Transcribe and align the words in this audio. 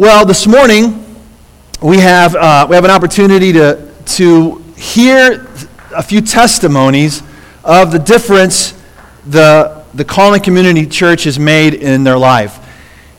Well, 0.00 0.24
this 0.24 0.46
morning 0.46 1.04
we 1.82 1.98
have, 1.98 2.34
uh, 2.34 2.66
we 2.66 2.74
have 2.74 2.86
an 2.86 2.90
opportunity 2.90 3.52
to, 3.52 3.92
to 4.16 4.56
hear 4.74 5.46
a 5.94 6.02
few 6.02 6.22
testimonies 6.22 7.22
of 7.62 7.92
the 7.92 7.98
difference 7.98 8.72
the, 9.26 9.84
the 9.92 10.06
Calling 10.06 10.40
Community 10.40 10.86
Church 10.86 11.24
has 11.24 11.38
made 11.38 11.74
in 11.74 12.02
their 12.02 12.16
life. 12.16 12.66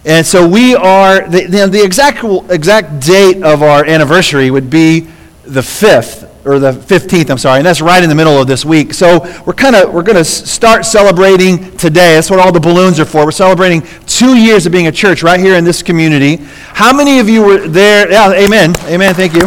And 0.06 0.26
so 0.26 0.48
we 0.48 0.74
are, 0.74 1.30
the, 1.30 1.68
the, 1.68 1.84
exact, 1.84 2.24
exact 2.50 3.06
date 3.06 3.44
of 3.44 3.62
our 3.62 3.86
anniversary 3.86 4.50
would 4.50 4.72
be 4.72 5.02
the 5.44 5.62
5th, 5.62 6.31
or 6.44 6.60
the 6.60 6.72
15th, 6.72 7.30
I'm 7.30 7.38
sorry, 7.38 7.60
and 7.60 7.66
that's 7.66 7.82
right 7.82 8.02
in 8.02 8.10
the 8.10 8.16
middle 8.16 8.40
of 8.42 8.48
this 8.48 8.66
week. 8.66 8.94
So 8.94 9.20
we're 9.46 9.54
kind 9.54 9.76
of, 9.76 9.94
we're 9.94 10.04
going 10.04 10.18
to 10.18 10.26
start 10.26 10.86
celebrating 10.86 11.78
today. 11.78 12.16
That's 12.16 12.32
what 12.32 12.40
all 12.40 12.52
the 12.52 12.60
balloons 12.60 13.00
are 13.00 13.06
for. 13.06 13.26
We're 13.26 13.32
celebrating 13.32 13.84
two 14.08 14.38
years 14.38 14.66
of 14.66 14.72
being 14.72 14.88
a 14.88 14.92
church 14.92 15.24
right 15.24 15.40
here 15.40 15.56
in 15.56 15.64
this 15.64 15.84
community. 15.84 16.38
How 16.74 16.96
many 16.96 17.20
of 17.20 17.30
you 17.30 17.44
were 17.44 17.68
there? 17.68 18.10
Yeah, 18.12 18.32
amen. 18.32 18.74
Amen, 18.86 19.14
thank 19.14 19.34
you. 19.34 19.46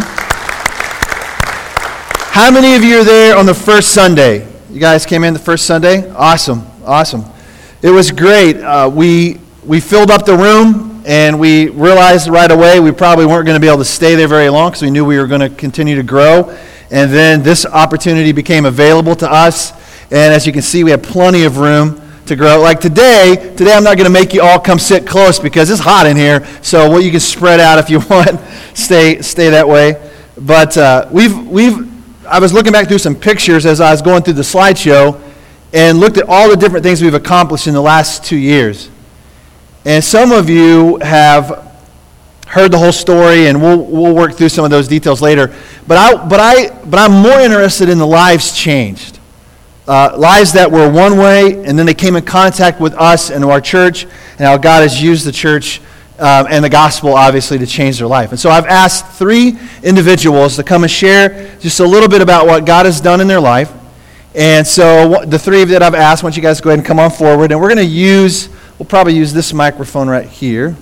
How 2.35 2.51
many 2.51 2.75
of 2.75 2.83
you 2.83 2.99
are 2.99 3.03
there 3.03 3.37
on 3.37 3.45
the 3.45 3.53
first 3.53 3.93
Sunday? 3.93 4.47
You 4.69 4.79
guys 4.79 5.05
came 5.05 5.23
in 5.23 5.33
the 5.33 5.39
first 5.39 5.65
Sunday? 5.65 6.09
Awesome, 6.11 6.65
awesome. 6.85 7.23
It 7.81 7.91
was 7.91 8.11
great. 8.11 8.57
Uh, 8.57 8.89
we, 8.93 9.39
we 9.65 9.79
filled 9.79 10.11
up 10.11 10.25
the 10.25 10.35
room 10.35 11.03
and 11.05 11.39
we 11.39 11.69
realized 11.69 12.27
right 12.27 12.49
away 12.49 12.79
we 12.79 12.91
probably 12.91 13.25
weren't 13.25 13.45
going 13.45 13.55
to 13.55 13.61
be 13.61 13.67
able 13.67 13.77
to 13.77 13.85
stay 13.85 14.15
there 14.15 14.27
very 14.27 14.49
long 14.49 14.71
because 14.71 14.81
we 14.81 14.89
knew 14.89 15.05
we 15.05 15.17
were 15.17 15.27
going 15.27 15.41
to 15.41 15.49
continue 15.49 15.95
to 15.95 16.03
grow. 16.03 16.57
And 16.91 17.11
then 17.11 17.43
this 17.43 17.65
opportunity 17.65 18.31
became 18.31 18.65
available 18.65 19.15
to 19.17 19.31
us. 19.31 19.71
And 20.11 20.33
as 20.33 20.45
you 20.45 20.53
can 20.53 20.61
see, 20.61 20.83
we 20.83 20.91
have 20.91 21.01
plenty 21.01 21.43
of 21.43 21.57
room 21.57 22.01
to 22.27 22.35
grow. 22.35 22.59
Like 22.59 22.79
today, 22.79 23.53
today 23.55 23.73
I'm 23.73 23.83
not 23.83 23.97
going 23.97 24.05
to 24.05 24.13
make 24.13 24.33
you 24.33 24.41
all 24.41 24.59
come 24.59 24.79
sit 24.79 25.05
close 25.05 25.39
because 25.39 25.69
it's 25.69 25.81
hot 25.81 26.05
in 26.07 26.17
here. 26.17 26.45
So 26.61 26.89
well, 26.89 27.01
you 27.01 27.11
can 27.11 27.19
spread 27.19 27.59
out 27.59 27.79
if 27.79 27.89
you 27.89 27.99
want. 28.09 28.39
stay, 28.73 29.21
stay 29.21 29.49
that 29.49 29.67
way. 29.67 30.11
But 30.37 30.77
uh, 30.77 31.07
we've, 31.11 31.37
we've, 31.47 32.25
I 32.25 32.39
was 32.39 32.53
looking 32.53 32.71
back 32.71 32.87
through 32.87 32.99
some 32.99 33.15
pictures 33.15 33.65
as 33.65 33.81
I 33.81 33.91
was 33.91 34.01
going 34.01 34.23
through 34.23 34.33
the 34.33 34.41
slideshow 34.41 35.21
and 35.73 35.99
looked 35.99 36.17
at 36.17 36.25
all 36.27 36.49
the 36.49 36.55
different 36.55 36.83
things 36.83 37.01
we've 37.01 37.13
accomplished 37.13 37.67
in 37.67 37.73
the 37.73 37.81
last 37.81 38.23
two 38.23 38.37
years. 38.37 38.89
And 39.85 40.03
some 40.03 40.31
of 40.31 40.49
you 40.49 40.97
have 40.97 41.74
heard 42.55 42.71
the 42.71 42.77
whole 42.77 42.93
story, 42.93 43.47
and 43.47 43.61
we'll, 43.61 43.83
we'll 43.83 44.15
work 44.15 44.33
through 44.35 44.47
some 44.47 44.63
of 44.63 44.71
those 44.71 44.87
details 44.87 45.21
later. 45.21 45.53
But, 45.87 45.97
I, 45.97 46.25
but, 46.25 46.39
I, 46.39 46.69
but 46.85 46.97
I'm 46.97 47.11
more 47.11 47.37
interested 47.41 47.89
in 47.89 47.97
the 47.97 48.07
lives 48.07 48.55
changed. 48.55 49.19
Uh, 49.85 50.15
lives 50.17 50.53
that 50.53 50.71
were 50.71 50.89
one 50.89 51.17
way, 51.17 51.65
and 51.65 51.77
then 51.77 51.85
they 51.85 51.93
came 51.93 52.15
in 52.15 52.23
contact 52.23 52.79
with 52.79 52.93
us 52.93 53.29
and 53.29 53.43
our 53.43 53.59
church, 53.59 54.05
and 54.05 54.39
how 54.39 54.55
God 54.55 54.83
has 54.83 55.03
used 55.03 55.27
the 55.27 55.33
church 55.33 55.81
um, 56.17 56.47
and 56.49 56.63
the 56.63 56.69
gospel, 56.69 57.13
obviously, 57.13 57.57
to 57.57 57.67
change 57.67 57.99
their 57.99 58.07
life. 58.07 58.31
And 58.31 58.39
so 58.39 58.49
I've 58.49 58.67
asked 58.67 59.19
three 59.19 59.59
individuals 59.83 60.55
to 60.55 60.63
come 60.63 60.83
and 60.83 60.91
share 60.91 61.57
just 61.59 61.81
a 61.81 61.85
little 61.85 62.07
bit 62.07 62.21
about 62.21 62.47
what 62.47 62.65
God 62.65 62.85
has 62.85 63.01
done 63.01 63.19
in 63.19 63.27
their 63.27 63.41
life. 63.41 63.69
And 64.33 64.65
so 64.65 65.25
the 65.25 65.37
three 65.37 65.65
that 65.65 65.83
I've 65.83 65.93
asked, 65.93 66.23
I 66.23 66.27
want 66.27 66.37
you 66.37 66.41
guys 66.41 66.57
to 66.57 66.63
go 66.63 66.69
ahead 66.69 66.79
and 66.79 66.87
come 66.87 66.99
on 66.99 67.11
forward, 67.11 67.51
and 67.51 67.59
we're 67.59 67.67
going 67.67 67.85
to 67.85 67.93
use, 67.93 68.47
we'll 68.79 68.87
probably 68.87 69.13
use 69.13 69.33
this 69.33 69.51
microphone 69.51 70.07
right 70.07 70.25
here. 70.25 70.77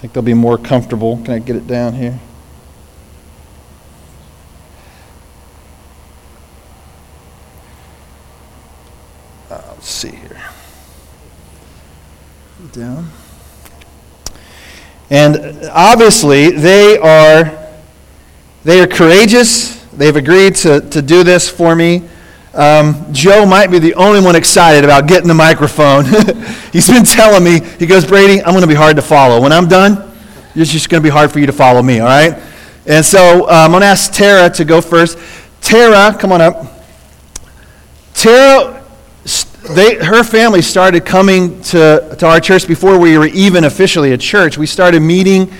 I 0.00 0.02
think 0.02 0.14
they'll 0.14 0.22
be 0.22 0.32
more 0.32 0.56
comfortable. 0.56 1.18
Can 1.24 1.34
I 1.34 1.40
get 1.40 1.56
it 1.56 1.66
down 1.66 1.92
here? 1.92 2.18
Uh, 9.50 9.60
let's 9.72 9.86
see 9.86 10.08
here. 10.08 10.40
Down. 12.72 13.10
And 15.10 15.68
obviously, 15.70 16.50
they 16.50 16.96
are 16.96 17.68
they 18.64 18.80
are 18.80 18.86
courageous. 18.86 19.84
They've 19.92 20.16
agreed 20.16 20.54
to, 20.56 20.80
to 20.80 21.02
do 21.02 21.24
this 21.24 21.46
for 21.50 21.76
me. 21.76 22.08
Um, 22.52 23.06
Joe 23.12 23.46
might 23.46 23.68
be 23.68 23.78
the 23.78 23.94
only 23.94 24.20
one 24.20 24.34
excited 24.34 24.82
about 24.82 25.06
getting 25.06 25.28
the 25.28 25.34
microphone. 25.34 26.04
He's 26.72 26.88
been 26.88 27.04
telling 27.04 27.44
me, 27.44 27.60
he 27.78 27.86
goes, 27.86 28.04
Brady, 28.04 28.42
I'm 28.42 28.50
going 28.50 28.62
to 28.62 28.66
be 28.66 28.74
hard 28.74 28.96
to 28.96 29.02
follow. 29.02 29.40
When 29.40 29.52
I'm 29.52 29.68
done, 29.68 30.12
it's 30.56 30.72
just 30.72 30.88
going 30.88 31.00
to 31.00 31.06
be 31.06 31.12
hard 31.12 31.30
for 31.30 31.38
you 31.38 31.46
to 31.46 31.52
follow 31.52 31.80
me, 31.80 32.00
all 32.00 32.08
right? 32.08 32.42
And 32.86 33.04
so 33.04 33.44
uh, 33.44 33.52
I'm 33.52 33.70
going 33.70 33.82
to 33.82 33.86
ask 33.86 34.12
Tara 34.12 34.50
to 34.50 34.64
go 34.64 34.80
first. 34.80 35.16
Tara, 35.60 36.16
come 36.18 36.32
on 36.32 36.40
up. 36.40 36.66
Tara, 38.14 38.84
they, 39.70 39.94
her 40.04 40.24
family 40.24 40.60
started 40.60 41.04
coming 41.04 41.62
to, 41.62 42.16
to 42.18 42.26
our 42.26 42.40
church 42.40 42.66
before 42.66 42.98
we 42.98 43.16
were 43.16 43.26
even 43.26 43.62
officially 43.62 44.10
a 44.10 44.18
church. 44.18 44.58
We 44.58 44.66
started 44.66 45.00
meeting 45.00 45.52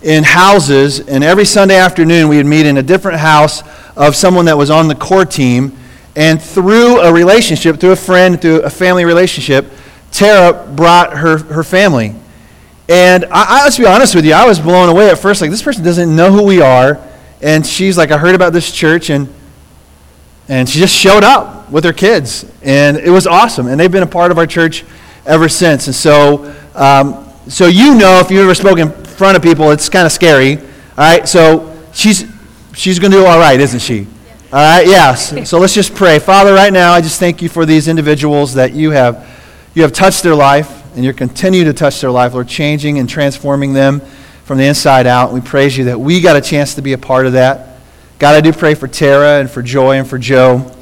in 0.00 0.24
houses, 0.24 1.00
and 1.00 1.22
every 1.22 1.44
Sunday 1.44 1.76
afternoon 1.76 2.28
we 2.28 2.38
would 2.38 2.46
meet 2.46 2.64
in 2.64 2.78
a 2.78 2.82
different 2.82 3.18
house 3.18 3.62
of 3.96 4.16
someone 4.16 4.46
that 4.46 4.56
was 4.56 4.70
on 4.70 4.88
the 4.88 4.94
core 4.94 5.26
team 5.26 5.76
and 6.18 6.42
through 6.42 6.98
a 6.98 7.12
relationship, 7.12 7.78
through 7.78 7.92
a 7.92 7.96
friend, 7.96 8.42
through 8.42 8.62
a 8.62 8.70
family 8.70 9.04
relationship, 9.04 9.70
Tara 10.10 10.66
brought 10.74 11.16
her, 11.16 11.38
her 11.38 11.62
family. 11.62 12.12
And 12.88 13.24
I, 13.26 13.60
I, 13.60 13.62
let's 13.62 13.78
be 13.78 13.86
honest 13.86 14.16
with 14.16 14.26
you, 14.26 14.32
I 14.32 14.44
was 14.44 14.58
blown 14.58 14.88
away 14.88 15.10
at 15.10 15.18
first. 15.18 15.40
Like, 15.40 15.52
this 15.52 15.62
person 15.62 15.84
doesn't 15.84 16.16
know 16.16 16.32
who 16.32 16.42
we 16.42 16.60
are. 16.60 17.00
And 17.40 17.64
she's 17.64 17.96
like, 17.96 18.10
I 18.10 18.18
heard 18.18 18.34
about 18.34 18.52
this 18.52 18.72
church, 18.72 19.10
and, 19.10 19.32
and 20.48 20.68
she 20.68 20.80
just 20.80 20.92
showed 20.92 21.22
up 21.22 21.70
with 21.70 21.84
her 21.84 21.92
kids. 21.92 22.44
And 22.62 22.96
it 22.96 23.10
was 23.10 23.28
awesome. 23.28 23.68
And 23.68 23.78
they've 23.78 23.92
been 23.92 24.02
a 24.02 24.06
part 24.06 24.32
of 24.32 24.38
our 24.38 24.46
church 24.46 24.84
ever 25.24 25.48
since. 25.48 25.86
And 25.86 25.94
so, 25.94 26.52
um, 26.74 27.28
so 27.46 27.68
you 27.68 27.94
know, 27.94 28.18
if 28.18 28.32
you've 28.32 28.42
ever 28.42 28.56
spoken 28.56 28.90
in 28.90 29.04
front 29.04 29.36
of 29.36 29.42
people, 29.44 29.70
it's 29.70 29.88
kind 29.88 30.04
of 30.04 30.10
scary. 30.10 30.56
All 30.56 30.64
right? 30.96 31.28
So 31.28 31.78
she's, 31.92 32.24
she's 32.74 32.98
going 32.98 33.12
to 33.12 33.18
do 33.18 33.24
all 33.24 33.38
right, 33.38 33.60
isn't 33.60 33.78
she? 33.78 34.08
All 34.50 34.58
right, 34.58 34.86
yes. 34.86 35.46
So 35.46 35.58
let's 35.58 35.74
just 35.74 35.94
pray. 35.94 36.18
Father, 36.18 36.54
right 36.54 36.72
now, 36.72 36.94
I 36.94 37.02
just 37.02 37.20
thank 37.20 37.42
you 37.42 37.50
for 37.50 37.66
these 37.66 37.86
individuals 37.86 38.54
that 38.54 38.72
you 38.72 38.92
have, 38.92 39.28
you 39.74 39.82
have 39.82 39.92
touched 39.92 40.22
their 40.22 40.34
life 40.34 40.86
and 40.96 41.04
you 41.04 41.12
continue 41.12 41.64
to 41.64 41.74
touch 41.74 42.00
their 42.00 42.10
life, 42.10 42.32
Lord, 42.32 42.48
changing 42.48 42.98
and 42.98 43.06
transforming 43.06 43.74
them 43.74 44.00
from 44.44 44.56
the 44.56 44.64
inside 44.64 45.06
out. 45.06 45.34
We 45.34 45.42
praise 45.42 45.76
you 45.76 45.84
that 45.84 46.00
we 46.00 46.22
got 46.22 46.36
a 46.36 46.40
chance 46.40 46.76
to 46.76 46.80
be 46.80 46.94
a 46.94 46.98
part 46.98 47.26
of 47.26 47.34
that. 47.34 47.78
God, 48.18 48.36
I 48.36 48.40
do 48.40 48.54
pray 48.54 48.74
for 48.74 48.88
Tara 48.88 49.38
and 49.38 49.50
for 49.50 49.60
Joy 49.60 49.98
and 49.98 50.08
for 50.08 50.16
Joe 50.16 50.74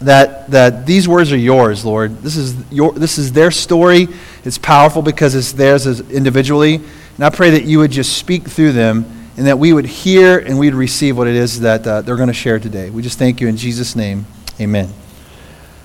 that, 0.00 0.50
that 0.50 0.84
these 0.84 1.06
words 1.06 1.30
are 1.30 1.38
yours, 1.38 1.84
Lord. 1.84 2.18
This 2.22 2.36
is, 2.36 2.56
your, 2.72 2.90
this 2.92 3.18
is 3.18 3.30
their 3.30 3.52
story. 3.52 4.08
It's 4.42 4.58
powerful 4.58 5.00
because 5.00 5.36
it's 5.36 5.52
theirs 5.52 5.86
as 5.86 6.00
individually. 6.10 6.74
And 6.74 7.24
I 7.24 7.30
pray 7.30 7.50
that 7.50 7.66
you 7.66 7.78
would 7.78 7.92
just 7.92 8.16
speak 8.16 8.48
through 8.48 8.72
them 8.72 9.15
and 9.36 9.46
that 9.46 9.58
we 9.58 9.72
would 9.72 9.86
hear 9.86 10.38
and 10.38 10.58
we'd 10.58 10.74
receive 10.74 11.16
what 11.16 11.26
it 11.26 11.34
is 11.34 11.60
that 11.60 11.86
uh, 11.86 12.02
they're 12.02 12.16
going 12.16 12.28
to 12.28 12.34
share 12.34 12.58
today. 12.58 12.90
We 12.90 13.02
just 13.02 13.18
thank 13.18 13.40
you 13.40 13.48
in 13.48 13.56
Jesus' 13.56 13.94
name. 13.94 14.26
Amen. 14.60 14.86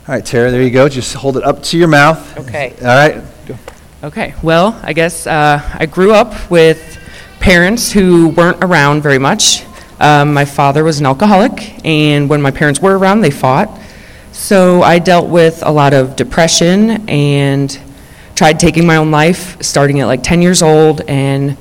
All 0.07 0.15
right, 0.15 0.25
Tara, 0.25 0.51
there 0.51 0.63
you 0.63 0.69
go. 0.69 0.87
Just 0.89 1.13
hold 1.13 1.37
it 1.37 1.43
up 1.43 1.61
to 1.63 1.77
your 1.77 1.87
mouth. 1.87 2.37
Okay. 2.39 2.73
All 2.81 2.87
right. 2.87 3.21
Go. 3.45 3.55
Okay. 4.03 4.33
Well, 4.41 4.79
I 4.83 4.93
guess 4.93 5.27
uh, 5.27 5.61
I 5.73 5.85
grew 5.85 6.13
up 6.13 6.49
with 6.49 6.97
parents 7.39 7.91
who 7.91 8.29
weren't 8.29 8.63
around 8.63 9.01
very 9.01 9.19
much. 9.19 9.63
Um, 9.99 10.33
my 10.33 10.45
father 10.45 10.83
was 10.83 10.99
an 10.99 11.05
alcoholic, 11.05 11.85
and 11.85 12.29
when 12.29 12.41
my 12.41 12.51
parents 12.51 12.81
were 12.81 12.97
around, 12.97 13.21
they 13.21 13.31
fought. 13.31 13.69
So 14.31 14.81
I 14.81 14.97
dealt 14.97 15.29
with 15.29 15.61
a 15.63 15.71
lot 15.71 15.93
of 15.93 16.15
depression 16.15 17.07
and 17.07 17.79
tried 18.33 18.59
taking 18.59 18.87
my 18.87 18.95
own 18.95 19.11
life 19.11 19.61
starting 19.61 19.99
at 19.99 20.05
like 20.05 20.23
10 20.23 20.41
years 20.41 20.63
old 20.63 21.01
and 21.01 21.57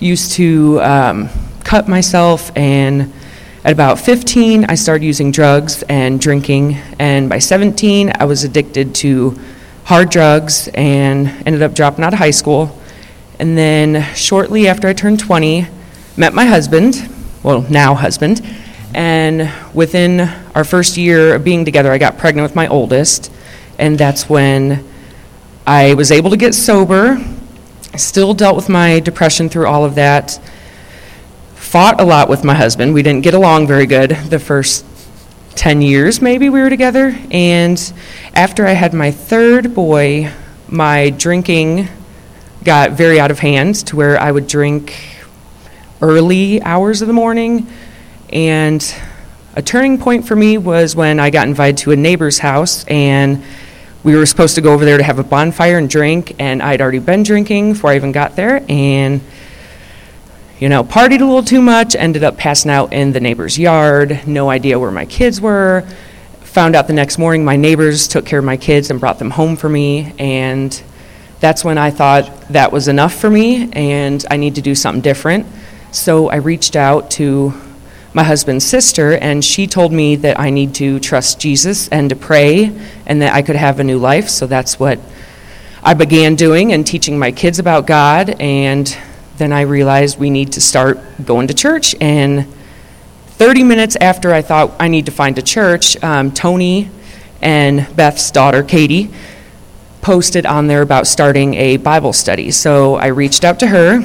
used 0.00 0.32
to 0.32 0.80
um, 0.80 1.28
cut 1.62 1.86
myself 1.86 2.50
and 2.56 3.12
at 3.64 3.72
about 3.72 3.98
15 3.98 4.64
i 4.64 4.74
started 4.74 5.04
using 5.04 5.30
drugs 5.30 5.82
and 5.84 6.18
drinking 6.18 6.74
and 6.98 7.28
by 7.28 7.38
17 7.38 8.10
i 8.18 8.24
was 8.24 8.42
addicted 8.42 8.94
to 8.94 9.38
hard 9.84 10.08
drugs 10.08 10.68
and 10.74 11.28
ended 11.46 11.62
up 11.62 11.74
dropping 11.74 12.04
out 12.04 12.12
of 12.12 12.18
high 12.18 12.30
school. 12.30 12.78
And 13.38 13.58
then 13.58 14.02
shortly 14.14 14.68
after 14.68 14.88
i 14.88 14.92
turned 14.92 15.20
20 15.20 15.66
met 16.16 16.32
my 16.32 16.46
husband 16.46 17.08
well 17.42 17.62
now 17.70 17.94
husband 17.94 18.40
and 18.94 19.52
within 19.74 20.20
our 20.54 20.64
first 20.64 20.96
year 20.96 21.34
of 21.34 21.44
being 21.44 21.64
together 21.64 21.92
i 21.92 21.98
got 21.98 22.18
pregnant 22.18 22.44
with 22.44 22.54
my 22.54 22.66
oldest 22.68 23.32
and 23.78 23.98
that's 23.98 24.28
when 24.28 24.84
i 25.66 25.94
was 25.94 26.10
able 26.10 26.30
to 26.30 26.36
get 26.36 26.54
sober 26.54 27.18
Still 27.96 28.34
dealt 28.34 28.56
with 28.56 28.68
my 28.68 29.00
depression 29.00 29.48
through 29.48 29.66
all 29.66 29.84
of 29.84 29.96
that. 29.96 30.40
Fought 31.54 32.00
a 32.00 32.04
lot 32.04 32.28
with 32.28 32.44
my 32.44 32.54
husband. 32.54 32.94
We 32.94 33.02
didn't 33.02 33.22
get 33.22 33.34
along 33.34 33.66
very 33.66 33.86
good 33.86 34.10
the 34.10 34.38
first 34.38 34.84
10 35.56 35.82
years, 35.82 36.22
maybe, 36.22 36.48
we 36.48 36.60
were 36.60 36.70
together. 36.70 37.14
And 37.30 37.92
after 38.34 38.66
I 38.66 38.72
had 38.72 38.94
my 38.94 39.10
third 39.10 39.74
boy, 39.74 40.32
my 40.68 41.10
drinking 41.10 41.88
got 42.64 42.92
very 42.92 43.20
out 43.20 43.30
of 43.30 43.40
hand 43.40 43.74
to 43.86 43.96
where 43.96 44.18
I 44.18 44.32
would 44.32 44.46
drink 44.46 44.96
early 46.00 46.62
hours 46.62 47.02
of 47.02 47.08
the 47.08 47.14
morning. 47.14 47.66
And 48.32 48.82
a 49.54 49.62
turning 49.62 49.98
point 49.98 50.26
for 50.26 50.36
me 50.36 50.56
was 50.56 50.94
when 50.94 51.20
I 51.20 51.30
got 51.30 51.46
invited 51.48 51.78
to 51.78 51.90
a 51.90 51.96
neighbor's 51.96 52.38
house 52.38 52.84
and 52.84 53.42
we 54.02 54.16
were 54.16 54.26
supposed 54.26 54.54
to 54.54 54.60
go 54.60 54.72
over 54.72 54.84
there 54.84 54.96
to 54.96 55.02
have 55.02 55.18
a 55.18 55.24
bonfire 55.24 55.78
and 55.78 55.88
drink, 55.88 56.34
and 56.38 56.62
I'd 56.62 56.80
already 56.80 56.98
been 56.98 57.22
drinking 57.22 57.74
before 57.74 57.90
I 57.90 57.96
even 57.96 58.12
got 58.12 58.36
there, 58.36 58.64
and 58.68 59.20
you 60.58 60.68
know, 60.68 60.84
partied 60.84 61.20
a 61.20 61.24
little 61.24 61.42
too 61.42 61.62
much, 61.62 61.96
ended 61.96 62.22
up 62.22 62.36
passing 62.36 62.70
out 62.70 62.92
in 62.92 63.12
the 63.12 63.20
neighbor's 63.20 63.58
yard, 63.58 64.26
no 64.26 64.50
idea 64.50 64.78
where 64.78 64.90
my 64.90 65.06
kids 65.06 65.40
were. 65.40 65.86
Found 66.42 66.76
out 66.76 66.86
the 66.86 66.92
next 66.92 67.16
morning 67.16 67.44
my 67.44 67.56
neighbors 67.56 68.08
took 68.08 68.26
care 68.26 68.40
of 68.40 68.44
my 68.44 68.56
kids 68.56 68.90
and 68.90 69.00
brought 69.00 69.18
them 69.18 69.30
home 69.30 69.56
for 69.56 69.68
me, 69.68 70.12
and 70.18 70.82
that's 71.40 71.64
when 71.64 71.78
I 71.78 71.90
thought 71.90 72.48
that 72.48 72.70
was 72.70 72.88
enough 72.88 73.14
for 73.14 73.30
me 73.30 73.70
and 73.72 74.24
I 74.30 74.36
need 74.36 74.56
to 74.56 74.60
do 74.60 74.74
something 74.74 75.00
different. 75.00 75.46
So 75.90 76.28
I 76.28 76.36
reached 76.36 76.76
out 76.76 77.10
to 77.12 77.54
my 78.12 78.24
husband's 78.24 78.64
sister, 78.64 79.12
and 79.12 79.44
she 79.44 79.66
told 79.66 79.92
me 79.92 80.16
that 80.16 80.38
I 80.38 80.50
need 80.50 80.74
to 80.76 80.98
trust 80.98 81.38
Jesus 81.40 81.88
and 81.88 82.10
to 82.10 82.16
pray 82.16 82.76
and 83.06 83.22
that 83.22 83.34
I 83.34 83.42
could 83.42 83.56
have 83.56 83.78
a 83.78 83.84
new 83.84 83.98
life. 83.98 84.28
So 84.28 84.46
that's 84.46 84.80
what 84.80 84.98
I 85.82 85.94
began 85.94 86.34
doing 86.34 86.72
and 86.72 86.86
teaching 86.86 87.18
my 87.18 87.30
kids 87.30 87.58
about 87.58 87.86
God. 87.86 88.30
And 88.40 88.96
then 89.36 89.52
I 89.52 89.62
realized 89.62 90.18
we 90.18 90.28
need 90.28 90.52
to 90.52 90.60
start 90.60 90.98
going 91.24 91.46
to 91.48 91.54
church. 91.54 91.94
And 92.00 92.46
30 93.26 93.64
minutes 93.64 93.96
after 93.96 94.34
I 94.34 94.42
thought 94.42 94.72
I 94.78 94.88
need 94.88 95.06
to 95.06 95.12
find 95.12 95.38
a 95.38 95.42
church, 95.42 96.02
um, 96.02 96.32
Tony 96.32 96.90
and 97.40 97.86
Beth's 97.96 98.30
daughter, 98.30 98.62
Katie, 98.62 99.10
posted 100.02 100.46
on 100.46 100.66
there 100.66 100.82
about 100.82 101.06
starting 101.06 101.54
a 101.54 101.76
Bible 101.76 102.12
study. 102.12 102.50
So 102.50 102.96
I 102.96 103.06
reached 103.06 103.44
out 103.44 103.60
to 103.60 103.68
her, 103.68 104.04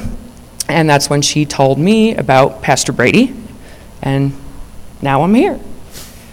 and 0.69 0.90
that's 0.90 1.10
when 1.10 1.22
she 1.22 1.46
told 1.46 1.78
me 1.80 2.16
about 2.16 2.62
Pastor 2.62 2.92
Brady, 2.94 3.34
and 4.06 4.31
now 5.02 5.22
I'm 5.24 5.34
here. 5.34 5.60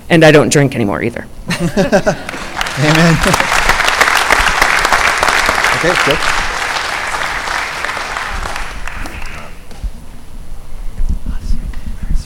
And 0.08 0.24
I 0.24 0.30
don't 0.30 0.50
drink 0.52 0.74
anymore 0.74 1.02
either. 1.02 1.26
Amen. 1.48 3.16
okay, 5.76 5.94
good. 6.06 6.18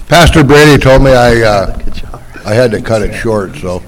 Pastor 0.09 0.45
Brady 0.45 0.81
told 0.81 1.03
me 1.03 1.11
I, 1.13 1.43
uh, 1.43 1.79
I 2.45 2.55
had 2.55 2.71
to 2.73 2.81
cut 2.81 3.03
it 3.03 3.13
short, 3.15 3.57
so 3.57 3.83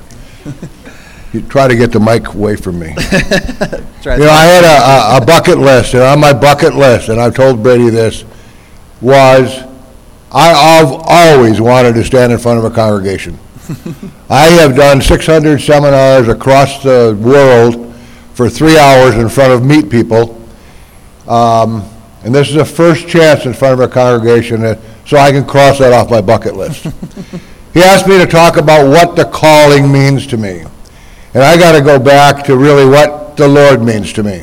you 1.33 1.43
try 1.43 1.69
to 1.69 1.77
get 1.77 1.93
the 1.93 2.01
mic 2.01 2.27
away 2.35 2.57
from 2.57 2.79
me. 2.79 2.95
You 4.05 4.17
know, 4.25 4.31
I 4.31 4.45
had 4.47 4.65
a- 4.65 5.17
a, 5.19 5.23
a 5.23 5.27
bucket 5.27 5.59
list, 5.59 5.93
and 5.93 6.03
on 6.03 6.19
my 6.19 6.33
bucket 6.33 6.75
list, 6.75 7.11
and 7.11 7.21
I've 7.21 7.35
told 7.35 7.63
Brady 7.63 7.91
this, 7.91 8.25
was 9.03 9.65
I've 10.33 10.93
always 10.93 11.61
wanted 11.61 11.95
to 11.95 12.05
stand 12.05 12.33
in 12.33 12.39
front 12.39 12.59
of 12.59 12.65
a 12.65 12.71
congregation. 12.71 13.39
I 14.31 14.47
have 14.61 14.77
done 14.77 15.01
600 15.01 15.59
seminars 15.61 16.29
across 16.29 16.83
the 16.83 17.19
world 17.21 17.95
for 18.35 18.49
three 18.49 18.79
hours 18.79 19.15
in 19.17 19.29
front 19.29 19.53
of 19.53 19.65
meet 19.65 19.91
people. 19.91 20.41
Um, 21.27 21.85
And 22.25 22.35
this 22.35 22.49
is 22.49 22.57
the 22.57 22.65
first 22.65 23.07
chance 23.09 23.47
in 23.47 23.55
front 23.55 23.75
of 23.75 23.81
a 23.81 23.89
congregation, 23.89 24.61
that- 24.63 24.79
so 25.07 25.17
I 25.17 25.31
can 25.31 25.45
cross 25.45 25.79
that 25.79 25.93
off 25.93 26.11
my 26.11 26.21
bucket 26.21 26.57
list. 26.57 26.87
He 27.75 27.83
asked 27.85 28.09
me 28.09 28.19
to 28.19 28.27
talk 28.27 28.57
about 28.57 28.89
what 28.89 29.15
the 29.15 29.25
calling 29.27 29.93
means 29.93 30.27
to 30.29 30.37
me. 30.37 30.65
And 31.35 31.43
I 31.45 31.57
got 31.57 31.73
to 31.73 31.81
go 31.83 31.99
back 31.99 32.43
to 32.47 32.57
really 32.57 32.85
what 32.87 33.37
the 33.37 33.47
Lord 33.47 33.83
means 33.83 34.13
to 34.15 34.23
me. 34.23 34.43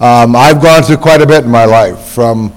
Um, 0.00 0.36
I've 0.36 0.60
gone 0.60 0.82
through 0.82 0.98
quite 0.98 1.22
a 1.22 1.26
bit 1.26 1.44
in 1.44 1.50
my 1.50 1.64
life, 1.64 1.98
from 2.08 2.52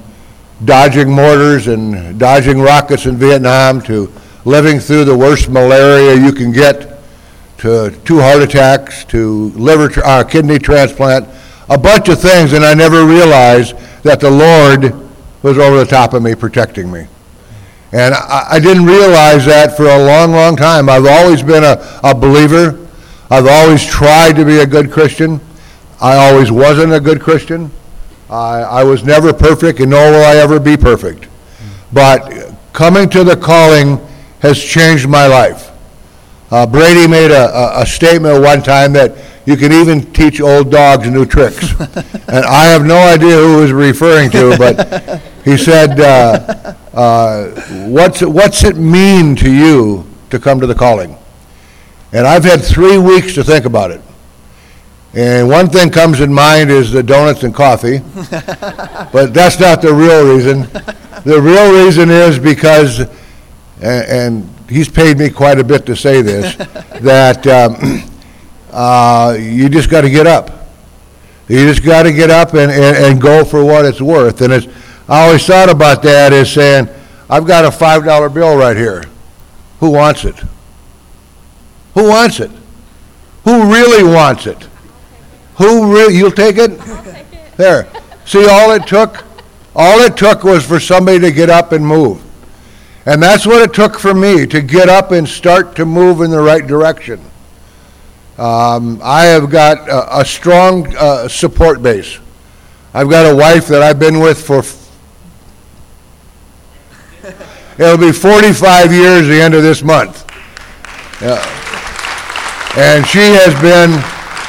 dodging 0.63 1.09
mortars 1.09 1.67
and 1.67 2.17
dodging 2.17 2.61
rockets 2.61 3.05
in 3.05 3.17
Vietnam 3.17 3.81
to 3.81 4.11
living 4.45 4.79
through 4.79 5.05
the 5.05 5.17
worst 5.17 5.49
malaria 5.49 6.15
you 6.15 6.31
can 6.31 6.51
get, 6.51 6.99
to 7.57 7.91
two 8.05 8.19
heart 8.19 8.41
attacks, 8.41 9.03
to 9.05 9.49
liver, 9.55 9.89
tr- 9.89 10.03
uh, 10.05 10.23
kidney 10.23 10.59
transplant, 10.59 11.27
a 11.69 11.77
bunch 11.77 12.09
of 12.09 12.21
things, 12.21 12.53
and 12.53 12.63
I 12.63 12.73
never 12.73 13.05
realized 13.05 13.75
that 14.03 14.19
the 14.19 14.29
Lord 14.29 14.93
was 15.41 15.57
over 15.57 15.77
the 15.77 15.85
top 15.85 16.13
of 16.13 16.21
me, 16.21 16.35
protecting 16.35 16.91
me. 16.91 17.07
And 17.91 18.13
I, 18.13 18.45
I 18.51 18.59
didn't 18.59 18.85
realize 18.85 19.45
that 19.45 19.75
for 19.75 19.85
a 19.85 19.97
long, 19.97 20.31
long 20.31 20.55
time. 20.55 20.89
I've 20.89 21.05
always 21.05 21.41
been 21.41 21.63
a, 21.63 21.99
a 22.03 22.13
believer. 22.13 22.87
I've 23.31 23.47
always 23.47 23.83
tried 23.85 24.33
to 24.33 24.45
be 24.45 24.59
a 24.59 24.65
good 24.65 24.91
Christian. 24.91 25.39
I 26.01 26.17
always 26.17 26.51
wasn't 26.51 26.93
a 26.93 26.99
good 26.99 27.21
Christian. 27.21 27.71
I, 28.29 28.61
I 28.61 28.83
was 28.83 29.03
never 29.03 29.33
perfect, 29.33 29.79
and 29.79 29.91
nor 29.91 30.11
will 30.11 30.23
I 30.23 30.35
ever 30.37 30.59
be 30.59 30.77
perfect. 30.77 31.27
But 31.93 32.53
coming 32.73 33.09
to 33.09 33.23
the 33.23 33.37
calling 33.37 34.05
has 34.39 34.61
changed 34.61 35.07
my 35.07 35.27
life. 35.27 35.71
Uh, 36.51 36.65
Brady 36.65 37.07
made 37.07 37.31
a, 37.31 37.49
a, 37.55 37.81
a 37.81 37.85
statement 37.85 38.41
one 38.41 38.61
time 38.61 38.93
that 38.93 39.15
you 39.45 39.55
can 39.57 39.71
even 39.71 40.11
teach 40.11 40.41
old 40.41 40.71
dogs 40.71 41.07
new 41.09 41.25
tricks. 41.25 41.71
and 42.27 42.45
I 42.45 42.65
have 42.65 42.85
no 42.85 42.97
idea 42.97 43.37
who 43.37 43.57
he 43.57 43.61
was 43.61 43.71
referring 43.71 44.31
to, 44.31 44.57
but 44.57 45.21
he 45.43 45.57
said, 45.57 45.99
uh, 45.99 46.73
uh, 46.93 47.49
what's, 47.87 48.21
what's 48.21 48.63
it 48.63 48.75
mean 48.75 49.35
to 49.37 49.51
you 49.51 50.07
to 50.31 50.39
come 50.39 50.59
to 50.59 50.67
the 50.67 50.75
calling? 50.75 51.17
And 52.11 52.25
I've 52.25 52.43
had 52.43 52.63
three 52.63 52.97
weeks 52.97 53.33
to 53.35 53.43
think 53.43 53.65
about 53.65 53.91
it. 53.91 54.01
And 55.15 55.47
one 55.47 55.69
thing 55.69 55.91
comes 55.91 56.19
in 56.19 56.33
mind 56.33 56.69
is 56.69 56.91
the 56.91 57.01
donuts 57.01 57.43
and 57.43 57.55
coffee, 57.55 57.99
but 59.13 59.33
that's 59.33 59.57
not 59.61 59.81
the 59.81 59.93
real 59.93 60.35
reason. 60.35 60.63
The 61.23 61.41
real 61.41 61.85
reason 61.85 62.09
is 62.09 62.37
because, 62.37 62.99
a- 62.99 63.09
and 63.81 64.49
he's 64.69 64.89
paid 64.89 65.17
me 65.17 65.29
quite 65.29 65.57
a 65.57 65.63
bit 65.63 65.85
to 65.85 65.95
say 65.95 66.21
this, 66.21 66.55
that 67.01 67.47
um, 67.47 68.03
uh, 68.71 69.37
you 69.39 69.69
just 69.69 69.89
got 69.89 70.01
to 70.01 70.09
get 70.09 70.27
up. 70.27 70.51
You 71.47 71.65
just 71.65 71.85
got 71.85 72.03
to 72.03 72.11
get 72.11 72.29
up 72.29 72.53
and, 72.53 72.69
and, 72.69 72.97
and 72.97 73.21
go 73.21 73.45
for 73.45 73.63
what 73.63 73.85
it's 73.85 74.01
worth. 74.01 74.41
And 74.41 74.51
it's, 74.51 74.67
I 75.07 75.27
always 75.27 75.45
thought 75.45 75.69
about 75.69 76.01
that 76.03 76.33
as 76.33 76.51
saying, 76.51 76.89
I've 77.29 77.47
got 77.47 77.63
a 77.63 77.71
five 77.71 78.03
dollar 78.03 78.29
bill 78.29 78.57
right 78.57 78.75
here. 78.75 79.05
Who 79.79 79.91
wants 79.91 80.25
it? 80.25 80.35
Who 81.93 82.09
wants 82.09 82.41
it? 82.41 82.51
Who 83.45 83.71
really 83.71 84.03
wants 84.03 84.45
it? 84.47 84.67
Who 85.57 85.93
really, 85.93 86.17
you'll 86.17 86.31
take 86.31 86.57
it? 86.57 86.77
There. 87.57 87.87
See, 88.25 88.47
all 88.49 88.71
it 88.71 88.85
took, 88.87 89.23
all 89.75 89.99
it 90.01 90.17
took 90.17 90.43
was 90.43 90.65
for 90.65 90.79
somebody 90.79 91.19
to 91.19 91.31
get 91.31 91.49
up 91.49 91.71
and 91.71 91.85
move. 91.85 92.21
And 93.05 93.21
that's 93.21 93.45
what 93.45 93.61
it 93.61 93.73
took 93.73 93.99
for 93.99 94.13
me, 94.13 94.47
to 94.47 94.61
get 94.61 94.89
up 94.89 95.11
and 95.11 95.27
start 95.27 95.75
to 95.75 95.85
move 95.85 96.21
in 96.21 96.31
the 96.31 96.41
right 96.41 96.65
direction. 96.65 97.21
Um, 98.37 98.99
I 99.03 99.25
have 99.25 99.49
got 99.49 99.87
a, 99.87 100.21
a 100.21 100.25
strong 100.25 100.93
uh, 100.97 101.27
support 101.27 101.81
base. 101.81 102.19
I've 102.93 103.09
got 103.09 103.31
a 103.31 103.35
wife 103.35 103.67
that 103.67 103.81
I've 103.81 103.99
been 103.99 104.19
with 104.19 104.45
for, 104.45 104.59
f- 104.59 104.91
it'll 107.77 107.97
be 107.97 108.11
45 108.11 108.91
years 108.91 109.27
the 109.27 109.39
end 109.41 109.53
of 109.53 109.63
this 109.63 109.83
month. 109.83 110.25
Yeah. 111.21 111.41
And 112.77 113.05
she 113.05 113.19
has 113.19 113.53
been, 113.61 113.91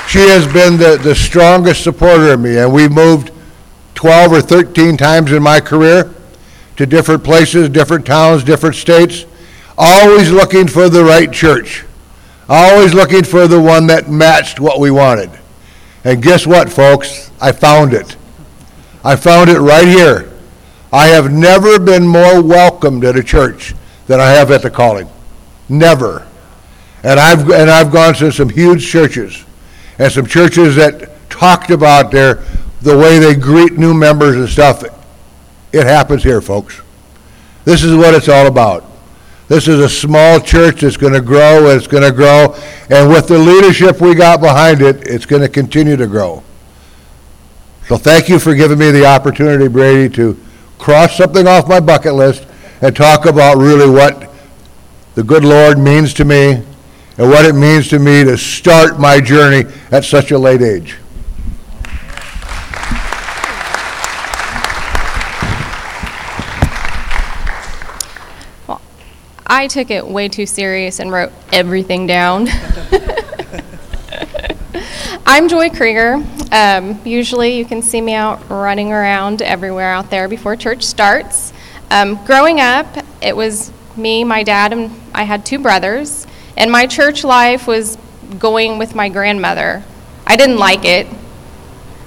she 0.09 0.21
has 0.21 0.47
been 0.53 0.77
the, 0.77 0.99
the 1.03 1.15
strongest 1.15 1.83
supporter 1.83 2.33
of 2.33 2.41
me, 2.41 2.59
and 2.59 2.73
we've 2.73 2.93
moved 2.93 3.33
12 3.95 4.33
or 4.33 4.41
13 4.41 4.97
times 4.97 5.33
in 5.33 5.43
my 5.43 5.61
career 5.61 6.15
to 6.77 6.87
different 6.87 7.25
places, 7.25 7.69
different 7.69 8.07
towns, 8.07 8.45
different 8.45 8.77
states, 8.77 9.25
always 9.79 10.31
looking 10.31 10.69
for 10.69 10.89
the 10.89 11.03
right 11.03 11.33
church, 11.33 11.85
always 12.49 12.95
looking 12.95 13.25
for 13.25 13.49
the 13.49 13.61
one 13.61 13.87
that 13.87 14.09
matched 14.09 14.61
what 14.61 14.79
we 14.79 14.91
wanted. 14.91 15.31
And 16.05 16.23
guess 16.23 16.47
what, 16.47 16.71
folks? 16.71 17.31
I 17.41 17.53
found 17.53 17.93
it. 17.93 18.17
I 19.05 19.17
found 19.17 19.51
it 19.51 19.59
right 19.59 19.89
here. 19.89 20.33
I 20.93 21.07
have 21.09 21.33
never 21.33 21.79
been 21.79 22.07
more 22.07 22.43
welcomed 22.43 23.05
at 23.05 23.17
a 23.17 23.23
church 23.23 23.75
than 24.07 24.21
I 24.21 24.31
have 24.31 24.51
at 24.51 24.63
the 24.63 24.71
calling. 24.71 25.09
Never. 25.69 26.27
And 27.03 27.19
I've, 27.19 27.51
and 27.51 27.71
I've 27.71 27.93
gone 27.93 28.15
to 28.15 28.31
some 28.31 28.49
huge 28.49 28.87
churches, 28.87 29.45
and 29.99 30.13
some 30.13 30.27
churches 30.27 30.77
that 30.77 31.11
talked 31.31 31.71
about 31.71 32.11
their, 32.11 32.43
the 32.83 32.97
way 32.97 33.19
they 33.19 33.35
greet 33.35 33.75
new 33.75 33.95
members 33.95 34.37
and 34.37 34.49
stuff. 34.49 34.85
It 35.73 35.85
happens 35.85 36.23
here, 36.23 36.41
folks. 36.41 36.81
This 37.65 37.83
is 37.83 37.95
what 37.95 38.15
it's 38.15 38.29
all 38.29 38.47
about. 38.47 38.85
This 39.49 39.69
is 39.69 39.81
a 39.81 39.89
small 39.89 40.41
church 40.41 40.81
that's 40.81 40.97
going 40.97 41.13
to 41.13 41.21
grow, 41.21 41.71
and 41.71 41.77
it's 41.79 41.87
going 41.87 42.03
to 42.03 42.13
grow, 42.13 42.55
and 42.91 43.09
with 43.09 43.29
the 43.29 43.39
leadership 43.39 44.01
we 44.01 44.15
got 44.15 44.41
behind 44.41 44.83
it, 44.83 45.07
it's 45.07 45.25
going 45.27 45.43
to 45.43 45.49
continue 45.49 45.97
to 45.97 46.07
grow. 46.07 46.43
So 47.87 47.97
thank 47.97 48.29
you 48.29 48.41
for 48.41 48.55
giving 48.55 48.79
me 48.79 48.91
the 48.91 49.07
opportunity, 49.07 49.69
Brady, 49.69 50.13
to 50.17 50.37
cross 50.79 51.17
something 51.17 51.47
off 51.47 51.69
my 51.69 51.79
bucket 51.79 52.15
list 52.15 52.45
and 52.81 52.95
talk 52.95 53.27
about 53.27 53.57
really 53.57 53.89
what 53.89 54.29
the 55.15 55.23
good 55.23 55.45
Lord 55.45 55.79
means 55.79 56.13
to 56.15 56.25
me 56.25 56.63
and 57.19 57.29
what 57.31 57.45
it 57.45 57.55
means 57.55 57.89
to 57.89 57.99
me 57.99 58.25
to 58.25 58.37
start 58.37 58.99
my 58.99 59.21
journey 59.21 59.65
at 59.91 60.05
such 60.05 60.31
a 60.31 60.39
late 60.39 60.63
age. 60.63 60.97
I 69.49 69.69
took 69.69 69.91
it 69.91 70.07
way 70.07 70.29
too 70.29 70.45
serious 70.45 70.99
and 71.01 71.11
wrote 71.11 71.33
everything 71.53 72.07
down. 72.07 72.49
I'm 75.25 75.49
Joy 75.49 75.71
Krieger. 75.71 76.23
Um, 76.53 77.01
usually, 77.05 77.57
you 77.57 77.65
can 77.65 77.81
see 77.81 78.01
me 78.01 78.13
out 78.13 78.51
running 78.51 78.93
around 78.93 79.43
everywhere 79.43 79.93
out 79.93 80.11
there 80.11 80.29
before 80.29 80.57
church 80.57 80.83
starts. 80.83 81.53
Um, 81.91 82.23
growing 82.27 82.61
up, 82.61 82.87
it 83.23 83.35
was 83.37 83.73
me, 83.97 84.25
my 84.25 84.43
dad, 84.43 84.73
and 84.73 84.91
I 85.15 85.23
had 85.23 85.47
two 85.47 85.59
brothers, 85.59 86.27
and 86.57 86.71
my 86.71 86.87
church 86.87 87.25
life 87.25 87.67
was 87.67 87.97
going 88.39 88.79
with 88.79 88.95
my 88.95 89.09
grandmother. 89.09 89.83
I 90.27 90.37
didn't 90.37 90.59
like 90.59 90.85
it. 90.85 91.07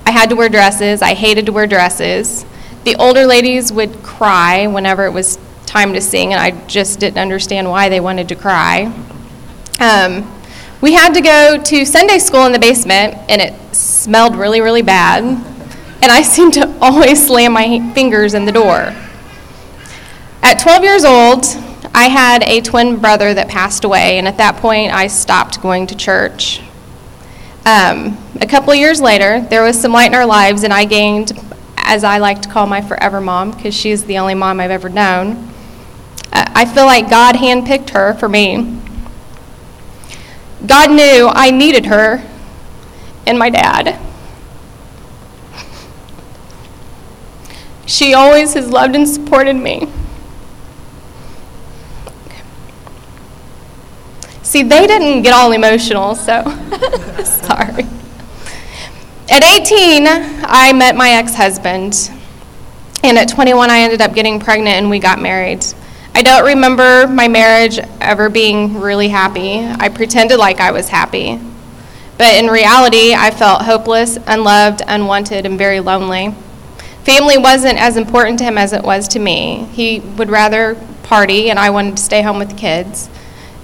I 0.05 0.11
had 0.11 0.29
to 0.29 0.35
wear 0.35 0.49
dresses. 0.49 1.01
I 1.01 1.13
hated 1.13 1.45
to 1.45 1.51
wear 1.51 1.67
dresses. 1.67 2.45
The 2.83 2.95
older 2.95 3.25
ladies 3.25 3.71
would 3.71 4.01
cry 4.03 4.67
whenever 4.67 5.05
it 5.05 5.11
was 5.11 5.37
time 5.65 5.93
to 5.93 6.01
sing, 6.01 6.33
and 6.33 6.41
I 6.41 6.51
just 6.65 6.99
didn't 6.99 7.19
understand 7.19 7.69
why 7.69 7.89
they 7.89 7.99
wanted 7.99 8.27
to 8.29 8.35
cry. 8.35 8.91
Um, 9.79 10.29
we 10.81 10.93
had 10.93 11.13
to 11.13 11.21
go 11.21 11.61
to 11.61 11.85
Sunday 11.85 12.19
school 12.19 12.45
in 12.45 12.51
the 12.51 12.59
basement, 12.59 13.15
and 13.29 13.41
it 13.41 13.53
smelled 13.75 14.35
really, 14.35 14.61
really 14.61 14.81
bad. 14.81 15.23
And 15.23 16.11
I 16.11 16.21
seemed 16.23 16.53
to 16.53 16.75
always 16.81 17.27
slam 17.27 17.53
my 17.53 17.91
fingers 17.93 18.33
in 18.33 18.45
the 18.45 18.51
door. 18.51 18.95
At 20.41 20.55
12 20.55 20.83
years 20.83 21.05
old, 21.05 21.45
I 21.99 22.03
had 22.07 22.43
a 22.43 22.61
twin 22.61 22.95
brother 22.95 23.33
that 23.33 23.49
passed 23.49 23.83
away, 23.83 24.19
and 24.19 24.25
at 24.25 24.37
that 24.37 24.55
point, 24.55 24.93
I 24.93 25.07
stopped 25.07 25.61
going 25.61 25.85
to 25.87 25.97
church. 25.97 26.61
Um, 27.65 28.17
a 28.39 28.47
couple 28.47 28.73
years 28.73 29.01
later, 29.01 29.41
there 29.49 29.63
was 29.63 29.77
some 29.77 29.91
light 29.91 30.05
in 30.05 30.15
our 30.15 30.25
lives, 30.25 30.63
and 30.63 30.71
I 30.71 30.85
gained, 30.85 31.33
as 31.75 32.05
I 32.05 32.19
like 32.19 32.41
to 32.43 32.49
call 32.49 32.67
my 32.67 32.79
forever 32.79 33.19
mom, 33.19 33.51
because 33.51 33.75
she's 33.75 34.05
the 34.05 34.17
only 34.17 34.33
mom 34.33 34.61
I've 34.61 34.71
ever 34.71 34.87
known. 34.87 35.51
Uh, 36.31 36.49
I 36.55 36.63
feel 36.63 36.85
like 36.85 37.09
God 37.09 37.35
handpicked 37.35 37.89
her 37.89 38.13
for 38.13 38.29
me. 38.29 38.79
God 40.65 40.91
knew 40.91 41.27
I 41.29 41.51
needed 41.51 41.87
her 41.87 42.25
and 43.27 43.37
my 43.37 43.49
dad. 43.49 43.99
She 47.85 48.13
always 48.13 48.53
has 48.53 48.69
loved 48.69 48.95
and 48.95 49.05
supported 49.05 49.57
me. 49.57 49.89
See, 54.49 54.63
they 54.63 54.87
didn't 54.87 55.21
get 55.21 55.31
all 55.31 55.51
emotional, 55.51 56.15
so 56.15 56.41
sorry. 57.23 57.85
At 59.29 59.43
18, 59.43 60.07
I 60.07 60.73
met 60.73 60.95
my 60.95 61.11
ex 61.11 61.35
husband. 61.35 62.09
And 63.03 63.19
at 63.19 63.29
21, 63.29 63.69
I 63.69 63.81
ended 63.81 64.01
up 64.01 64.15
getting 64.15 64.39
pregnant 64.39 64.77
and 64.77 64.89
we 64.89 64.97
got 64.97 65.21
married. 65.21 65.63
I 66.15 66.23
don't 66.23 66.43
remember 66.43 67.05
my 67.05 67.27
marriage 67.27 67.77
ever 68.01 68.27
being 68.27 68.79
really 68.79 69.09
happy. 69.09 69.59
I 69.59 69.87
pretended 69.87 70.39
like 70.39 70.59
I 70.59 70.71
was 70.71 70.89
happy. 70.89 71.39
But 72.17 72.33
in 72.33 72.47
reality, 72.47 73.13
I 73.13 73.29
felt 73.29 73.61
hopeless, 73.61 74.17
unloved, 74.25 74.81
unwanted, 74.87 75.45
and 75.45 75.59
very 75.59 75.79
lonely. 75.79 76.33
Family 77.03 77.37
wasn't 77.37 77.77
as 77.77 77.97
important 77.97 78.39
to 78.39 78.45
him 78.45 78.57
as 78.57 78.73
it 78.73 78.81
was 78.81 79.07
to 79.09 79.19
me. 79.19 79.67
He 79.73 79.99
would 79.99 80.31
rather 80.31 80.73
party, 81.03 81.51
and 81.51 81.59
I 81.59 81.69
wanted 81.69 81.97
to 81.97 82.01
stay 82.01 82.23
home 82.23 82.39
with 82.39 82.49
the 82.49 82.57
kids. 82.57 83.11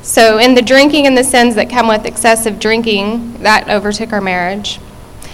So, 0.06 0.38
in 0.38 0.54
the 0.54 0.62
drinking 0.62 1.08
and 1.08 1.18
the 1.18 1.24
sins 1.24 1.56
that 1.56 1.68
come 1.68 1.88
with 1.88 2.06
excessive 2.06 2.60
drinking, 2.60 3.42
that 3.42 3.68
overtook 3.68 4.14
our 4.14 4.22
marriage. 4.22 4.80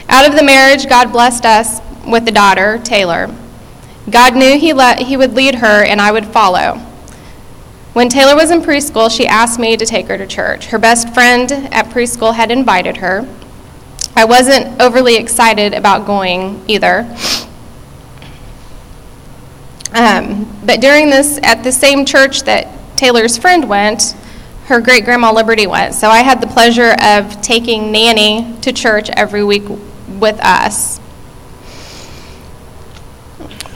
Out 0.08 0.26
of 0.26 0.38
the 0.38 0.44
marriage, 0.44 0.88
God 0.88 1.12
blessed 1.12 1.46
us 1.46 1.82
with 2.08 2.26
a 2.30 2.32
daughter, 2.32 2.80
Taylor. 2.82 3.36
God 4.10 4.34
knew 4.34 4.58
he, 4.58 4.72
let, 4.72 5.00
he 5.00 5.18
would 5.18 5.34
lead 5.34 5.56
her, 5.56 5.84
and 5.84 6.00
I 6.00 6.14
would 6.14 6.26
follow. 6.26 6.78
When 7.92 8.08
Taylor 8.08 8.34
was 8.34 8.50
in 8.50 8.62
preschool, 8.62 9.12
she 9.12 9.28
asked 9.28 9.60
me 9.60 9.76
to 9.76 9.86
take 9.86 10.08
her 10.08 10.18
to 10.18 10.26
church. 10.26 10.68
Her 10.68 10.80
best 10.80 11.14
friend 11.14 11.52
at 11.52 11.88
preschool 11.88 12.34
had 12.34 12.50
invited 12.50 12.96
her. 12.98 13.28
I 14.16 14.24
wasn't 14.24 14.82
overly 14.82 15.18
excited 15.18 15.74
about 15.74 16.08
going 16.08 16.64
either. 16.70 17.14
Um, 19.94 20.62
but 20.66 20.80
during 20.80 21.10
this, 21.10 21.42
at 21.44 21.62
the 21.62 21.74
same 21.74 22.06
church 22.06 22.44
that 22.44 22.70
Taylor's 22.96 23.38
friend 23.38 23.68
went, 23.68 24.16
her 24.72 24.80
great 24.80 25.04
grandma 25.04 25.34
Liberty 25.34 25.68
went. 25.68 25.94
So 25.94 26.08
I 26.08 26.20
had 26.20 26.40
the 26.40 26.48
pleasure 26.48 26.96
of 27.04 27.42
taking 27.42 27.92
Nanny 27.92 28.56
to 28.62 28.72
church 28.72 29.10
every 29.10 29.44
week 29.44 29.64
with 30.18 30.40
us. 30.40 30.98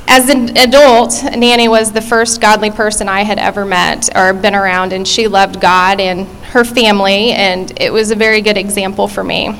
As 0.08 0.30
an 0.30 0.58
adult, 0.58 1.22
Nanny 1.36 1.68
was 1.68 1.92
the 1.92 2.02
first 2.02 2.40
godly 2.40 2.72
person 2.72 3.10
I 3.10 3.24
had 3.24 3.40
ever 3.40 3.66
met 3.66 4.08
or 4.16 4.32
been 4.32 4.56
around, 4.56 4.94
and 4.94 5.06
she 5.06 5.28
loved 5.28 5.60
God 5.60 6.00
and 6.00 6.28
her 6.54 6.64
family, 6.64 7.32
and 7.32 7.78
it 7.82 7.92
was 7.92 8.12
a 8.12 8.16
very 8.16 8.40
good 8.40 8.56
example 8.56 9.10
for 9.10 9.24
me. 9.24 9.60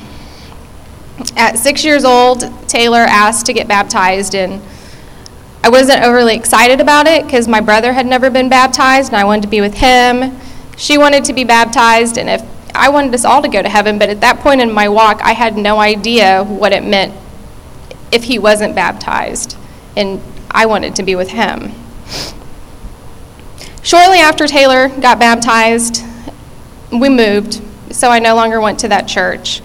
At 1.36 1.58
six 1.58 1.84
years 1.84 2.06
old, 2.06 2.50
Taylor 2.66 3.04
asked 3.06 3.44
to 3.44 3.52
get 3.52 3.68
baptized, 3.68 4.34
and 4.34 4.62
I 5.62 5.68
wasn't 5.68 6.02
overly 6.02 6.34
excited 6.34 6.80
about 6.80 7.06
it 7.06 7.26
because 7.26 7.46
my 7.46 7.60
brother 7.60 7.92
had 7.92 8.06
never 8.06 8.30
been 8.30 8.48
baptized, 8.48 9.12
and 9.12 9.20
I 9.20 9.24
wanted 9.24 9.42
to 9.42 9.48
be 9.48 9.60
with 9.60 9.74
him. 9.74 10.40
She 10.76 10.98
wanted 10.98 11.24
to 11.24 11.32
be 11.32 11.44
baptized, 11.44 12.18
and 12.18 12.28
if 12.28 12.42
I 12.74 12.90
wanted 12.90 13.14
us 13.14 13.24
all 13.24 13.40
to 13.42 13.48
go 13.48 13.62
to 13.62 13.68
heaven, 13.68 13.98
but 13.98 14.10
at 14.10 14.20
that 14.20 14.40
point 14.40 14.60
in 14.60 14.70
my 14.70 14.88
walk, 14.88 15.20
I 15.22 15.32
had 15.32 15.56
no 15.56 15.80
idea 15.80 16.44
what 16.44 16.72
it 16.72 16.84
meant 16.84 17.14
if 18.12 18.24
he 18.24 18.38
wasn't 18.38 18.74
baptized. 18.74 19.56
And 19.96 20.20
I 20.50 20.66
wanted 20.66 20.94
to 20.96 21.02
be 21.02 21.14
with 21.14 21.30
him. 21.30 21.72
Shortly 23.82 24.18
after 24.18 24.46
Taylor 24.46 24.88
got 24.88 25.18
baptized, 25.18 26.02
we 26.92 27.08
moved, 27.08 27.62
so 27.90 28.10
I 28.10 28.18
no 28.18 28.34
longer 28.34 28.60
went 28.60 28.80
to 28.80 28.88
that 28.88 29.08
church. 29.08 29.62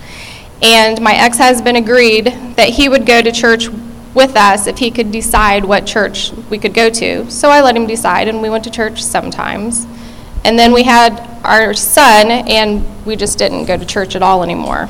And 0.62 1.01
my 1.01 1.13
ex 1.13 1.38
husband 1.38 1.75
agreed 1.75 2.27
that 2.56 2.70
he 2.70 2.88
would 2.88 3.06
go 3.06 3.22
to 3.22 3.32
church 3.32 3.68
with 4.13 4.36
us 4.36 4.68
if 4.68 4.77
he 4.77 4.91
could 4.91 5.12
decide 5.12 5.65
what 5.65 5.86
church 5.86 6.32
we 6.50 6.58
could 6.58 6.74
go 6.74 6.89
to. 6.89 7.30
So 7.32 7.50
I 7.50 7.62
let 7.62 7.75
him 7.75 7.88
decide, 7.88 8.27
and 8.27 8.41
we 8.41 8.50
went 8.50 8.63
to 8.65 8.70
church 8.70 9.03
sometimes. 9.03 9.88
And 10.43 10.57
then 10.57 10.74
we 10.74 10.83
had 10.83 11.19
our 11.43 11.74
son, 11.74 12.31
and 12.31 13.05
we 13.05 13.15
just 13.15 13.38
didn't 13.38 13.65
go 13.65 13.77
to 13.77 13.86
church 13.86 14.15
at 14.15 14.21
all 14.21 14.43
anymore 14.43 14.89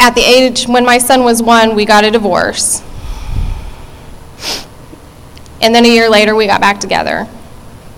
at 0.00 0.14
the 0.14 0.22
age 0.22 0.66
when 0.66 0.84
my 0.84 0.98
son 0.98 1.24
was 1.24 1.42
one, 1.42 1.74
we 1.74 1.84
got 1.84 2.04
a 2.04 2.10
divorce. 2.10 2.82
And 5.60 5.74
then 5.74 5.84
a 5.84 5.88
year 5.88 6.08
later, 6.08 6.34
we 6.34 6.46
got 6.46 6.60
back 6.60 6.80
together 6.80 7.28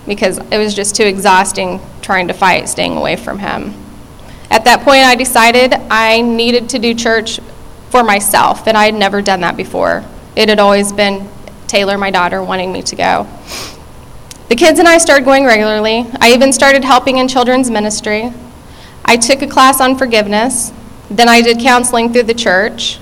because 0.05 0.37
it 0.37 0.57
was 0.57 0.73
just 0.73 0.95
too 0.95 1.03
exhausting 1.03 1.79
trying 2.01 2.27
to 2.27 2.33
fight 2.33 2.67
staying 2.67 2.97
away 2.97 3.15
from 3.15 3.39
him. 3.39 3.73
At 4.49 4.65
that 4.65 4.81
point, 4.81 5.03
I 5.03 5.15
decided 5.15 5.73
I 5.89 6.21
needed 6.21 6.69
to 6.69 6.79
do 6.79 6.93
church 6.93 7.39
for 7.89 8.03
myself, 8.03 8.67
and 8.67 8.77
I 8.77 8.85
had 8.85 8.95
never 8.95 9.21
done 9.21 9.41
that 9.41 9.55
before. 9.55 10.03
It 10.35 10.49
had 10.49 10.59
always 10.59 10.91
been 10.91 11.29
Taylor, 11.67 11.97
my 11.97 12.11
daughter, 12.11 12.43
wanting 12.43 12.73
me 12.73 12.81
to 12.81 12.95
go. 12.97 13.27
The 14.53 14.59
kids 14.59 14.77
and 14.77 14.87
I 14.87 14.99
started 14.99 15.25
going 15.25 15.45
regularly. 15.45 16.05
I 16.21 16.31
even 16.31 16.53
started 16.53 16.83
helping 16.83 17.17
in 17.17 17.27
children's 17.27 17.71
ministry. 17.71 18.31
I 19.03 19.17
took 19.17 19.41
a 19.41 19.47
class 19.47 19.81
on 19.81 19.97
forgiveness. 19.97 20.71
Then 21.09 21.27
I 21.27 21.41
did 21.41 21.57
counseling 21.57 22.13
through 22.13 22.29
the 22.29 22.35
church. 22.35 22.99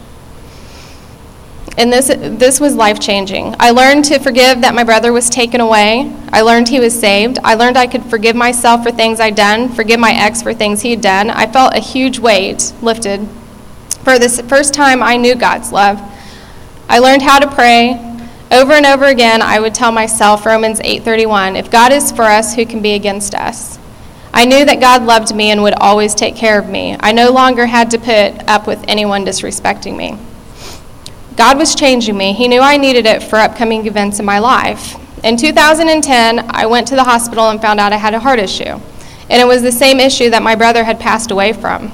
And 1.78 1.92
this, 1.92 2.08
this 2.08 2.62
was 2.62 2.74
life 2.74 3.02
changing. 3.02 3.54
I 3.60 3.72
learned 3.72 4.06
to 4.06 4.20
forgive 4.20 4.62
that 4.62 4.74
my 4.74 4.86
brother 4.86 5.12
was 5.12 5.30
taken 5.30 5.60
away. 5.60 6.16
I 6.32 6.40
learned 6.40 6.70
he 6.70 6.80
was 6.80 6.98
saved. 6.98 7.38
I 7.44 7.56
learned 7.56 7.76
I 7.76 7.86
could 7.86 8.06
forgive 8.06 8.38
myself 8.38 8.84
for 8.84 8.92
things 8.94 9.20
I'd 9.20 9.36
done, 9.36 9.68
forgive 9.68 10.00
my 10.00 10.14
ex 10.14 10.42
for 10.42 10.54
things 10.54 10.84
he'd 10.84 11.02
done. 11.02 11.30
I 11.30 11.52
felt 11.52 11.76
a 11.76 11.82
huge 11.82 12.18
weight 12.18 12.72
lifted. 12.82 13.28
For 14.06 14.18
the 14.18 14.30
first 14.48 14.74
time, 14.74 15.04
I 15.04 15.18
knew 15.18 15.36
God's 15.36 15.74
love. 15.74 16.00
I 16.88 17.00
learned 17.00 17.24
how 17.24 17.40
to 17.40 17.54
pray. 17.54 18.11
Over 18.52 18.74
and 18.74 18.86
over 18.86 19.06
again, 19.06 19.42
I 19.42 19.62
would 19.62 19.74
tell 19.74 19.94
myself 19.94 20.46
Romans 20.46 20.82
8:31, 20.82 21.56
if 21.56 21.72
God 21.72 21.94
is 21.94 22.12
for 22.12 22.24
us, 22.24 22.54
who 22.54 22.66
can 22.66 22.82
be 22.82 22.96
against 22.96 23.34
us? 23.34 23.80
I 24.34 24.44
knew 24.44 24.66
that 24.66 24.82
God 24.82 25.04
loved 25.04 25.34
me 25.34 25.52
and 25.52 25.64
would 25.64 25.74
always 25.76 26.14
take 26.14 26.36
care 26.36 26.60
of 26.60 26.68
me. 26.68 26.98
I 27.00 27.14
no 27.14 27.32
longer 27.32 27.66
had 27.66 27.90
to 27.92 27.98
put 27.98 28.50
up 28.50 28.68
with 28.68 28.84
anyone 28.90 29.26
disrespecting 29.26 29.96
me. 29.96 30.18
God 31.38 31.58
was 31.58 31.76
changing 31.76 32.18
me. 32.18 32.34
He 32.34 32.50
knew 32.50 32.60
I 32.60 32.76
needed 32.76 33.06
it 33.06 33.24
for 33.24 33.38
upcoming 33.38 33.86
events 33.86 34.20
in 34.20 34.26
my 34.26 34.40
life. 34.40 34.98
In 35.24 35.38
2010, 35.38 36.46
I 36.50 36.66
went 36.66 36.88
to 36.90 36.96
the 36.96 37.06
hospital 37.06 37.50
and 37.50 37.62
found 37.62 37.80
out 37.80 37.94
I 37.94 37.98
had 37.98 38.14
a 38.14 38.20
heart 38.20 38.40
issue. 38.40 38.80
And 39.30 39.42
it 39.42 39.48
was 39.48 39.62
the 39.62 39.72
same 39.72 40.02
issue 40.02 40.30
that 40.30 40.44
my 40.44 40.56
brother 40.56 40.84
had 40.84 41.00
passed 41.00 41.32
away 41.32 41.54
from. 41.54 41.90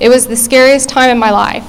It 0.00 0.08
was 0.08 0.26
the 0.26 0.36
scariest 0.36 0.88
time 0.88 1.10
in 1.10 1.18
my 1.18 1.30
life. 1.30 1.66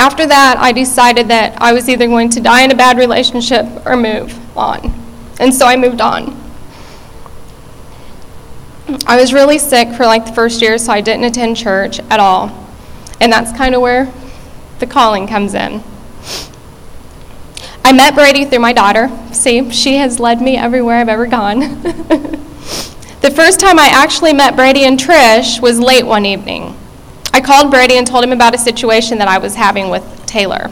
After 0.00 0.24
that, 0.24 0.56
I 0.58 0.72
decided 0.72 1.28
that 1.28 1.60
I 1.60 1.74
was 1.74 1.86
either 1.86 2.06
going 2.06 2.30
to 2.30 2.40
die 2.40 2.62
in 2.62 2.70
a 2.70 2.74
bad 2.74 2.96
relationship 2.96 3.66
or 3.84 3.98
move 3.98 4.34
on. 4.56 4.94
And 5.38 5.52
so 5.52 5.66
I 5.66 5.76
moved 5.76 6.00
on. 6.00 6.34
I 9.06 9.20
was 9.20 9.34
really 9.34 9.58
sick 9.58 9.94
for 9.94 10.06
like 10.06 10.24
the 10.24 10.32
first 10.32 10.62
year, 10.62 10.78
so 10.78 10.90
I 10.90 11.02
didn't 11.02 11.24
attend 11.24 11.58
church 11.58 12.00
at 12.08 12.18
all. 12.18 12.48
And 13.20 13.30
that's 13.30 13.52
kind 13.54 13.74
of 13.74 13.82
where 13.82 14.10
the 14.78 14.86
calling 14.86 15.26
comes 15.28 15.52
in. 15.52 15.82
I 17.84 17.92
met 17.92 18.14
Brady 18.14 18.46
through 18.46 18.60
my 18.60 18.72
daughter. 18.72 19.10
See, 19.32 19.68
she 19.68 19.96
has 19.96 20.18
led 20.18 20.40
me 20.40 20.56
everywhere 20.56 20.96
I've 20.96 21.10
ever 21.10 21.26
gone. 21.26 21.60
the 23.20 23.32
first 23.36 23.60
time 23.60 23.78
I 23.78 23.90
actually 23.92 24.32
met 24.32 24.56
Brady 24.56 24.84
and 24.84 24.98
Trish 24.98 25.60
was 25.60 25.78
late 25.78 26.06
one 26.06 26.24
evening. 26.24 26.74
I 27.32 27.40
called 27.40 27.70
Brady 27.70 27.96
and 27.96 28.06
told 28.06 28.24
him 28.24 28.32
about 28.32 28.54
a 28.54 28.58
situation 28.58 29.18
that 29.18 29.28
I 29.28 29.38
was 29.38 29.54
having 29.54 29.88
with 29.88 30.26
Taylor. 30.26 30.70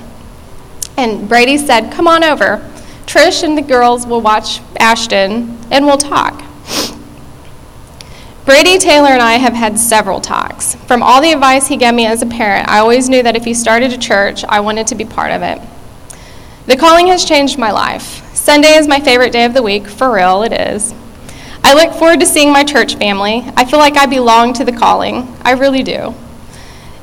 And 0.97 1.29
Brady 1.29 1.57
said, 1.57 1.93
Come 1.93 2.09
on 2.09 2.25
over. 2.25 2.69
Trish 3.07 3.43
and 3.43 3.57
the 3.57 3.63
girls 3.63 4.07
will 4.07 4.21
watch 4.21 4.61
Ashton 4.79 5.59
and 5.71 5.87
we'll 5.87 5.97
talk. 5.97 6.45
Brady 8.45 8.79
Taylor 8.79 9.11
and 9.11 9.23
I 9.23 9.35
have 9.35 9.53
had 9.53 9.79
several 9.79 10.21
talks. 10.21 10.75
From 10.75 11.03
all 11.03 11.21
the 11.21 11.33
advice 11.33 11.69
he 11.69 11.77
gave 11.77 11.95
me 11.95 12.07
as 12.07 12.23
a 12.23 12.27
parent, 12.27 12.69
I 12.69 12.79
always 12.79 13.09
knew 13.09 13.23
that 13.23 13.37
if 13.37 13.45
he 13.45 13.55
started 13.55 13.93
a 13.93 13.99
church, 13.99 14.45
I 14.45 14.61
wanted 14.61 14.87
to 14.89 14.95
be 14.95 15.05
part 15.05 15.33
of 15.33 15.43
it. 15.43 15.61
The 16.67 16.77
calling 16.77 17.07
has 17.09 17.25
changed 17.25 17.59
my 17.59 17.71
life. 17.71 18.35
Sunday 18.35 18.75
is 18.77 18.89
my 18.89 19.01
favorite 19.01 19.33
day 19.33 19.45
of 19.45 19.55
the 19.55 19.63
week, 19.63 19.87
for 19.87 20.13
real, 20.13 20.43
it 20.43 20.53
is. 20.53 20.95
I 21.63 21.75
look 21.75 21.93
forward 21.95 22.21
to 22.21 22.27
seeing 22.27 22.53
my 22.53 22.65
church 22.65 22.97
family. 22.97 23.45
I 23.57 23.65
feel 23.65 23.79
like 23.79 23.97
I 23.97 24.07
belong 24.07 24.55
to 24.55 24.65
the 24.65 24.73
calling. 24.73 25.29
I 25.43 25.53
really 25.53 25.83
do. 25.83 26.15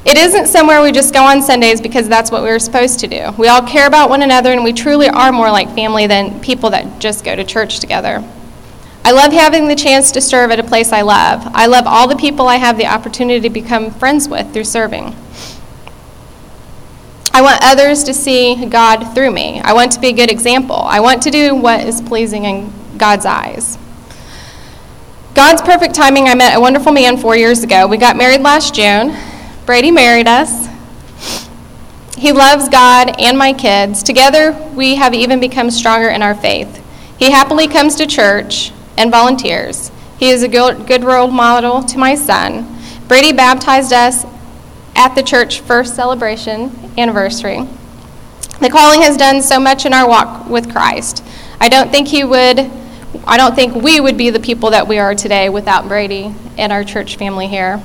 It 0.06 0.18
isn't 0.18 0.46
somewhere 0.46 0.84
we 0.84 0.92
just 0.92 1.16
go 1.16 1.24
on 1.24 1.42
Sundays 1.42 1.82
because 1.82 2.08
that's 2.08 2.30
what 2.30 2.44
we 2.44 2.50
are 2.50 2.60
supposed 2.60 3.00
to 3.00 3.08
do. 3.08 3.32
We 3.40 3.48
all 3.48 3.64
care 3.64 3.88
about 3.88 4.08
one 4.08 4.22
another 4.22 4.52
and 4.52 4.64
we 4.64 4.72
truly 4.72 5.10
are 5.10 5.32
more 5.32 5.50
like 5.50 5.74
family 5.74 6.06
than 6.06 6.40
people 6.42 6.70
that 6.70 7.00
just 7.00 7.26
go 7.26 7.36
to 7.36 7.44
church 7.44 7.80
together. 7.80 8.24
I 9.04 9.12
love 9.12 9.34
having 9.34 9.68
the 9.68 9.76
chance 9.76 10.12
to 10.12 10.22
serve 10.22 10.52
at 10.52 10.60
a 10.60 10.64
place 10.64 10.92
I 10.92 11.02
love. 11.02 11.42
I 11.54 11.66
love 11.66 11.88
all 11.88 12.08
the 12.08 12.16
people 12.16 12.48
I 12.48 12.58
have 12.58 12.78
the 12.78 12.86
opportunity 12.86 13.40
to 13.40 13.50
become 13.50 13.90
friends 13.90 14.30
with 14.30 14.54
through 14.54 14.66
serving. 14.66 15.16
I 17.34 17.42
want 17.42 17.60
others 17.64 18.04
to 18.04 18.14
see 18.14 18.64
God 18.68 19.14
through 19.16 19.32
me. 19.32 19.60
I 19.60 19.74
want 19.74 19.92
to 19.94 20.00
be 20.00 20.10
a 20.10 20.14
good 20.14 20.32
example. 20.32 20.76
I 20.76 21.00
want 21.00 21.24
to 21.24 21.32
do 21.32 21.56
what 21.56 21.82
is 21.82 22.00
pleasing 22.00 22.46
in 22.46 22.72
God's 22.98 23.26
eyes. 23.26 23.80
God's 25.34 25.64
perfect 25.64 25.96
timing, 25.96 26.30
I 26.30 26.36
met 26.36 26.56
a 26.56 26.62
wonderful 26.62 26.92
man 26.92 27.18
four 27.18 27.36
years 27.36 27.64
ago. 27.64 27.88
We 27.88 27.98
got 27.98 28.18
married 28.18 28.42
last 28.42 28.76
June. 28.76 29.18
Brady 29.66 29.90
married 29.90 30.28
us. 30.28 30.68
He 32.16 32.32
loves 32.32 32.70
God 32.70 33.20
and 33.20 33.38
my 33.38 33.52
kids. 33.52 34.04
Together, 34.04 34.52
we 34.76 34.96
have 34.96 35.14
even 35.14 35.40
become 35.40 35.72
stronger 35.72 36.10
in 36.10 36.22
our 36.22 36.36
faith. 36.36 36.84
He 37.18 37.32
happily 37.32 37.68
comes 37.68 37.96
to 37.96 38.06
church 38.06 38.72
and 38.98 39.10
volunteers. 39.10 39.92
He 40.20 40.30
is 40.30 40.44
a 40.44 40.48
good 40.48 41.04
role 41.04 41.30
model 41.30 41.82
to 41.84 41.98
my 41.98 42.16
son. 42.16 42.78
Brady 43.08 43.34
baptized 43.34 43.92
us 43.92 44.26
at 44.96 45.16
the 45.16 45.24
church 45.24 45.62
first 45.62 45.96
celebration 45.96 46.72
anniversary. 46.98 47.68
The 48.62 48.70
calling 48.70 49.02
has 49.02 49.18
done 49.18 49.42
so 49.42 49.60
much 49.60 49.86
in 49.86 49.94
our 49.94 50.08
walk 50.08 50.48
with 50.48 50.72
Christ. 50.72 51.24
I 51.60 51.70
don't 51.70 51.92
think 51.92 52.08
he 52.08 52.24
would 52.24 52.72
I 53.28 53.38
don't 53.38 53.56
think 53.56 53.76
we 53.76 54.00
would 54.00 54.18
be 54.18 54.30
the 54.30 54.40
people 54.40 54.72
that 54.72 54.88
we 54.88 55.00
are 55.00 55.16
today 55.16 55.50
without 55.50 55.88
Brady 55.88 56.36
and 56.58 56.72
our 56.72 56.84
church 56.84 57.16
family 57.16 57.48
here. 57.48 57.82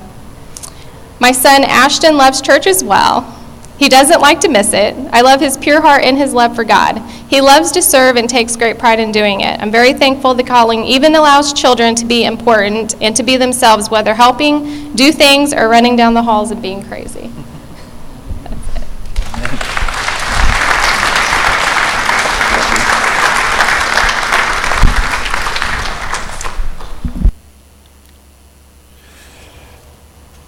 My 1.21 1.33
son 1.33 1.65
Ashton 1.65 2.17
loves 2.17 2.41
church 2.41 2.67
as 2.67 2.83
well. 2.83 3.37
He 3.79 3.89
doesn't 3.89 4.21
like 4.21 4.41
to 4.41 4.49
miss 4.49 4.73
it. 4.73 4.95
I 5.13 5.21
love 5.21 5.41
his 5.41 5.57
pure 5.57 5.81
heart 5.81 6.03
and 6.03 6.19
his 6.19 6.35
love 6.35 6.55
for 6.55 6.65
God. 6.65 6.99
He 7.29 7.41
loves 7.41 7.73
to 7.73 7.83
serve 7.83 8.17
and 8.17 8.29
takes 8.29 8.57
great 8.57 8.79
pride 8.79 9.01
in 9.01 9.13
doing 9.13 9.41
it. 9.41 9.61
I'm 9.61 9.71
very 9.71 9.93
thankful 9.93 10.35
the 10.35 10.43
calling 10.43 10.85
even 10.85 11.15
allows 11.15 11.53
children 11.53 11.95
to 11.95 12.05
be 12.05 12.25
important 12.25 12.95
and 13.03 13.15
to 13.17 13.23
be 13.23 13.37
themselves, 13.37 13.91
whether 13.91 14.15
helping, 14.15 14.95
do 14.95 15.13
things, 15.13 15.55
or 15.55 15.69
running 15.69 15.97
down 15.97 16.15
the 16.15 16.23
halls 16.23 16.51
and 16.51 16.61
being 16.61 16.83
crazy. 16.83 17.31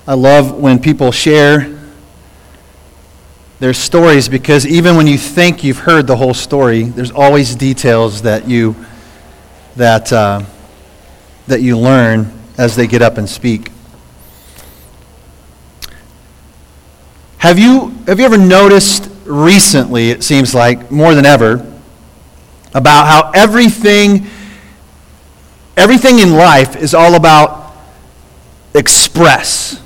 I 0.06 0.14
love 0.14 0.58
when 0.58 0.80
people 0.80 1.12
share 1.12 1.78
their 3.60 3.72
stories 3.72 4.28
because 4.28 4.66
even 4.66 4.96
when 4.96 5.06
you 5.06 5.16
think 5.16 5.62
you've 5.62 5.78
heard 5.78 6.08
the 6.08 6.16
whole 6.16 6.34
story, 6.34 6.82
there's 6.82 7.12
always 7.12 7.54
details 7.54 8.22
that 8.22 8.48
you 8.48 8.74
that 9.76 10.12
uh, 10.12 10.42
that 11.46 11.60
you 11.60 11.78
learn 11.78 12.32
as 12.58 12.74
they 12.74 12.88
get 12.88 13.02
up 13.02 13.18
and 13.18 13.28
speak. 13.28 13.70
Have 17.38 17.60
you 17.60 17.90
have 18.08 18.18
you 18.18 18.24
ever 18.24 18.38
noticed 18.38 19.08
recently? 19.24 20.10
It 20.10 20.24
seems 20.24 20.52
like 20.52 20.90
more 20.90 21.14
than 21.14 21.24
ever 21.24 21.64
about 22.74 23.06
how 23.06 23.30
everything 23.32 24.26
everything 25.76 26.18
in 26.18 26.32
life 26.32 26.74
is 26.74 26.94
all 26.94 27.14
about 27.14 27.76
express 28.74 29.81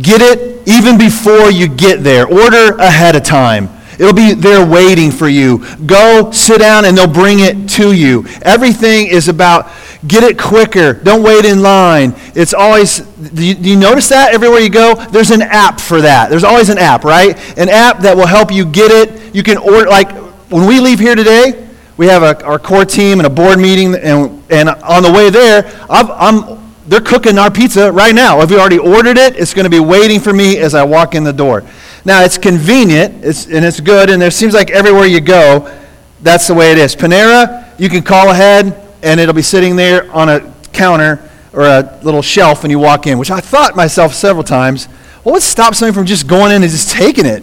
Get 0.00 0.22
it 0.22 0.66
even 0.66 0.96
before 0.96 1.50
you 1.50 1.68
get 1.68 2.02
there. 2.02 2.26
Order 2.26 2.76
ahead 2.76 3.16
of 3.16 3.22
time. 3.22 3.68
It'll 3.98 4.14
be 4.14 4.34
there 4.34 4.66
waiting 4.66 5.10
for 5.10 5.28
you. 5.28 5.64
Go 5.86 6.30
sit 6.32 6.58
down 6.58 6.84
and 6.84 6.96
they'll 6.96 7.06
bring 7.06 7.40
it 7.40 7.68
to 7.70 7.92
you. 7.92 8.24
Everything 8.42 9.06
is 9.06 9.28
about 9.28 9.70
get 10.06 10.22
it 10.22 10.38
quicker. 10.38 10.94
Don't 10.94 11.22
wait 11.22 11.44
in 11.44 11.62
line. 11.62 12.14
It's 12.34 12.54
always, 12.54 13.00
do 13.00 13.44
you, 13.44 13.54
do 13.54 13.70
you, 13.70 13.76
notice 13.76 14.08
that 14.08 14.34
everywhere 14.34 14.60
you 14.60 14.70
go? 14.70 14.94
There's 14.94 15.30
an 15.30 15.42
app 15.42 15.80
for 15.80 16.00
that. 16.00 16.28
There's 16.28 16.44
always 16.44 16.70
an 16.70 16.78
app, 16.78 17.04
right? 17.04 17.36
An 17.58 17.68
app 17.68 18.00
that 18.00 18.16
will 18.16 18.26
help 18.26 18.52
you 18.52 18.64
get 18.64 18.90
it. 18.90 19.34
You 19.34 19.42
can 19.42 19.58
order, 19.58 19.88
like 19.88 20.10
when 20.50 20.66
we 20.66 20.80
leave 20.80 20.98
here 20.98 21.14
today, 21.14 21.68
we 21.96 22.06
have 22.06 22.22
a, 22.22 22.44
our 22.44 22.58
core 22.58 22.84
team 22.84 23.20
and 23.20 23.26
a 23.26 23.30
board 23.30 23.58
meeting, 23.58 23.94
and, 23.94 24.42
and 24.50 24.68
on 24.68 25.02
the 25.04 25.12
way 25.12 25.30
there, 25.30 25.64
i 25.88 26.00
I'm 26.00 26.63
they're 26.86 27.00
cooking 27.00 27.38
our 27.38 27.50
pizza 27.50 27.90
right 27.90 28.14
now. 28.14 28.40
If 28.40 28.50
you 28.50 28.58
already 28.58 28.78
ordered 28.78 29.16
it, 29.16 29.36
it's 29.36 29.54
going 29.54 29.64
to 29.64 29.70
be 29.70 29.80
waiting 29.80 30.20
for 30.20 30.32
me 30.32 30.58
as 30.58 30.74
I 30.74 30.82
walk 30.82 31.14
in 31.14 31.24
the 31.24 31.32
door. 31.32 31.64
Now, 32.04 32.22
it's 32.22 32.36
convenient 32.36 33.24
it's, 33.24 33.46
and 33.46 33.64
it's 33.64 33.80
good, 33.80 34.10
and 34.10 34.20
there 34.20 34.30
seems 34.30 34.52
like 34.52 34.70
everywhere 34.70 35.06
you 35.06 35.20
go, 35.20 35.74
that's 36.22 36.46
the 36.46 36.54
way 36.54 36.72
it 36.72 36.78
is. 36.78 36.94
Panera, 36.94 37.72
you 37.78 37.88
can 37.88 38.02
call 38.02 38.30
ahead, 38.30 38.88
and 39.02 39.18
it'll 39.18 39.34
be 39.34 39.42
sitting 39.42 39.76
there 39.76 40.10
on 40.12 40.28
a 40.28 40.52
counter 40.72 41.30
or 41.52 41.62
a 41.62 42.00
little 42.02 42.22
shelf, 42.22 42.64
and 42.64 42.70
you 42.70 42.78
walk 42.78 43.06
in, 43.06 43.18
which 43.18 43.30
I 43.30 43.40
thought 43.40 43.76
myself 43.76 44.12
several 44.12 44.44
times, 44.44 44.88
well, 45.24 45.34
what 45.34 45.42
stops 45.42 45.78
somebody 45.78 45.94
from 45.94 46.06
just 46.06 46.26
going 46.26 46.52
in 46.52 46.62
and 46.62 46.70
just 46.70 46.90
taking 46.90 47.24
it? 47.24 47.42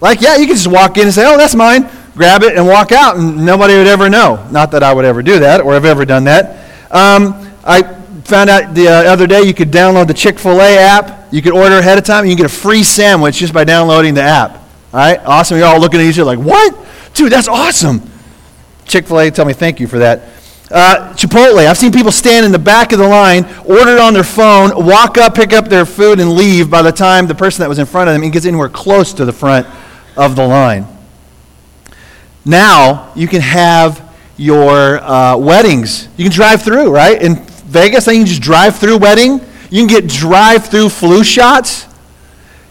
Like, 0.00 0.20
yeah, 0.20 0.36
you 0.36 0.46
can 0.46 0.56
just 0.56 0.66
walk 0.66 0.96
in 0.96 1.04
and 1.04 1.14
say, 1.14 1.24
oh, 1.26 1.36
that's 1.36 1.54
mine, 1.54 1.88
grab 2.14 2.42
it, 2.42 2.56
and 2.56 2.66
walk 2.66 2.90
out, 2.92 3.16
and 3.16 3.46
nobody 3.46 3.74
would 3.74 3.86
ever 3.86 4.10
know. 4.10 4.46
Not 4.50 4.72
that 4.72 4.82
I 4.82 4.92
would 4.92 5.04
ever 5.04 5.22
do 5.22 5.38
that 5.40 5.60
or 5.60 5.74
have 5.74 5.84
ever 5.84 6.04
done 6.04 6.24
that. 6.24 6.64
Um, 6.90 7.52
I 7.64 7.95
found 8.26 8.50
out 8.50 8.74
the 8.74 8.88
uh, 8.88 9.12
other 9.12 9.26
day 9.26 9.42
you 9.42 9.54
could 9.54 9.70
download 9.70 10.06
the 10.06 10.14
Chick 10.14 10.38
fil 10.38 10.60
A 10.60 10.76
app. 10.76 11.32
You 11.32 11.42
could 11.42 11.52
order 11.52 11.78
ahead 11.78 11.98
of 11.98 12.04
time. 12.04 12.20
And 12.20 12.30
you 12.30 12.36
can 12.36 12.44
get 12.44 12.52
a 12.52 12.54
free 12.54 12.82
sandwich 12.82 13.36
just 13.36 13.52
by 13.52 13.64
downloading 13.64 14.14
the 14.14 14.22
app. 14.22 14.52
All 14.92 15.00
right? 15.00 15.18
Awesome. 15.24 15.58
You're 15.58 15.66
all 15.66 15.80
looking 15.80 16.00
at 16.00 16.06
each 16.06 16.18
other 16.18 16.36
like, 16.36 16.44
what? 16.44 16.86
Dude, 17.14 17.32
that's 17.32 17.48
awesome. 17.48 18.02
Chick 18.84 19.06
fil 19.06 19.20
A, 19.20 19.30
tell 19.30 19.44
me 19.44 19.52
thank 19.52 19.80
you 19.80 19.86
for 19.86 19.98
that. 19.98 20.22
Uh, 20.70 21.14
Chipotle, 21.14 21.64
I've 21.64 21.78
seen 21.78 21.92
people 21.92 22.10
stand 22.10 22.44
in 22.44 22.50
the 22.50 22.58
back 22.58 22.92
of 22.92 22.98
the 22.98 23.06
line, 23.06 23.44
order 23.64 23.92
it 23.92 24.00
on 24.00 24.14
their 24.14 24.24
phone, 24.24 24.84
walk 24.84 25.16
up, 25.16 25.34
pick 25.34 25.52
up 25.52 25.68
their 25.68 25.86
food, 25.86 26.18
and 26.18 26.32
leave 26.32 26.68
by 26.68 26.82
the 26.82 26.90
time 26.90 27.28
the 27.28 27.34
person 27.36 27.62
that 27.62 27.68
was 27.68 27.78
in 27.78 27.86
front 27.86 28.10
of 28.10 28.20
them 28.20 28.30
gets 28.30 28.46
anywhere 28.46 28.68
close 28.68 29.12
to 29.14 29.24
the 29.24 29.32
front 29.32 29.66
of 30.16 30.34
the 30.34 30.46
line. 30.46 30.86
Now, 32.44 33.12
you 33.14 33.28
can 33.28 33.42
have 33.42 34.02
your 34.36 34.98
uh, 34.98 35.36
weddings. 35.36 36.08
You 36.16 36.24
can 36.24 36.32
drive 36.32 36.62
through, 36.62 36.90
right? 36.92 37.22
And 37.22 37.48
Vegas, 37.66 38.06
you 38.06 38.14
can 38.14 38.26
just 38.26 38.42
drive 38.42 38.76
through 38.76 38.98
wedding. 38.98 39.40
You 39.70 39.86
can 39.86 39.88
get 39.88 40.08
drive 40.08 40.66
through 40.66 40.88
flu 40.88 41.24
shots. 41.24 41.86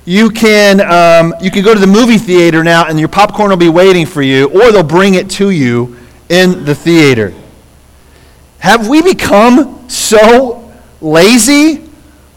You 0.05 0.29
can, 0.29 0.81
um, 0.81 1.33
you 1.41 1.49
can 1.49 1.63
go 1.63 1.73
to 1.73 1.79
the 1.79 1.87
movie 1.87 2.17
theater 2.17 2.63
now 2.63 2.85
and 2.85 2.99
your 2.99 3.09
popcorn 3.09 3.49
will 3.49 3.57
be 3.57 3.69
waiting 3.69 4.05
for 4.05 4.21
you, 4.21 4.47
or 4.49 4.71
they'll 4.71 4.83
bring 4.83 5.15
it 5.15 5.29
to 5.31 5.49
you 5.49 5.97
in 6.29 6.63
the 6.63 6.75
theater. 6.75 7.33
Have 8.59 8.87
we 8.87 9.01
become 9.01 9.89
so 9.89 10.71
lazy 11.01 11.85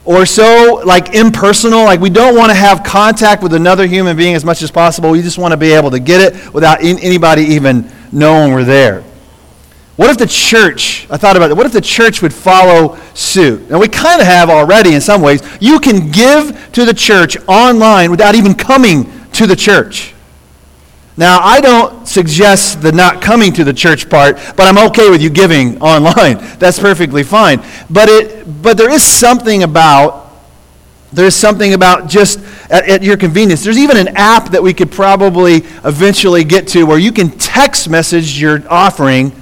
or 0.05 0.25
so 0.25 0.81
like 0.87 1.15
impersonal 1.15 1.85
like 1.85 2.01
we 2.01 2.11
don't 2.11 2.35
want 2.35 2.51
to 2.51 2.55
have 2.55 2.83
contact 2.83 3.43
with 3.43 3.53
another 3.53 3.87
human 3.87 4.17
being 4.17 4.35
as 4.35 4.45
much 4.45 4.63
as 4.63 4.71
possible 4.71 5.11
we 5.11 5.21
just 5.21 5.37
want 5.37 5.53
to 5.53 5.57
be 5.57 5.73
able 5.73 5.91
to 5.91 5.99
get 5.99 6.21
it 6.21 6.55
without 6.55 6.83
anybody 6.83 7.43
even 7.43 7.91
knowing 8.11 8.53
we're 8.53 8.65
there 8.65 9.05
what 9.99 10.11
if 10.11 10.17
the 10.17 10.29
church, 10.29 11.09
I 11.11 11.17
thought 11.17 11.37
about 11.37 11.51
it, 11.51 11.57
what 11.57 11.67
if 11.67 11.73
the 11.73 11.81
church 11.81 12.23
would 12.23 12.33
follow 12.33 12.97
suit? 13.15 13.69
Now, 13.69 13.81
we 13.81 13.89
kind 13.89 14.21
of 14.21 14.29
have 14.29 14.49
already 14.49 14.95
in 14.95 15.01
some 15.01 15.23
ways. 15.23 15.43
You 15.61 15.81
can 15.81 16.13
give 16.13 16.71
to 16.75 16.85
the 16.85 16.95
church 16.95 17.37
online 17.49 18.13
without 18.13 18.37
even 18.37 18.55
coming 18.55 19.11
to 19.33 19.45
the 19.45 19.57
church. 19.57 20.15
Now, 21.17 21.41
I 21.41 21.61
don't 21.61 22.07
suggest 22.07 22.81
the 22.81 22.93
not 22.93 23.21
coming 23.21 23.53
to 23.55 23.65
the 23.65 23.73
church 23.73 24.09
part, 24.09 24.37
but 24.57 24.69
I'm 24.69 24.79
okay 24.91 25.11
with 25.11 25.21
you 25.21 25.31
giving 25.31 25.77
online. 25.83 26.39
That's 26.61 26.79
perfectly 26.79 27.25
fine. 27.25 27.61
But, 27.91 28.09
it, 28.09 28.63
but 28.63 28.77
there 28.77 28.91
is 28.91 29.03
something 29.03 29.65
about 29.65 30.27
There's 31.13 31.35
something 31.35 31.75
about 31.75 32.09
just 32.09 32.39
at, 32.71 32.89
at, 32.89 33.03
your 33.03 33.17
convenience. 33.17 33.65
There's 33.65 33.79
even 33.79 33.97
an 33.97 34.15
app 34.15 34.51
that 34.51 34.63
we 34.63 34.73
could 34.73 34.93
probably 34.93 35.57
eventually 35.83 36.45
get 36.45 36.69
to 36.69 36.85
where 36.85 36.99
you 36.99 37.11
can 37.11 37.31
text 37.31 37.89
message 37.89 38.41
your 38.41 38.63
offering 38.71 39.33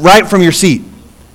right 0.00 0.26
from 0.26 0.42
your 0.42 0.52
seat. 0.52 0.82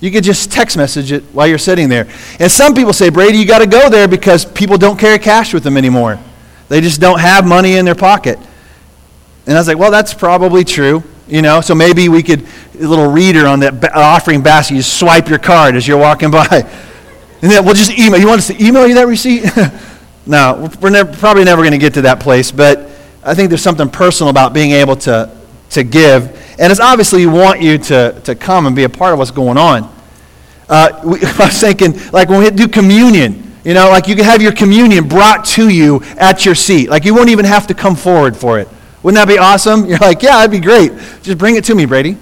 You 0.00 0.10
could 0.10 0.24
just 0.24 0.52
text 0.52 0.76
message 0.76 1.10
it 1.10 1.22
while 1.32 1.46
you're 1.46 1.58
sitting 1.58 1.88
there. 1.88 2.06
And 2.38 2.52
some 2.52 2.74
people 2.74 2.92
say, 2.92 3.08
Brady, 3.08 3.38
you 3.38 3.46
got 3.46 3.60
to 3.60 3.66
go 3.66 3.88
there 3.88 4.06
because 4.06 4.44
people 4.44 4.76
don't 4.76 4.98
carry 4.98 5.18
cash 5.18 5.54
with 5.54 5.62
them 5.62 5.76
anymore. 5.76 6.18
They 6.68 6.80
just 6.80 7.00
don't 7.00 7.20
have 7.20 7.46
money 7.46 7.76
in 7.76 7.84
their 7.84 7.94
pocket. 7.94 8.38
And 9.46 9.56
I 9.56 9.60
was 9.60 9.68
like, 9.68 9.78
well, 9.78 9.90
that's 9.90 10.12
probably 10.12 10.64
true. 10.64 11.02
You 11.28 11.42
know, 11.42 11.60
so 11.60 11.74
maybe 11.74 12.08
we 12.08 12.22
could, 12.22 12.46
a 12.78 12.86
little 12.86 13.10
reader 13.10 13.46
on 13.46 13.60
that 13.60 13.92
offering 13.94 14.42
basket, 14.42 14.74
you 14.74 14.82
swipe 14.82 15.28
your 15.28 15.38
card 15.38 15.74
as 15.74 15.88
you're 15.88 15.98
walking 15.98 16.30
by. 16.30 16.70
And 17.42 17.50
then 17.50 17.66
we'll 17.66 17.74
just 17.74 17.90
email. 17.90 18.18
You 18.18 18.28
want 18.28 18.38
us 18.38 18.46
to 18.46 18.64
email 18.64 18.86
you 18.86 18.94
that 18.94 19.06
receipt? 19.06 19.44
no, 20.26 20.70
we're 20.80 20.88
never, 20.88 21.14
probably 21.18 21.44
never 21.44 21.60
going 21.60 21.72
to 21.72 21.78
get 21.78 21.92
to 21.94 22.02
that 22.02 22.18
place. 22.18 22.50
But 22.50 22.90
I 23.22 23.34
think 23.34 23.50
there's 23.50 23.62
something 23.62 23.90
personal 23.90 24.30
about 24.30 24.54
being 24.54 24.70
able 24.72 24.96
to, 24.96 25.30
to 25.70 25.84
give. 25.84 26.28
And 26.58 26.70
it's 26.70 26.80
obviously 26.80 27.26
we 27.26 27.32
want 27.32 27.60
you 27.60 27.78
to, 27.78 28.20
to 28.24 28.34
come 28.34 28.66
and 28.66 28.74
be 28.74 28.84
a 28.84 28.88
part 28.88 29.12
of 29.12 29.18
what's 29.18 29.30
going 29.30 29.58
on. 29.58 29.94
Uh, 30.68 31.00
we, 31.04 31.18
I 31.22 31.46
was 31.46 31.60
thinking, 31.60 31.94
like 32.12 32.28
when 32.28 32.42
we 32.42 32.50
do 32.50 32.68
communion, 32.68 33.54
you 33.64 33.74
know, 33.74 33.88
like 33.88 34.06
you 34.06 34.14
can 34.14 34.24
have 34.24 34.40
your 34.40 34.52
communion 34.52 35.08
brought 35.08 35.44
to 35.46 35.68
you 35.68 36.02
at 36.18 36.44
your 36.44 36.54
seat. 36.54 36.88
Like 36.88 37.04
you 37.04 37.14
won't 37.14 37.30
even 37.30 37.44
have 37.44 37.66
to 37.66 37.74
come 37.74 37.96
forward 37.96 38.36
for 38.36 38.58
it. 38.58 38.68
Wouldn't 39.02 39.16
that 39.16 39.32
be 39.32 39.38
awesome? 39.38 39.86
You're 39.88 39.98
like, 39.98 40.22
yeah, 40.22 40.36
that'd 40.36 40.50
be 40.50 40.60
great. 40.60 40.92
Just 41.22 41.38
bring 41.38 41.56
it 41.56 41.64
to 41.64 41.74
me, 41.74 41.84
Brady. 41.84 42.16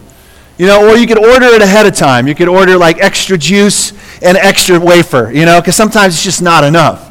You 0.57 0.67
know, 0.67 0.89
or 0.89 0.97
you 0.97 1.07
could 1.07 1.19
order 1.19 1.47
it 1.47 1.63
ahead 1.63 1.87
of 1.87 1.95
time. 1.95 2.29
You 2.29 2.35
could 2.35 2.49
order 2.49 2.77
like 2.77 2.99
extra 2.99 3.37
juice 3.37 3.93
and 4.23 4.37
extra 4.37 4.79
wafer, 4.79 5.31
you 5.33 5.45
know, 5.45 5.61
because 5.61 5.77
sometimes 5.77 6.15
it's 6.15 6.23
just 6.23 6.43
not 6.43 6.63
enough. 6.63 7.11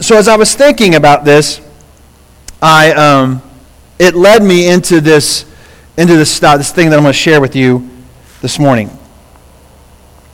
So 0.00 0.16
as 0.16 0.28
I 0.28 0.36
was 0.36 0.54
thinking 0.54 0.94
about 0.94 1.24
this, 1.24 1.60
I, 2.60 2.92
um, 2.92 3.42
it 3.98 4.14
led 4.14 4.42
me 4.42 4.68
into 4.68 5.00
this, 5.00 5.44
into 5.96 6.16
this, 6.16 6.42
uh, 6.42 6.56
this 6.56 6.72
thing 6.72 6.90
that 6.90 6.96
I'm 6.96 7.02
going 7.02 7.12
to 7.12 7.18
share 7.18 7.40
with 7.40 7.56
you 7.56 7.88
this 8.42 8.58
morning. 8.58 8.90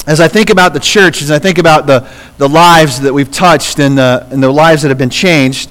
As 0.07 0.21
I 0.21 0.27
think 0.27 0.51
about 0.51 0.75
the 0.75 0.81
church, 0.81 1.23
as 1.23 1.31
I 1.31 1.39
think 1.39 1.59
about 1.59 1.87
the, 1.87 2.09
the 2.39 2.49
lives 2.49 3.01
that 3.01 3.15
we've 3.15 3.31
touched 3.31 3.79
and 3.79 3.97
the, 3.97 4.27
and 4.31 4.43
the 4.43 4.51
lives 4.51 4.83
that 4.83 4.89
have 4.89 4.99
been 4.99 5.11
changed, 5.11 5.71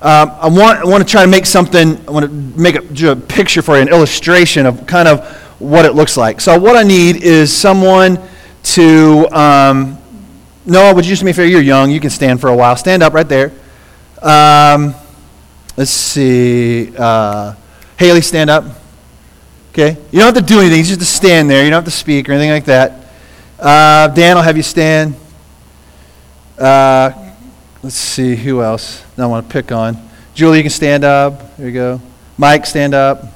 um, 0.00 0.30
I, 0.40 0.48
want, 0.48 0.80
I 0.80 0.84
want 0.84 1.02
to 1.02 1.10
try 1.10 1.22
to 1.22 1.30
make 1.30 1.46
something, 1.46 1.96
I 2.06 2.10
want 2.10 2.26
to 2.26 2.60
make 2.60 2.76
a, 2.76 3.10
a 3.10 3.16
picture 3.16 3.62
for 3.62 3.76
you, 3.76 3.82
an 3.82 3.88
illustration 3.88 4.66
of 4.66 4.86
kind 4.86 5.08
of 5.08 5.26
what 5.58 5.84
it 5.86 5.94
looks 5.94 6.16
like. 6.16 6.40
So, 6.40 6.58
what 6.58 6.76
I 6.76 6.82
need 6.82 7.16
is 7.16 7.56
someone 7.56 8.20
to, 8.64 9.26
um, 9.32 9.98
Noah, 10.66 10.94
would 10.94 11.04
you 11.06 11.10
just 11.10 11.24
me 11.24 11.30
a 11.30 11.34
favor? 11.34 11.48
You're 11.48 11.62
young. 11.62 11.90
You 11.90 12.00
can 12.00 12.10
stand 12.10 12.40
for 12.40 12.48
a 12.48 12.56
while. 12.56 12.76
Stand 12.76 13.02
up 13.02 13.14
right 13.14 13.28
there. 13.28 13.52
Um, 14.22 14.94
let's 15.76 15.90
see. 15.90 16.92
Uh, 16.96 17.54
Haley, 17.98 18.20
stand 18.20 18.50
up. 18.50 18.64
Okay? 19.72 19.96
You 20.10 20.20
don't 20.20 20.34
have 20.34 20.46
to 20.46 20.52
do 20.52 20.60
anything. 20.60 20.78
You 20.78 20.84
just 20.84 20.90
have 20.90 20.98
to 21.00 21.04
stand 21.04 21.50
there. 21.50 21.64
You 21.64 21.70
don't 21.70 21.84
have 21.84 21.92
to 21.92 21.98
speak 21.98 22.28
or 22.28 22.32
anything 22.32 22.50
like 22.50 22.64
that. 22.66 23.08
Uh, 23.58 24.08
Dan, 24.08 24.36
I'll 24.36 24.42
have 24.42 24.56
you 24.56 24.62
stand. 24.62 25.14
Uh, 26.58 27.24
Let's 27.84 27.96
see, 27.96 28.34
who 28.34 28.62
else 28.62 29.04
I 29.18 29.26
want 29.26 29.46
to 29.46 29.52
pick 29.52 29.70
on? 29.70 29.98
Julie, 30.32 30.56
you 30.56 30.62
can 30.64 30.70
stand 30.70 31.04
up. 31.04 31.54
There 31.58 31.66
you 31.66 31.74
go. 31.74 32.00
Mike, 32.38 32.64
stand 32.64 32.94
up. 32.94 33.26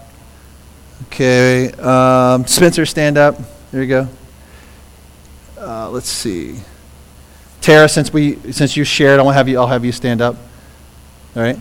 Okay. 1.04 1.70
Um, 1.72 2.46
Spencer, 2.46 2.86
stand 2.86 3.18
up. 3.18 3.36
There 3.70 3.82
you 3.82 3.88
go. 3.88 4.08
Uh, 5.58 5.90
let's 5.90 6.08
see. 6.08 6.60
Tara, 7.60 7.90
since 7.90 8.10
we 8.10 8.36
since 8.50 8.74
you 8.74 8.84
shared, 8.84 9.20
I'll 9.20 9.28
have 9.28 9.50
you 9.50 9.58
I'll 9.58 9.66
have 9.66 9.84
you 9.84 9.92
stand 9.92 10.22
up. 10.22 10.36
All 11.36 11.42
right. 11.42 11.58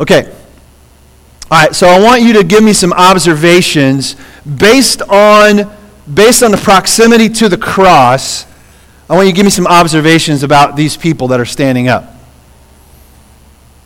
Okay. 0.00 0.32
All 1.50 1.62
right. 1.62 1.74
So 1.74 1.88
I 1.88 2.00
want 2.00 2.22
you 2.22 2.32
to 2.34 2.44
give 2.44 2.62
me 2.62 2.72
some 2.72 2.92
observations 2.92 4.16
based 4.44 5.02
on 5.02 5.74
based 6.12 6.42
on 6.42 6.52
the 6.52 6.56
proximity 6.56 7.28
to 7.28 7.48
the 7.48 7.58
cross 7.58 8.46
I 9.08 9.14
want 9.14 9.26
you 9.26 9.32
to 9.32 9.36
give 9.36 9.44
me 9.44 9.50
some 9.50 9.68
observations 9.68 10.42
about 10.42 10.74
these 10.74 10.96
people 10.96 11.28
that 11.28 11.38
are 11.38 11.44
standing 11.44 11.86
up. 11.86 12.12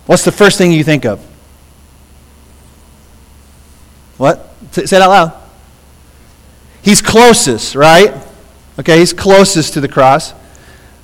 What's 0.06 0.24
the 0.24 0.32
first 0.32 0.56
thing 0.56 0.72
you 0.72 0.82
think 0.82 1.04
of? 1.04 1.20
What? 4.16 4.54
Say 4.72 4.82
it 4.82 4.92
out 4.94 5.10
loud. 5.10 5.32
He's 6.82 7.02
closest, 7.02 7.74
right? 7.74 8.14
Okay, 8.78 8.98
he's 8.98 9.12
closest 9.12 9.74
to 9.74 9.82
the 9.82 9.88
cross. 9.88 10.32
All 10.32 10.38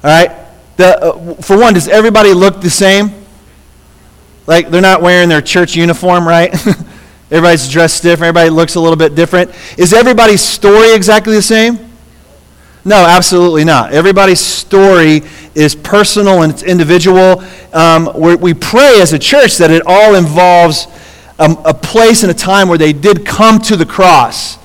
right? 0.05 0.31
The, 0.79 0.99
uh, 0.99 1.35
for 1.42 1.59
one, 1.59 1.75
does 1.75 1.88
everybody 1.88 2.33
look 2.33 2.62
the 2.62 2.71
same? 2.71 3.25
Like 4.46 4.70
they're 4.70 4.80
not 4.80 5.02
wearing 5.02 5.28
their 5.28 5.42
church 5.42 5.76
uniform, 5.76 6.26
right? 6.26 6.54
Everybody's 7.30 7.68
dressed 7.68 8.02
different. 8.02 8.28
Everybody 8.37 8.50
looks 8.50 8.76
a 8.76 8.80
little 8.80 8.96
bit 8.96 9.16
different. 9.16 9.50
Is 9.76 9.92
everybody's 9.92 10.40
story 10.40 10.94
exactly 10.94 11.35
the 11.35 11.42
same? 11.42 11.90
No, 12.85 13.04
absolutely 13.04 13.64
not. 13.64 13.92
Everybody's 13.92 14.38
story 14.38 15.22
is 15.56 15.74
personal 15.74 16.42
and 16.42 16.52
it's 16.52 16.62
individual. 16.62 17.42
Um, 17.72 18.12
we 18.14 18.54
pray 18.54 19.00
as 19.00 19.12
a 19.12 19.18
church 19.18 19.56
that 19.59 19.72
it 19.72 19.82
all 19.87 20.14
involves 20.14 20.87
a, 21.40 21.50
a 21.64 21.74
place 21.74 22.22
and 22.22 22.30
a 22.30 22.35
time 22.35 22.68
where 22.68 22.78
they 22.78 22.92
did 22.92 23.26
come 23.26 23.59
to 23.62 23.76
the 23.76 23.87
cross 23.87 24.56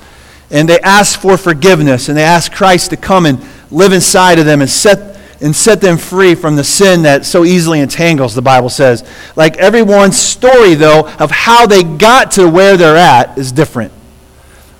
and 0.52 0.68
they 0.68 0.78
asked 0.80 1.16
for 1.16 1.36
forgiveness 1.36 2.08
and 2.08 2.16
they 2.16 2.22
asked 2.22 2.52
Christ 2.52 2.90
to 2.90 2.96
come 2.96 3.26
and 3.26 3.44
live 3.72 3.92
inside 3.92 4.38
of 4.38 4.44
them 4.44 4.60
and 4.60 4.70
set 4.70 5.18
and 5.42 5.54
set 5.54 5.80
them 5.80 5.98
free 5.98 6.34
from 6.34 6.56
the 6.56 6.64
sin 6.64 7.02
that 7.02 7.24
so 7.24 7.44
easily 7.44 7.80
entangles, 7.80 8.34
the 8.34 8.42
Bible 8.42 8.68
says. 8.68 9.08
Like 9.36 9.56
everyone's 9.56 10.16
story, 10.16 10.74
though, 10.74 11.08
of 11.18 11.30
how 11.30 11.66
they 11.66 11.82
got 11.82 12.30
to 12.32 12.48
where 12.48 12.76
they're 12.76 12.96
at 12.96 13.36
is 13.36 13.52
different. 13.52 13.92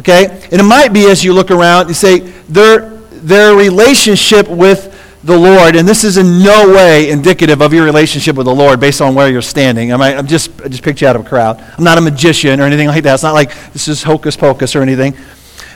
Okay? 0.00 0.26
And 0.50 0.60
it 0.60 0.64
might 0.64 0.92
be 0.92 1.10
as 1.10 1.22
you 1.24 1.32
look 1.32 1.50
around, 1.50 1.88
you 1.88 1.94
say, 1.94 2.20
they're, 2.48 2.90
their 3.10 3.54
relationship 3.54 4.48
with 4.48 4.88
the 5.24 5.36
Lord, 5.36 5.76
and 5.76 5.86
this 5.86 6.02
is 6.02 6.16
in 6.16 6.42
no 6.42 6.72
way 6.74 7.08
indicative 7.10 7.62
of 7.62 7.72
your 7.72 7.84
relationship 7.84 8.34
with 8.34 8.46
the 8.46 8.54
Lord 8.54 8.80
based 8.80 9.00
on 9.00 9.14
where 9.14 9.28
you're 9.28 9.40
standing. 9.40 9.92
I 9.92 9.96
mean, 9.96 10.18
I'm 10.18 10.26
just, 10.26 10.50
I 10.60 10.68
just 10.68 10.82
picked 10.82 11.00
you 11.00 11.06
out 11.06 11.14
of 11.14 11.24
a 11.24 11.28
crowd. 11.28 11.64
I'm 11.78 11.84
not 11.84 11.96
a 11.96 12.00
magician 12.00 12.60
or 12.60 12.64
anything 12.64 12.88
like 12.88 13.04
that. 13.04 13.14
It's 13.14 13.22
not 13.22 13.34
like 13.34 13.54
this 13.72 13.86
is 13.86 14.02
hocus 14.02 14.36
pocus 14.36 14.74
or 14.74 14.82
anything. 14.82 15.16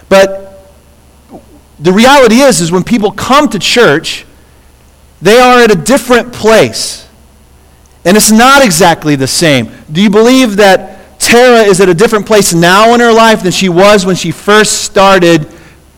But 0.09 0.75
the 1.79 1.93
reality 1.93 2.37
is, 2.37 2.61
is 2.61 2.73
when 2.73 2.83
people 2.83 3.13
come 3.13 3.49
to 3.51 3.59
church, 3.61 4.27
they 5.21 5.39
are 5.39 5.61
at 5.61 5.71
a 5.71 5.77
different 5.77 6.33
place. 6.33 7.09
And 8.05 8.17
it's 8.17 8.31
not 8.31 8.65
exactly 8.65 9.17
the 9.17 9.27
same. 9.27 9.73
Do 9.91 10.01
you 10.01 10.11
believe 10.11 10.57
that 10.57 11.19
Tara 11.19 11.63
is 11.63 11.81
at 11.81 11.89
a 11.89 11.95
different 11.95 12.27
place 12.27 12.55
now 12.55 12.95
in 12.95 13.01
her 13.01 13.13
life 13.13 13.43
than 13.43 13.53
she 13.53 13.69
was 13.69 14.07
when 14.07 14.17
she 14.17 14.31
first 14.31 14.83
started 14.83 15.49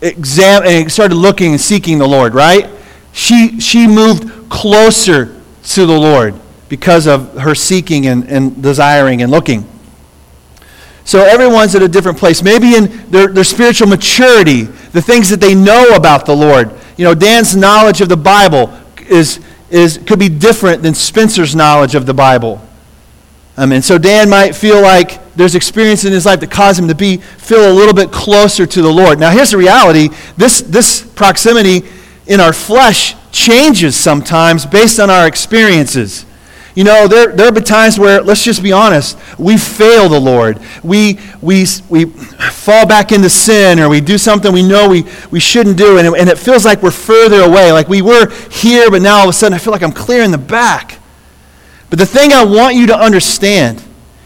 exam- 0.01 0.63
and 0.65 0.91
started 0.91 1.15
looking 1.15 1.51
and 1.51 1.61
seeking 1.61 1.99
the 1.99 2.07
Lord, 2.07 2.33
right? 2.33 2.69
She, 3.11 3.59
she 3.59 3.87
moved 3.87 4.49
closer 4.49 5.39
to 5.63 5.85
the 5.85 5.97
Lord 5.97 6.35
because 6.69 7.07
of 7.07 7.37
her 7.37 7.53
seeking 7.53 8.07
and, 8.07 8.27
and 8.29 8.61
desiring 8.63 9.21
and 9.21 9.31
looking. 9.31 9.67
So 11.03 11.23
everyone's 11.23 11.73
at 11.75 11.81
a 11.81 11.87
different 11.87 12.17
place. 12.17 12.43
Maybe 12.43 12.75
in 12.75 13.09
their, 13.09 13.27
their 13.27 13.43
spiritual 13.43 13.87
maturity, 13.87 14.63
the 14.63 15.01
things 15.01 15.29
that 15.29 15.39
they 15.39 15.55
know 15.55 15.95
about 15.95 16.25
the 16.25 16.35
Lord. 16.35 16.71
You 16.97 17.05
know, 17.05 17.15
Dan's 17.15 17.55
knowledge 17.55 18.01
of 18.01 18.09
the 18.09 18.17
Bible 18.17 18.71
is, 19.09 19.39
is, 19.69 19.97
could 20.05 20.19
be 20.19 20.29
different 20.29 20.83
than 20.83 20.93
Spencer's 20.93 21.55
knowledge 21.55 21.95
of 21.95 22.05
the 22.05 22.13
Bible. 22.13 22.61
Mean, 23.65 23.81
so 23.81 23.97
Dan 23.97 24.29
might 24.29 24.55
feel 24.55 24.81
like 24.81 25.35
there's 25.35 25.53
experience 25.53 26.05
in 26.05 26.13
his 26.13 26.25
life 26.25 26.39
that 26.39 26.49
cause 26.49 26.79
him 26.79 26.87
to 26.87 26.95
be 26.95 27.17
feel 27.17 27.69
a 27.69 27.73
little 27.73 27.93
bit 27.93 28.09
closer 28.09 28.65
to 28.65 28.81
the 28.81 28.91
Lord. 28.91 29.19
Now, 29.19 29.31
here's 29.31 29.51
the 29.51 29.57
reality: 29.57 30.09
this 30.37 30.61
this 30.61 31.01
proximity 31.01 31.83
in 32.25 32.39
our 32.39 32.53
flesh 32.53 33.15
changes 33.31 33.97
sometimes 33.97 34.65
based 34.65 34.99
on 34.99 35.09
our 35.09 35.27
experiences. 35.27 36.25
You 36.75 36.83
know, 36.83 37.07
there, 37.07 37.35
there 37.35 37.45
have 37.45 37.55
been 37.55 37.63
times 37.63 37.97
where, 37.97 38.21
let's 38.21 38.43
just 38.43 38.61
be 38.61 38.71
honest, 38.71 39.17
we 39.39 39.57
fail 39.57 40.07
the 40.07 40.19
Lord. 40.19 40.59
We, 40.83 41.19
we, 41.41 41.65
we 41.89 42.05
fall 42.05 42.85
back 42.85 43.11
into 43.11 43.29
sin 43.29 43.79
or 43.79 43.89
we 43.89 44.01
do 44.01 44.17
something 44.17 44.53
we 44.53 44.61
know 44.61 44.87
we, 44.87 45.05
we 45.31 45.39
shouldn't 45.39 45.77
do, 45.77 45.97
and 45.97 46.07
it, 46.07 46.13
and 46.19 46.29
it 46.29 46.37
feels 46.37 46.65
like 46.65 46.83
we're 46.83 46.91
further 46.91 47.41
away. 47.41 47.71
Like 47.71 47.87
we 47.87 48.01
were 48.01 48.29
here, 48.49 48.91
but 48.91 49.01
now 49.01 49.17
all 49.17 49.23
of 49.23 49.29
a 49.29 49.33
sudden 49.33 49.55
I 49.55 49.57
feel 49.57 49.73
like 49.73 49.81
I'm 49.81 49.91
clear 49.91 50.23
in 50.23 50.31
the 50.31 50.37
back. 50.37 50.99
But 51.89 51.97
the 51.97 52.05
thing 52.05 52.33
I 52.33 52.43
want 52.43 52.75
you 52.75 52.85
to 52.87 52.95
understand 52.95 53.83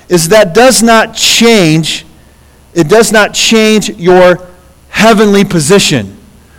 is 0.10 0.30
that 0.30 0.54
does 0.54 0.84
not 0.84 1.16
change, 1.16 2.06
it 2.74 2.90
does 2.90 3.12
not 3.12 3.34
change 3.34 3.90
your 3.92 4.48
heavenly 4.90 5.46
position. 5.46 6.18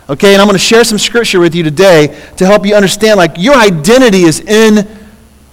Okay, 0.09 0.33
and 0.33 0.41
I'm 0.41 0.47
going 0.47 0.57
to 0.57 0.63
share 0.63 0.83
some 0.83 0.97
scripture 0.97 1.39
with 1.39 1.55
you 1.55 1.63
today 1.63 2.07
to 2.37 2.45
help 2.45 2.65
you 2.65 2.75
understand 2.75 3.17
like 3.17 3.37
your 3.37 3.55
identity 3.55 4.23
is 4.23 4.39
in 4.39 5.04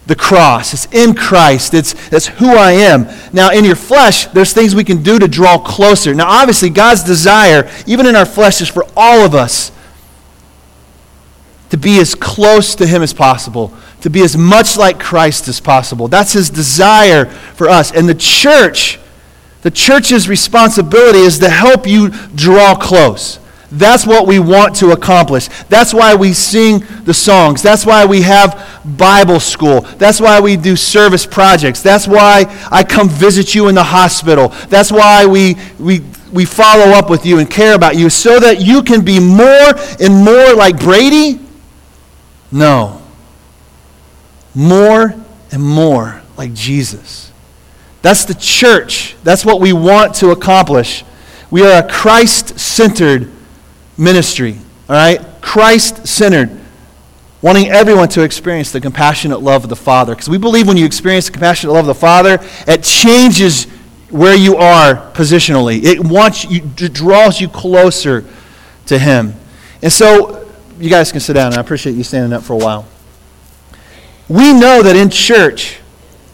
the 0.07 0.17
cross. 0.17 0.75
It's 0.75 0.87
in 0.93 1.15
Christ. 1.15 1.75
It's 1.75 1.95
that's 2.09 2.27
who 2.27 2.57
I 2.57 2.73
am. 2.73 3.07
Now 3.33 3.51
in 3.51 3.65
your 3.65 3.77
flesh, 3.77 4.27
there's 4.27 4.53
things 4.53 4.75
we 4.75 4.85
can 4.85 5.03
do 5.03 5.19
to 5.19 5.29
draw 5.29 5.59
closer. 5.59 6.15
Now 6.15 6.29
obviously 6.29 6.71
God's 6.71 7.05
desire, 7.05 7.71
even 7.87 8.07
in 8.07 8.17
our 8.17 8.27
flesh, 8.27 8.61
is 8.61 8.69
for 8.69 8.85
all 8.97 9.25
of 9.25 9.35
us 9.35 9.71
to 11.71 11.79
be 11.79 12.01
as 12.01 12.15
close 12.15 12.75
to 12.75 12.87
Him 12.87 13.03
as 13.03 13.15
possible, 13.15 13.73
to 14.03 14.11
be 14.11 14.23
as 14.23 14.37
much 14.37 14.77
like 14.77 14.99
Christ 14.99 15.49
as 15.49 15.61
possible. 15.61 16.09
That's 16.09 16.33
His 16.33 16.51
desire 16.51 17.27
for 17.27 17.69
us. 17.69 17.93
And 17.93 18.09
the 18.09 18.15
church, 18.15 18.99
the 19.63 19.71
church's 19.71 20.29
responsibility 20.29 21.21
is 21.21 21.39
to 21.39 21.49
help 21.49 21.87
you 21.87 22.11
draw 22.35 22.75
close. 22.75 23.39
That's 23.73 24.07
what 24.07 24.27
we 24.27 24.39
want 24.39 24.77
to 24.77 24.91
accomplish. 24.91 25.49
That's 25.71 25.95
why 25.95 26.15
we 26.15 26.35
sing 26.35 26.85
the 27.05 27.15
songs. 27.15 27.63
That's 27.63 27.87
why 27.87 28.05
we 28.05 28.21
have 28.21 28.83
Bible 28.85 29.41
school. 29.41 29.81
That's 29.97 30.21
why 30.21 30.41
we 30.41 30.59
do 30.59 30.77
service 30.77 31.25
projects. 31.25 31.81
That's 31.81 32.07
why 32.07 32.45
I 32.71 32.85
come 32.85 33.09
visit 33.09 33.55
you 33.55 33.69
in 33.69 33.75
the 33.75 33.83
hospital. 33.83 34.49
That's 34.69 34.93
why 34.93 35.25
we, 35.25 35.57
we, 35.79 36.03
we 36.31 36.45
follow 36.45 36.93
up 36.93 37.09
with 37.09 37.25
you 37.25 37.39
and 37.39 37.51
care 37.51 37.75
about 37.75 37.97
you 37.97 38.11
so 38.11 38.39
that 38.41 38.61
you 38.61 38.83
can 38.83 39.03
be 39.07 39.19
more 39.19 39.73
and 39.99 40.23
more 40.23 40.53
like 40.55 40.79
Brady? 40.79 41.41
No. 42.51 43.01
More 44.55 45.15
and 45.51 45.63
more 45.63 46.21
like 46.37 46.53
Jesus. 46.53 47.33
That's 48.03 48.27
the 48.27 48.35
church. 48.35 49.17
That's 49.25 49.47
what 49.47 49.63
we 49.63 49.73
want 49.73 50.15
to 50.17 50.31
accomplish. 50.31 51.05
We 51.51 51.63
are 51.63 51.83
a 51.83 51.89
Christ 51.89 52.61
centered 52.61 53.31
ministry, 53.97 54.57
all 54.89 54.97
right? 54.97 55.21
Christ 55.41 56.07
centered, 56.07 56.51
wanting 57.41 57.69
everyone 57.69 58.09
to 58.11 58.23
experience 58.23 58.71
the 58.73 58.81
compassionate 58.81 59.41
love 59.41 59.65
of 59.65 59.71
the 59.71 59.77
Father. 59.77 60.15
Because 60.15 60.29
we 60.29 60.39
believe 60.39 60.69
when 60.69 60.77
you 60.77 60.87
experience 60.87 61.27
the 61.27 61.33
compassionate 61.33 61.75
love 61.75 61.89
of 61.89 61.95
the 61.95 62.01
Father, 62.01 62.39
it 62.67 62.83
changes 62.83 63.65
where 64.11 64.37
you 64.37 64.57
are 64.57 64.95
positionally. 65.13 65.83
It 65.83 65.99
wants 65.99 66.45
you, 66.45 66.63
it 66.79 66.93
draws 66.93 67.41
you 67.41 67.49
closer 67.49 68.25
to 68.87 68.99
Him. 68.99 69.35
And 69.83 69.93
so, 69.93 70.49
you 70.79 70.91
guys 70.91 71.11
can 71.11 71.21
sit 71.21 71.33
down, 71.35 71.55
I 71.55 71.61
appreciate 71.61 71.95
you 71.95 72.05
standing 72.05 72.33
up 72.33 72.43
for 72.43 72.53
a 72.53 72.59
while. 72.59 72.87
We 74.29 74.53
know 74.53 74.83
that 74.83 74.97
in 74.97 75.11
church, 75.11 75.79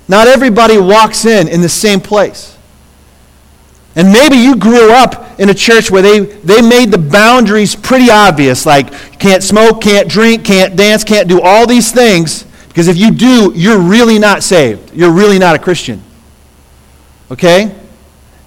not 0.09 0.27
everybody 0.27 0.79
walks 0.79 1.25
in 1.25 1.49
in 1.49 1.61
the 1.61 1.69
same 1.69 2.01
place. 2.01 2.58
And 3.99 4.13
maybe 4.13 4.37
you 4.37 4.55
grew 4.55 4.93
up 4.93 5.41
in 5.41 5.49
a 5.49 5.55
church 5.55 5.91
where 5.91 6.03
they, 6.03 6.21
they 6.21 6.63
made 6.63 6.93
the 6.93 6.99
boundaries 6.99 7.75
pretty 7.75 8.13
obvious, 8.13 8.65
like 8.65 8.93
can't 9.19 9.43
smoke, 9.43 9.83
can't 9.83 10.09
drink, 10.09 10.45
can't 10.45 10.77
dance, 10.77 11.03
can't 11.03 11.29
do 11.29 11.41
all 11.43 11.67
these 11.67 11.91
things, 11.91 12.45
because 12.69 12.87
if 12.87 12.97
you 12.97 13.11
do, 13.11 13.53
you're 13.57 13.81
really 13.81 14.21
not 14.21 14.45
saved. 14.45 14.95
You're 14.95 15.11
really 15.11 15.41
not 15.41 15.57
a 15.57 15.59
Christian. 15.59 16.01
Okay? 17.29 17.75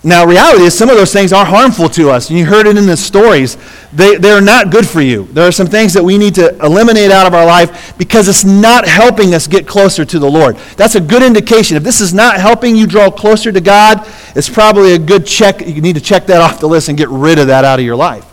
Now, 0.03 0.25
reality 0.25 0.63
is 0.63 0.75
some 0.75 0.89
of 0.89 0.97
those 0.97 1.13
things 1.13 1.31
are 1.31 1.45
harmful 1.45 1.87
to 1.89 2.09
us, 2.09 2.29
and 2.29 2.39
you 2.39 2.45
heard 2.45 2.65
it 2.65 2.75
in 2.75 2.87
the 2.87 2.97
stories. 2.97 3.55
They, 3.93 4.15
they're 4.15 4.41
not 4.41 4.71
good 4.71 4.87
for 4.87 4.99
you. 4.99 5.25
There 5.25 5.47
are 5.47 5.51
some 5.51 5.67
things 5.67 5.93
that 5.93 6.03
we 6.03 6.17
need 6.17 6.33
to 6.35 6.57
eliminate 6.57 7.11
out 7.11 7.27
of 7.27 7.35
our 7.35 7.45
life 7.45 7.95
because 7.99 8.27
it's 8.27 8.43
not 8.43 8.87
helping 8.87 9.35
us 9.35 9.45
get 9.45 9.67
closer 9.67 10.03
to 10.03 10.17
the 10.17 10.29
Lord. 10.29 10.55
That's 10.75 10.95
a 10.95 10.99
good 10.99 11.21
indication. 11.21 11.77
If 11.77 11.83
this 11.83 12.01
is 12.01 12.15
not 12.15 12.39
helping 12.39 12.75
you 12.75 12.87
draw 12.87 13.11
closer 13.11 13.51
to 13.51 13.61
God, 13.61 14.07
it's 14.35 14.49
probably 14.49 14.93
a 14.93 14.99
good 14.99 15.27
check. 15.27 15.61
You 15.61 15.81
need 15.81 15.95
to 15.95 16.01
check 16.01 16.25
that 16.27 16.41
off 16.41 16.59
the 16.59 16.67
list 16.67 16.89
and 16.89 16.97
get 16.97 17.09
rid 17.09 17.37
of 17.37 17.47
that 17.47 17.63
out 17.63 17.77
of 17.77 17.85
your 17.85 17.95
life. 17.95 18.25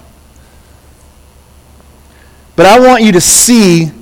But 2.56 2.64
I 2.64 2.80
want 2.80 3.02
you 3.02 3.12
to 3.12 3.20
see 3.20 3.92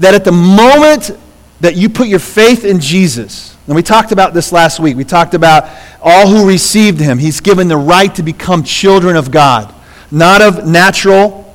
that 0.00 0.14
at 0.14 0.24
the 0.24 0.32
moment 0.32 1.12
that 1.60 1.76
you 1.76 1.88
put 1.88 2.08
your 2.08 2.18
faith 2.18 2.64
in 2.64 2.80
Jesus, 2.80 3.49
and 3.70 3.76
we 3.76 3.84
talked 3.84 4.10
about 4.10 4.34
this 4.34 4.50
last 4.50 4.80
week. 4.80 4.96
We 4.96 5.04
talked 5.04 5.32
about 5.32 5.70
all 6.02 6.26
who 6.26 6.44
received 6.44 6.98
him. 6.98 7.18
He's 7.18 7.40
given 7.40 7.68
the 7.68 7.76
right 7.76 8.12
to 8.16 8.22
become 8.24 8.64
children 8.64 9.14
of 9.14 9.30
God, 9.30 9.72
not 10.10 10.42
of 10.42 10.66
natural 10.66 11.54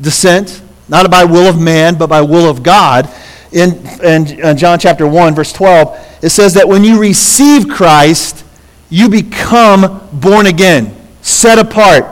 descent, 0.00 0.62
not 0.88 1.10
by 1.10 1.24
will 1.24 1.46
of 1.46 1.60
man, 1.60 1.98
but 1.98 2.06
by 2.06 2.22
will 2.22 2.48
of 2.48 2.62
God. 2.62 3.12
In, 3.52 3.86
in, 4.02 4.56
John 4.56 4.78
chapter 4.78 5.06
1, 5.06 5.34
verse 5.34 5.52
12, 5.52 6.20
it 6.22 6.30
says 6.30 6.54
that 6.54 6.66
when 6.66 6.82
you 6.82 6.98
receive 6.98 7.68
Christ, 7.68 8.42
you 8.88 9.10
become 9.10 10.08
born 10.14 10.46
again, 10.46 10.96
set 11.20 11.58
apart, 11.58 12.06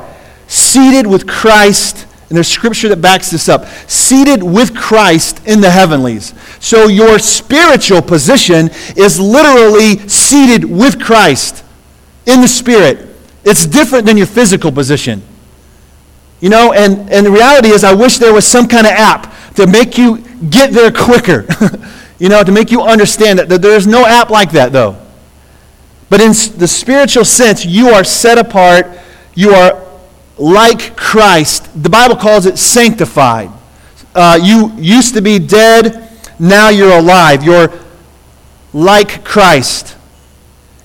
seated 0.46 1.06
with 1.06 1.26
Christ 1.26 2.06
and 2.28 2.36
there's 2.36 2.48
scripture 2.48 2.88
that 2.88 3.00
backs 3.00 3.30
this 3.30 3.48
up. 3.48 3.66
Seated 3.86 4.42
with 4.42 4.76
Christ 4.76 5.46
in 5.46 5.62
the 5.62 5.70
heavenlies. 5.70 6.34
So 6.60 6.86
your 6.86 7.18
spiritual 7.18 8.02
position 8.02 8.70
is 8.96 9.18
literally 9.18 10.06
seated 10.08 10.64
with 10.64 11.00
Christ 11.00 11.64
in 12.26 12.42
the 12.42 12.48
Spirit. 12.48 13.16
It's 13.44 13.64
different 13.64 14.04
than 14.04 14.18
your 14.18 14.26
physical 14.26 14.70
position. 14.70 15.22
You 16.40 16.50
know, 16.50 16.74
and, 16.74 17.10
and 17.10 17.24
the 17.24 17.30
reality 17.30 17.68
is, 17.68 17.82
I 17.82 17.94
wish 17.94 18.18
there 18.18 18.34
was 18.34 18.46
some 18.46 18.68
kind 18.68 18.86
of 18.86 18.92
app 18.92 19.34
to 19.54 19.66
make 19.66 19.96
you 19.96 20.18
get 20.50 20.72
there 20.72 20.92
quicker. 20.92 21.46
you 22.18 22.28
know, 22.28 22.44
to 22.44 22.52
make 22.52 22.70
you 22.70 22.82
understand 22.82 23.38
that, 23.38 23.48
that 23.48 23.62
there 23.62 23.74
is 23.74 23.86
no 23.86 24.04
app 24.04 24.28
like 24.28 24.52
that, 24.52 24.72
though. 24.72 25.00
But 26.10 26.20
in 26.20 26.28
the 26.58 26.68
spiritual 26.68 27.24
sense, 27.24 27.64
you 27.64 27.88
are 27.88 28.04
set 28.04 28.36
apart, 28.36 28.98
you 29.34 29.50
are 29.50 29.88
like 30.38 30.96
Christ. 30.96 31.83
The 31.83 31.90
Bible 31.90 32.16
calls 32.16 32.46
it 32.46 32.59
sanctified. 32.59 33.51
Uh, 34.14 34.38
you 34.40 34.72
used 34.77 35.14
to 35.14 35.22
be 35.22 35.38
dead, 35.38 36.11
now 36.38 36.68
you're 36.68 36.98
alive. 36.98 37.42
You're 37.42 37.72
like 38.72 39.24
Christ. 39.24 39.96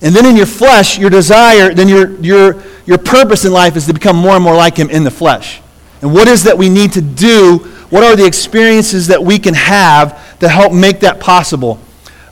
And 0.01 0.13
then 0.15 0.25
in 0.25 0.35
your 0.35 0.45
flesh, 0.45 0.97
your 0.97 1.09
desire, 1.09 1.73
then 1.73 1.87
your, 1.87 2.19
your, 2.19 2.61
your 2.85 2.97
purpose 2.97 3.45
in 3.45 3.53
life 3.53 3.75
is 3.75 3.85
to 3.87 3.93
become 3.93 4.17
more 4.17 4.35
and 4.35 4.43
more 4.43 4.55
like 4.55 4.75
Him 4.77 4.89
in 4.89 5.03
the 5.03 5.11
flesh. 5.11 5.61
And 6.01 6.13
what 6.13 6.27
is 6.27 6.43
that 6.43 6.57
we 6.57 6.67
need 6.67 6.91
to 6.93 7.01
do? 7.01 7.59
What 7.89 8.03
are 8.03 8.15
the 8.15 8.25
experiences 8.25 9.07
that 9.07 9.23
we 9.23 9.39
can 9.39 9.53
have 9.53 10.37
to 10.39 10.49
help 10.49 10.73
make 10.73 10.99
that 10.99 11.19
possible? 11.19 11.79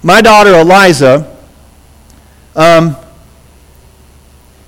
My 0.03 0.21
daughter, 0.21 0.53
Eliza, 0.59 1.37
um, 2.55 2.97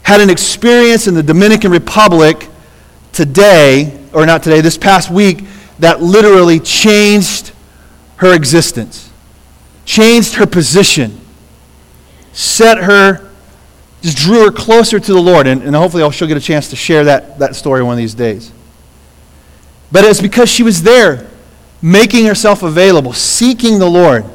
had 0.03 0.21
an 0.21 0.29
experience 0.29 1.07
in 1.07 1.15
the 1.15 1.23
Dominican 1.23 1.71
Republic 1.71 2.47
today, 3.13 3.99
or 4.13 4.25
not 4.25 4.43
today, 4.43 4.61
this 4.61 4.77
past 4.77 5.09
week, 5.09 5.45
that 5.79 6.01
literally 6.01 6.59
changed 6.59 7.51
her 8.17 8.35
existence, 8.35 9.09
changed 9.85 10.35
her 10.35 10.45
position, 10.45 11.19
set 12.33 12.77
her, 12.77 13.29
just 14.01 14.17
drew 14.17 14.45
her 14.45 14.51
closer 14.51 14.99
to 14.99 15.13
the 15.13 15.21
Lord. 15.21 15.47
And, 15.47 15.63
and 15.63 15.75
hopefully, 15.75 16.09
she'll 16.11 16.27
get 16.27 16.37
a 16.37 16.41
chance 16.41 16.69
to 16.69 16.75
share 16.75 17.05
that, 17.05 17.39
that 17.39 17.55
story 17.55 17.81
one 17.81 17.93
of 17.93 17.97
these 17.97 18.13
days. 18.13 18.51
But 19.91 20.03
it's 20.03 20.21
because 20.21 20.49
she 20.49 20.63
was 20.63 20.83
there, 20.83 21.29
making 21.81 22.25
herself 22.25 22.63
available, 22.63 23.13
seeking 23.13 23.79
the 23.79 23.89
Lord. 23.89 24.25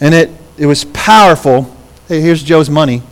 And 0.00 0.14
it, 0.14 0.30
it 0.58 0.66
was 0.66 0.84
powerful. 0.84 1.74
Hey, 2.08 2.20
here's 2.20 2.42
Joe's 2.42 2.68
money. 2.68 3.02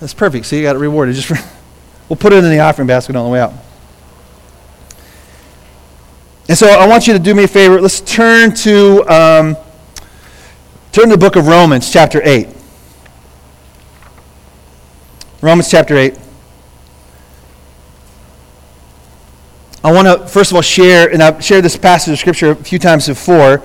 That's 0.00 0.12
perfect. 0.12 0.46
See, 0.46 0.58
you 0.58 0.62
got 0.62 0.76
it 0.76 0.78
rewarded. 0.78 1.14
Just 1.14 1.28
for, 1.28 1.36
we'll 2.08 2.16
put 2.16 2.32
it 2.32 2.44
in 2.44 2.50
the 2.50 2.58
offering 2.60 2.86
basket 2.86 3.16
on 3.16 3.24
the 3.24 3.30
way 3.30 3.40
out. 3.40 3.52
And 6.48 6.56
so 6.56 6.68
I 6.68 6.86
want 6.86 7.06
you 7.06 7.12
to 7.12 7.18
do 7.18 7.34
me 7.34 7.44
a 7.44 7.48
favor. 7.48 7.80
Let's 7.80 8.00
turn 8.00 8.54
to 8.56 9.02
um, 9.12 9.56
turn 10.92 11.06
to 11.06 11.10
the 11.10 11.18
book 11.18 11.34
of 11.34 11.48
Romans, 11.48 11.92
chapter 11.92 12.20
eight. 12.24 12.48
Romans 15.40 15.68
chapter 15.70 15.96
eight. 15.96 16.18
I 19.82 19.92
want 19.92 20.06
to 20.06 20.26
first 20.28 20.52
of 20.52 20.56
all 20.56 20.62
share, 20.62 21.10
and 21.10 21.22
I've 21.22 21.44
shared 21.44 21.64
this 21.64 21.76
passage 21.76 22.12
of 22.12 22.18
scripture 22.18 22.50
a 22.50 22.56
few 22.56 22.78
times 22.78 23.08
before, 23.08 23.62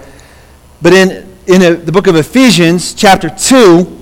but 0.82 0.94
in 0.94 1.38
in 1.46 1.62
a, 1.62 1.76
the 1.76 1.92
book 1.92 2.08
of 2.08 2.16
Ephesians, 2.16 2.96
chapter 2.96 3.30
two 3.30 4.01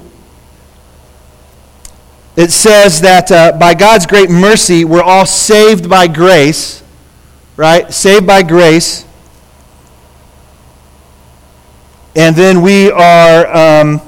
it 2.39 2.51
says 2.51 3.01
that 3.01 3.29
uh, 3.33 3.51
by 3.57 3.73
God's 3.73 4.05
great 4.05 4.29
mercy, 4.29 4.85
we're 4.85 5.03
all 5.03 5.25
saved 5.25 5.89
by 5.89 6.07
grace, 6.07 6.81
right? 7.57 7.91
Saved 7.91 8.25
by 8.25 8.43
grace. 8.43 9.05
And 12.15 12.33
then 12.37 12.61
we 12.61 12.91
are 12.91 13.81
um, 13.81 14.01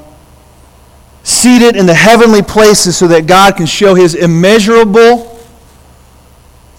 seated 1.24 1.76
in 1.76 1.86
the 1.86 1.94
heavenly 1.94 2.42
places 2.42 2.96
so 2.96 3.06
that 3.10 3.28
God 3.28 3.58
can 3.58 3.66
show 3.66 3.96
his 3.96 4.16
immeasurable, 4.16 5.38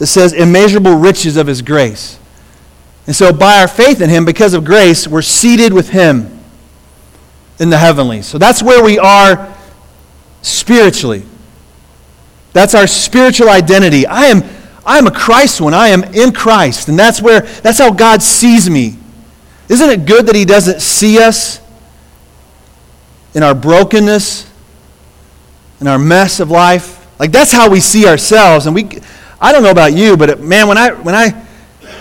it 0.01 0.07
says, 0.07 0.33
immeasurable 0.33 0.95
riches 0.95 1.37
of 1.37 1.47
his 1.47 1.61
grace. 1.61 2.19
And 3.07 3.15
so, 3.15 3.31
by 3.31 3.61
our 3.61 3.69
faith 3.69 4.01
in 4.01 4.09
him, 4.09 4.25
because 4.25 4.55
of 4.55 4.65
grace, 4.65 5.07
we're 5.07 5.21
seated 5.21 5.75
with 5.75 5.91
him 5.91 6.41
in 7.59 7.69
the 7.69 7.77
heavenlies. 7.77 8.27
So 8.27 8.39
that's 8.39 8.63
where 8.63 8.83
we 8.83 8.99
are 8.99 9.55
spiritually. 10.41 11.27
That's 12.53 12.75
our 12.75 12.87
spiritual 12.87 13.49
identity. 13.49 14.07
I 14.07 14.27
am, 14.27 14.43
I 14.85 14.99
am 14.99 15.07
a 15.07 15.11
Christ 15.11 15.61
one. 15.61 15.75
I 15.75 15.89
am 15.89 16.05
in 16.05 16.33
Christ. 16.33 16.89
And 16.89 16.99
that's 16.99 17.23
where 17.23 17.41
that's 17.41 17.79
how 17.79 17.93
God 17.93 18.23
sees 18.23 18.69
me. 18.69 18.97
Isn't 19.69 19.91
it 19.91 20.07
good 20.07 20.27
that 20.27 20.35
He 20.35 20.45
doesn't 20.45 20.81
see 20.81 21.19
us 21.19 21.61
in 23.35 23.43
our 23.43 23.55
brokenness, 23.55 24.51
in 25.81 25.87
our 25.87 25.99
mess 25.99 26.41
of 26.41 26.51
life? 26.51 26.99
Like 27.19 27.33
that's 27.33 27.53
how 27.53 27.71
we 27.71 27.81
see 27.81 28.07
ourselves. 28.07 28.67
And 28.67 28.75
we 28.75 28.89
I 29.41 29.53
don't 29.53 29.63
know 29.63 29.71
about 29.71 29.95
you, 29.95 30.17
but 30.17 30.41
man, 30.41 30.69
when 30.69 30.79
I 30.79 30.91
when 30.93 31.15
I 31.15 31.43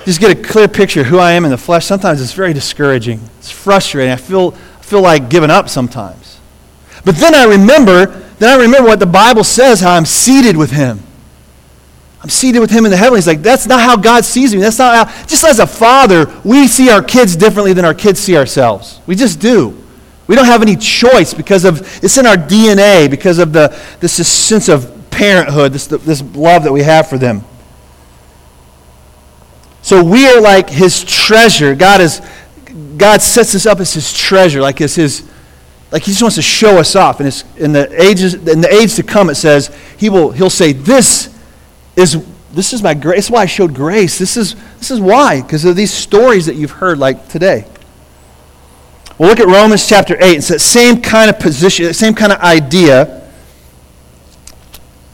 just 0.06 0.20
get 0.20 0.32
a 0.32 0.42
clear 0.42 0.68
picture 0.68 1.02
of 1.02 1.08
who 1.08 1.20
I 1.20 1.32
am 1.34 1.46
in 1.46 1.52
the 1.52 1.58
flesh, 1.58 1.86
sometimes 1.86 2.22
it's 2.22 2.34
very 2.34 2.54
discouraging. 2.54 3.20
It's 3.40 3.52
frustrating. 3.52 4.12
I 4.12 4.16
feel, 4.16 4.54
I 4.80 4.82
feel 4.82 5.02
like 5.02 5.30
giving 5.30 5.50
up 5.50 5.70
sometimes. 5.70 6.40
But 7.06 7.16
then 7.16 7.36
I 7.36 7.46
remember, 7.46 8.24
then 8.42 8.58
I 8.60 8.64
remember 8.64 8.90
what 8.90 9.00
the 9.00 9.06
Bible 9.06 9.44
says, 9.44 9.82
how 9.82 9.92
I'm 9.92 10.06
seated 10.06 10.58
with 10.58 10.72
him. 10.72 11.00
I'm 12.24 12.30
seated 12.30 12.60
with 12.60 12.72
him 12.72 12.86
in 12.86 12.92
the 12.92 12.98
heavens. 12.98 13.28
Like, 13.28 13.44
that's 13.44 13.68
not 13.68 13.82
how 13.82 13.96
God 13.96 14.26
sees 14.26 14.56
me. 14.56 14.62
That's 14.62 14.80
not 14.80 15.08
how, 15.08 15.26
just 15.28 15.44
as 15.44 15.60
a 15.60 15.68
father, 15.68 16.26
we 16.44 16.68
see 16.68 16.90
our 16.90 17.04
kids 17.04 17.36
differently 17.36 17.74
than 17.74 17.86
our 17.86 17.94
kids 17.94 18.20
see 18.20 18.36
ourselves. 18.36 19.00
We 19.06 19.16
just 19.16 19.40
do. 19.40 19.78
We 20.26 20.36
don't 20.36 20.46
have 20.46 20.64
any 20.64 20.76
choice 20.76 21.36
because 21.36 21.66
of, 21.66 21.82
it's 22.04 22.18
in 22.18 22.26
our 22.26 22.36
DNA, 22.36 23.12
because 23.12 23.38
of 23.38 23.54
the, 23.54 23.80
this, 24.00 24.18
this 24.18 24.28
sense 24.28 24.70
of 24.70 24.92
parenthood, 25.12 25.74
this, 25.74 25.86
this 25.86 26.24
love 26.34 26.64
that 26.64 26.72
we 26.72 26.82
have 26.82 27.08
for 27.08 27.20
them. 27.20 27.44
So 29.84 30.04
we 30.04 30.28
are 30.28 30.42
like 30.42 30.68
his 30.68 31.04
treasure. 31.04 31.76
God 31.76 32.02
is, 32.02 32.24
God 32.98 33.22
sets 33.22 33.54
us 33.54 33.68
up 33.68 33.80
as 33.80 33.94
his 33.94 34.12
treasure, 34.12 34.62
like 34.62 34.82
as 34.82 34.96
his, 34.96 35.30
like 35.92 36.04
he 36.04 36.12
just 36.12 36.22
wants 36.22 36.36
to 36.38 36.42
show 36.42 36.78
us 36.78 36.96
off. 36.96 37.20
And 37.20 37.44
in 37.58 37.74
the 37.74 38.02
ages, 38.02 38.34
in 38.34 38.62
the 38.62 38.74
age 38.74 38.96
to 38.96 39.04
come, 39.04 39.30
it 39.30 39.36
says 39.36 39.76
he 39.98 40.10
will, 40.10 40.32
he'll 40.32 40.50
say, 40.50 40.72
"This 40.72 41.30
is 41.96 42.24
this 42.54 42.74
is 42.74 42.84
my 42.84 42.94
grace. 42.94 43.30
Why 43.30 43.44
I 43.44 43.46
showed 43.46 43.74
grace. 43.74 44.18
This 44.20 44.36
is, 44.36 44.56
this 44.78 44.92
is 44.92 45.00
why, 45.00 45.42
because 45.42 45.64
of 45.66 45.76
these 45.76 45.94
stories 45.94 46.46
that 46.48 46.56
you've 46.56 46.72
heard 46.72 46.98
like 46.98 47.28
today. 47.30 47.66
We'll 49.18 49.30
look 49.30 49.40
at 49.40 49.48
Romans 49.48 49.88
chapter 49.88 50.18
8. 50.20 50.38
It's 50.38 50.48
that 50.50 50.60
same 50.60 51.02
kind 51.02 51.30
of 51.30 51.40
position, 51.40 51.94
same 51.94 52.14
kind 52.14 52.32
of 52.32 52.40
idea. 52.40 53.30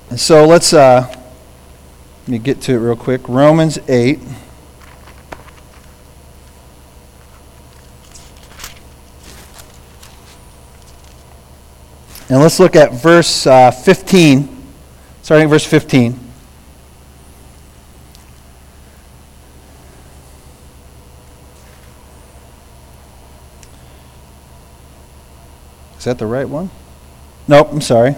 And 0.09 0.19
so 0.19 0.47
let's 0.47 0.73
uh, 0.73 1.07
let 2.21 2.27
me 2.27 2.39
get 2.39 2.61
to 2.61 2.73
it 2.73 2.77
real 2.77 2.95
quick. 2.95 3.27
Romans 3.27 3.77
8. 3.87 4.19
And 12.29 12.39
let's 12.41 12.59
look 12.59 12.75
at 12.75 12.91
verse 12.91 13.47
uh, 13.47 13.71
15, 13.71 14.49
starting 15.21 15.45
at 15.45 15.49
verse 15.49 15.65
15. 15.65 16.19
Is 25.97 26.03
that 26.03 26.17
the 26.17 26.25
right 26.25 26.47
one? 26.47 26.69
Nope, 27.47 27.69
I'm 27.71 27.81
sorry. 27.81 28.15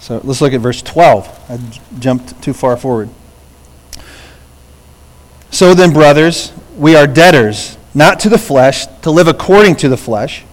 So 0.00 0.20
let's 0.24 0.40
look 0.40 0.52
at 0.52 0.60
verse 0.60 0.82
12. 0.82 1.50
I 1.50 1.58
jumped 2.00 2.42
too 2.42 2.52
far 2.52 2.76
forward. 2.76 3.08
So 5.52 5.74
then, 5.74 5.92
brothers, 5.92 6.52
we 6.76 6.96
are 6.96 7.06
debtors, 7.06 7.76
not 7.94 8.18
to 8.20 8.28
the 8.28 8.38
flesh, 8.38 8.86
to 9.02 9.12
live 9.12 9.28
according 9.28 9.76
to 9.76 9.88
the 9.88 9.96
flesh. 9.96 10.44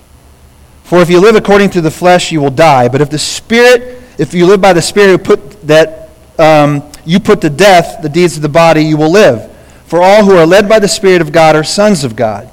For 0.90 1.02
if 1.02 1.10
you 1.12 1.22
live 1.22 1.36
according 1.36 1.70
to 1.72 1.82
the 1.82 1.92
flesh, 1.92 2.32
you 2.32 2.42
will 2.42 2.50
die. 2.50 2.88
But 2.88 3.00
if 3.00 3.12
the 3.12 3.20
Spirit, 3.20 4.02
if 4.18 4.34
you 4.34 4.48
live 4.48 4.60
by 4.60 4.74
the 4.74 4.82
Spirit 4.82 5.24
put 5.24 5.62
that 5.68 6.10
um, 6.40 6.92
you 7.06 7.20
put 7.20 7.42
to 7.42 7.50
death 7.52 8.02
the 8.02 8.10
deeds 8.10 8.36
of 8.38 8.42
the 8.42 8.50
body, 8.50 8.82
you 8.82 8.98
will 8.98 9.12
live. 9.12 9.56
For 9.86 10.02
all 10.02 10.26
who 10.26 10.36
are 10.36 10.48
led 10.48 10.68
by 10.68 10.80
the 10.80 10.88
Spirit 10.88 11.22
of 11.22 11.32
God 11.32 11.56
are 11.56 11.64
sons 11.64 12.04
of 12.04 12.16
God. 12.16 12.50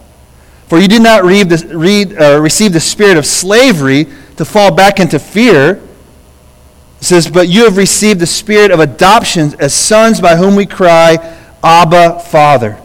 For 0.66 0.78
you 0.78 0.86
did 0.86 1.00
not 1.00 1.24
read 1.24 1.48
the, 1.48 1.74
read, 1.74 2.20
uh, 2.20 2.38
receive 2.38 2.74
the 2.74 2.80
spirit 2.80 3.16
of 3.16 3.24
slavery 3.24 4.06
to 4.36 4.44
fall 4.44 4.74
back 4.74 5.00
into 5.00 5.18
fear. 5.18 5.80
It 7.00 7.04
says, 7.04 7.30
But 7.30 7.48
you 7.48 7.64
have 7.64 7.78
received 7.78 8.20
the 8.20 8.26
spirit 8.26 8.70
of 8.70 8.80
adoption 8.80 9.54
as 9.60 9.72
sons 9.72 10.20
by 10.20 10.36
whom 10.36 10.56
we 10.56 10.66
cry, 10.66 11.16
Abba, 11.62 12.20
Father. 12.20 12.82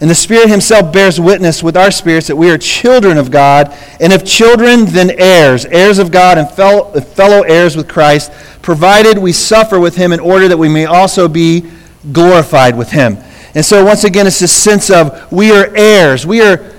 And 0.00 0.08
the 0.08 0.14
Spirit 0.14 0.48
Himself 0.48 0.92
bears 0.92 1.20
witness 1.20 1.62
with 1.62 1.76
our 1.76 1.90
spirits 1.90 2.28
that 2.28 2.36
we 2.36 2.50
are 2.50 2.58
children 2.58 3.18
of 3.18 3.30
God, 3.30 3.76
and 4.00 4.12
if 4.12 4.24
children, 4.24 4.84
then 4.84 5.10
heirs, 5.10 5.64
heirs 5.66 5.98
of 5.98 6.12
God 6.12 6.38
and 6.38 6.48
fellow, 6.50 7.42
heirs 7.42 7.76
with 7.76 7.88
Christ, 7.88 8.30
provided 8.62 9.18
we 9.18 9.32
suffer 9.32 9.80
with 9.80 9.96
Him 9.96 10.12
in 10.12 10.20
order 10.20 10.46
that 10.48 10.56
we 10.56 10.68
may 10.68 10.86
also 10.86 11.26
be 11.26 11.68
glorified 12.12 12.78
with 12.78 12.90
Him. 12.90 13.18
And 13.54 13.64
so, 13.64 13.84
once 13.84 14.04
again, 14.04 14.26
it's 14.26 14.38
this 14.38 14.52
sense 14.52 14.90
of 14.90 15.32
we 15.32 15.50
are 15.50 15.74
heirs. 15.74 16.24
We 16.24 16.42
are 16.42 16.72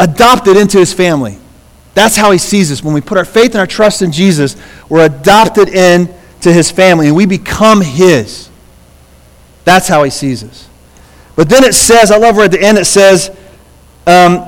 adopted 0.00 0.56
into 0.56 0.78
his 0.78 0.92
family. 0.92 1.38
That's 1.94 2.16
how 2.16 2.30
he 2.30 2.38
sees 2.38 2.72
us. 2.72 2.82
When 2.82 2.94
we 2.94 3.00
put 3.00 3.18
our 3.18 3.24
faith 3.24 3.52
and 3.52 3.56
our 3.56 3.66
trust 3.66 4.02
in 4.02 4.10
Jesus, 4.10 4.56
we're 4.88 5.04
adopted 5.04 5.68
into 5.68 6.52
his 6.52 6.70
family 6.70 7.08
and 7.08 7.16
we 7.16 7.26
become 7.26 7.82
his. 7.82 8.48
That's 9.64 9.86
how 9.86 10.02
he 10.02 10.10
sees 10.10 10.42
us. 10.42 10.69
But 11.40 11.48
then 11.48 11.64
it 11.64 11.74
says, 11.74 12.10
I 12.10 12.18
love 12.18 12.36
where 12.36 12.44
at 12.44 12.50
the 12.50 12.60
end 12.60 12.76
it 12.76 12.84
says, 12.84 13.34
um, 14.06 14.44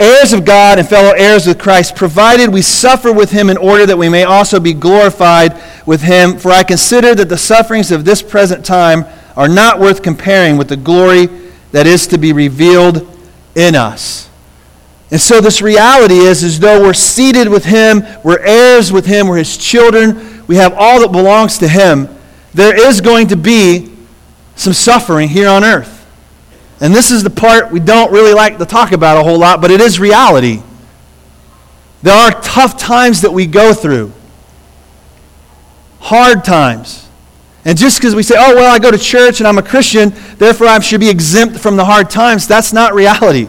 heirs 0.00 0.32
of 0.32 0.44
God 0.44 0.80
and 0.80 0.88
fellow 0.88 1.12
heirs 1.16 1.46
with 1.46 1.60
Christ, 1.60 1.94
provided 1.94 2.52
we 2.52 2.60
suffer 2.60 3.12
with 3.12 3.30
him 3.30 3.48
in 3.48 3.56
order 3.56 3.86
that 3.86 3.96
we 3.96 4.08
may 4.08 4.24
also 4.24 4.58
be 4.58 4.72
glorified 4.72 5.62
with 5.86 6.02
him. 6.02 6.36
For 6.36 6.50
I 6.50 6.64
consider 6.64 7.14
that 7.14 7.28
the 7.28 7.38
sufferings 7.38 7.92
of 7.92 8.04
this 8.04 8.20
present 8.20 8.66
time 8.66 9.04
are 9.36 9.46
not 9.46 9.78
worth 9.78 10.02
comparing 10.02 10.56
with 10.56 10.66
the 10.66 10.76
glory 10.76 11.26
that 11.70 11.86
is 11.86 12.08
to 12.08 12.18
be 12.18 12.32
revealed 12.32 13.06
in 13.54 13.76
us. 13.76 14.28
And 15.12 15.20
so 15.20 15.40
this 15.40 15.62
reality 15.62 16.16
is 16.16 16.42
as 16.42 16.58
though 16.58 16.82
we're 16.82 16.94
seated 16.94 17.48
with 17.48 17.64
him, 17.64 18.02
we're 18.24 18.44
heirs 18.44 18.90
with 18.90 19.06
him, 19.06 19.28
we're 19.28 19.38
his 19.38 19.56
children, 19.56 20.44
we 20.48 20.56
have 20.56 20.74
all 20.74 20.98
that 20.98 21.12
belongs 21.12 21.58
to 21.58 21.68
him. 21.68 22.08
There 22.54 22.76
is 22.88 23.00
going 23.00 23.28
to 23.28 23.36
be 23.36 23.94
some 24.56 24.72
suffering 24.72 25.28
here 25.28 25.48
on 25.48 25.62
earth. 25.62 25.94
And 26.80 26.94
this 26.94 27.10
is 27.10 27.22
the 27.22 27.30
part 27.30 27.72
we 27.72 27.80
don't 27.80 28.12
really 28.12 28.34
like 28.34 28.58
to 28.58 28.66
talk 28.66 28.92
about 28.92 29.16
a 29.16 29.24
whole 29.24 29.38
lot, 29.38 29.60
but 29.60 29.70
it 29.70 29.80
is 29.80 29.98
reality. 29.98 30.62
There 32.02 32.14
are 32.14 32.30
tough 32.40 32.78
times 32.78 33.22
that 33.22 33.32
we 33.32 33.46
go 33.46 33.74
through. 33.74 34.12
Hard 36.00 36.44
times. 36.44 37.08
And 37.64 37.76
just 37.76 37.98
because 37.98 38.14
we 38.14 38.22
say, 38.22 38.36
oh, 38.38 38.54
well, 38.54 38.72
I 38.72 38.78
go 38.78 38.90
to 38.90 38.98
church 38.98 39.40
and 39.40 39.48
I'm 39.48 39.58
a 39.58 39.62
Christian, 39.62 40.12
therefore 40.36 40.68
I 40.68 40.78
should 40.78 41.00
be 41.00 41.10
exempt 41.10 41.58
from 41.58 41.76
the 41.76 41.84
hard 41.84 42.08
times, 42.08 42.46
that's 42.46 42.72
not 42.72 42.94
reality. 42.94 43.48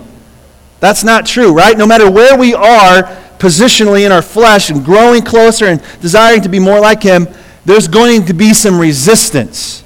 That's 0.80 1.04
not 1.04 1.26
true, 1.26 1.54
right? 1.54 1.78
No 1.78 1.86
matter 1.86 2.10
where 2.10 2.38
we 2.38 2.56
are 2.56 3.04
positionally 3.38 4.06
in 4.06 4.12
our 4.12 4.22
flesh 4.22 4.70
and 4.70 4.84
growing 4.84 5.22
closer 5.22 5.66
and 5.66 5.82
desiring 6.02 6.42
to 6.42 6.50
be 6.50 6.60
more 6.60 6.80
like 6.80 7.04
Him, 7.04 7.28
there's 7.66 7.88
going 7.88 8.26
to 8.26 8.34
be 8.34 8.54
some 8.54 8.80
resistance. 8.80 9.84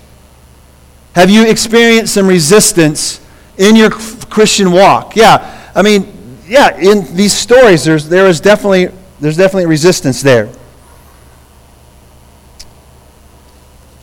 Have 1.13 1.29
you 1.29 1.45
experienced 1.47 2.13
some 2.13 2.27
resistance 2.27 3.19
in 3.57 3.75
your 3.75 3.89
Christian 3.89 4.71
walk? 4.71 5.15
Yeah. 5.15 5.71
I 5.75 5.81
mean, 5.81 6.39
yeah, 6.47 6.77
in 6.77 7.15
these 7.15 7.33
stories, 7.33 7.83
there's, 7.83 8.07
there 8.09 8.27
is 8.27 8.41
definitely, 8.41 8.89
there's 9.19 9.37
definitely 9.37 9.67
resistance 9.67 10.21
there. 10.21 10.49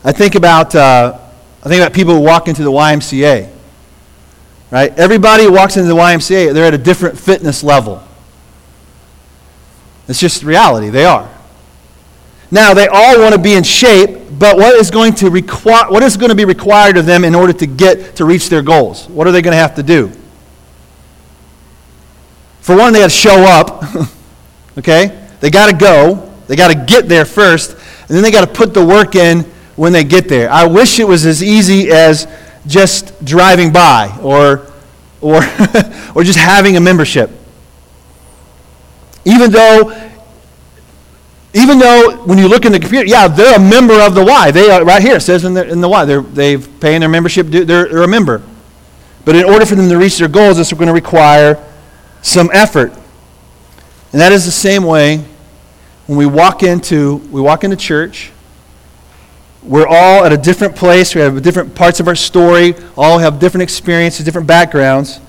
I 0.03 0.11
think 0.11 0.35
about, 0.35 0.73
uh, 0.75 1.19
I 1.63 1.69
think 1.69 1.81
about 1.81 1.93
people 1.93 2.15
who 2.15 2.21
walk 2.21 2.47
into 2.47 2.63
the 2.63 2.71
YMCA. 2.71 3.49
Right? 4.71 4.97
Everybody 4.97 5.43
who 5.43 5.51
walks 5.51 5.77
into 5.77 5.89
the 5.89 5.95
YMCA, 5.95 6.53
they're 6.53 6.65
at 6.65 6.73
a 6.73 6.77
different 6.77 7.19
fitness 7.19 7.61
level. 7.61 8.01
It's 10.07 10.19
just 10.19 10.43
reality. 10.43 10.89
They 10.89 11.05
are. 11.05 11.29
Now, 12.49 12.73
they 12.73 12.87
all 12.87 13.19
want 13.19 13.35
to 13.35 13.39
be 13.39 13.53
in 13.53 13.63
shape, 13.63 14.20
but 14.41 14.57
what 14.57 14.73
is 14.73 14.89
going 14.89 15.13
to 15.13 15.29
require 15.29 15.91
what 15.91 16.01
is 16.01 16.17
going 16.17 16.31
to 16.31 16.35
be 16.35 16.45
required 16.45 16.97
of 16.97 17.05
them 17.05 17.23
in 17.23 17.35
order 17.35 17.53
to 17.53 17.67
get 17.67 18.15
to 18.15 18.25
reach 18.25 18.49
their 18.49 18.63
goals? 18.63 19.07
What 19.07 19.27
are 19.27 19.31
they 19.31 19.43
going 19.43 19.51
to 19.51 19.59
have 19.59 19.75
to 19.75 19.83
do? 19.83 20.11
For 22.61 22.75
one, 22.75 22.91
they 22.91 23.01
got 23.01 23.11
to 23.11 23.15
show 23.15 23.43
up. 23.43 23.83
okay? 24.79 25.27
They 25.41 25.51
got 25.51 25.69
to 25.69 25.77
go. 25.77 26.33
They 26.47 26.55
got 26.55 26.69
to 26.69 26.85
get 26.91 27.07
there 27.07 27.23
first, 27.23 27.73
and 27.73 28.09
then 28.09 28.23
they 28.23 28.31
got 28.31 28.41
to 28.41 28.51
put 28.51 28.73
the 28.73 28.83
work 28.83 29.13
in 29.13 29.41
when 29.75 29.93
they 29.93 30.03
get 30.03 30.27
there. 30.27 30.49
I 30.49 30.65
wish 30.65 30.97
it 30.97 31.07
was 31.07 31.23
as 31.27 31.43
easy 31.43 31.91
as 31.91 32.27
just 32.65 33.23
driving 33.23 33.71
by 33.71 34.17
or, 34.23 34.71
or, 35.21 35.35
or 36.15 36.23
just 36.23 36.39
having 36.39 36.77
a 36.77 36.79
membership. 36.79 37.29
Even 39.23 39.51
though, 39.51 40.10
even 41.53 41.79
though 41.79 42.23
when 42.25 42.37
you 42.37 42.47
look 42.47 42.65
in 42.65 42.71
the 42.71 42.79
computer, 42.79 43.05
yeah, 43.05 43.27
they're 43.27 43.55
a 43.55 43.59
member 43.59 43.99
of 44.01 44.15
the 44.15 44.23
Y. 44.23 44.51
They 44.51 44.69
are 44.69 44.85
right 44.85 45.01
here. 45.01 45.17
It 45.17 45.21
says 45.21 45.43
in 45.43 45.53
the, 45.53 45.67
in 45.67 45.81
the 45.81 45.89
Y. 45.89 46.05
They're 46.05 46.21
they've 46.21 46.79
paying 46.79 47.01
their 47.01 47.09
membership. 47.09 47.47
They're, 47.47 47.65
they're 47.65 48.03
a 48.03 48.07
member. 48.07 48.41
But 49.25 49.35
in 49.35 49.43
order 49.43 49.65
for 49.65 49.75
them 49.75 49.89
to 49.89 49.97
reach 49.97 50.17
their 50.17 50.27
goals, 50.27 50.57
this 50.57 50.71
is 50.71 50.73
going 50.73 50.87
to 50.87 50.93
require 50.93 51.63
some 52.21 52.49
effort. 52.53 52.93
And 54.11 54.21
that 54.21 54.31
is 54.31 54.45
the 54.45 54.51
same 54.51 54.83
way 54.83 55.17
when 56.07 56.17
we 56.17 56.25
walk 56.25 56.63
into 56.63 57.17
we 57.31 57.41
walk 57.41 57.63
into 57.63 57.75
church 57.75 58.31
we're 59.63 59.87
all 59.87 60.25
at 60.25 60.33
a 60.33 60.37
different 60.37 60.75
place. 60.75 61.13
We 61.13 61.21
have 61.21 61.41
different 61.43 61.75
parts 61.75 61.99
of 61.99 62.07
our 62.07 62.15
story, 62.15 62.73
all 62.97 63.19
have 63.19 63.39
different 63.39 63.63
experiences, 63.63 64.25
different 64.25 64.47
backgrounds. 64.47 65.19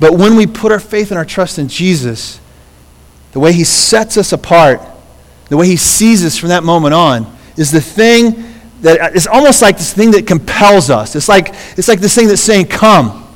But 0.00 0.14
when 0.14 0.36
we 0.36 0.46
put 0.46 0.72
our 0.72 0.80
faith 0.80 1.10
and 1.10 1.18
our 1.18 1.24
trust 1.24 1.58
in 1.58 1.68
Jesus, 1.68 2.40
the 3.32 3.40
way 3.40 3.52
He 3.52 3.64
sets 3.64 4.16
us 4.16 4.32
apart, 4.32 4.80
the 5.48 5.56
way 5.56 5.66
He 5.66 5.76
sees 5.76 6.24
us 6.24 6.36
from 6.36 6.50
that 6.50 6.62
moment 6.62 6.94
on, 6.94 7.26
is 7.56 7.70
the 7.70 7.80
thing 7.80 8.44
that 8.82 9.16
it's 9.16 9.26
almost 9.26 9.62
like 9.62 9.76
this 9.78 9.92
thing 9.92 10.10
that 10.12 10.26
compels 10.26 10.90
us. 10.90 11.16
It's 11.16 11.28
like, 11.28 11.48
it's 11.76 11.88
like 11.88 12.00
this 12.00 12.14
thing 12.14 12.28
that's 12.28 12.42
saying, 12.42 12.66
Come, 12.66 13.26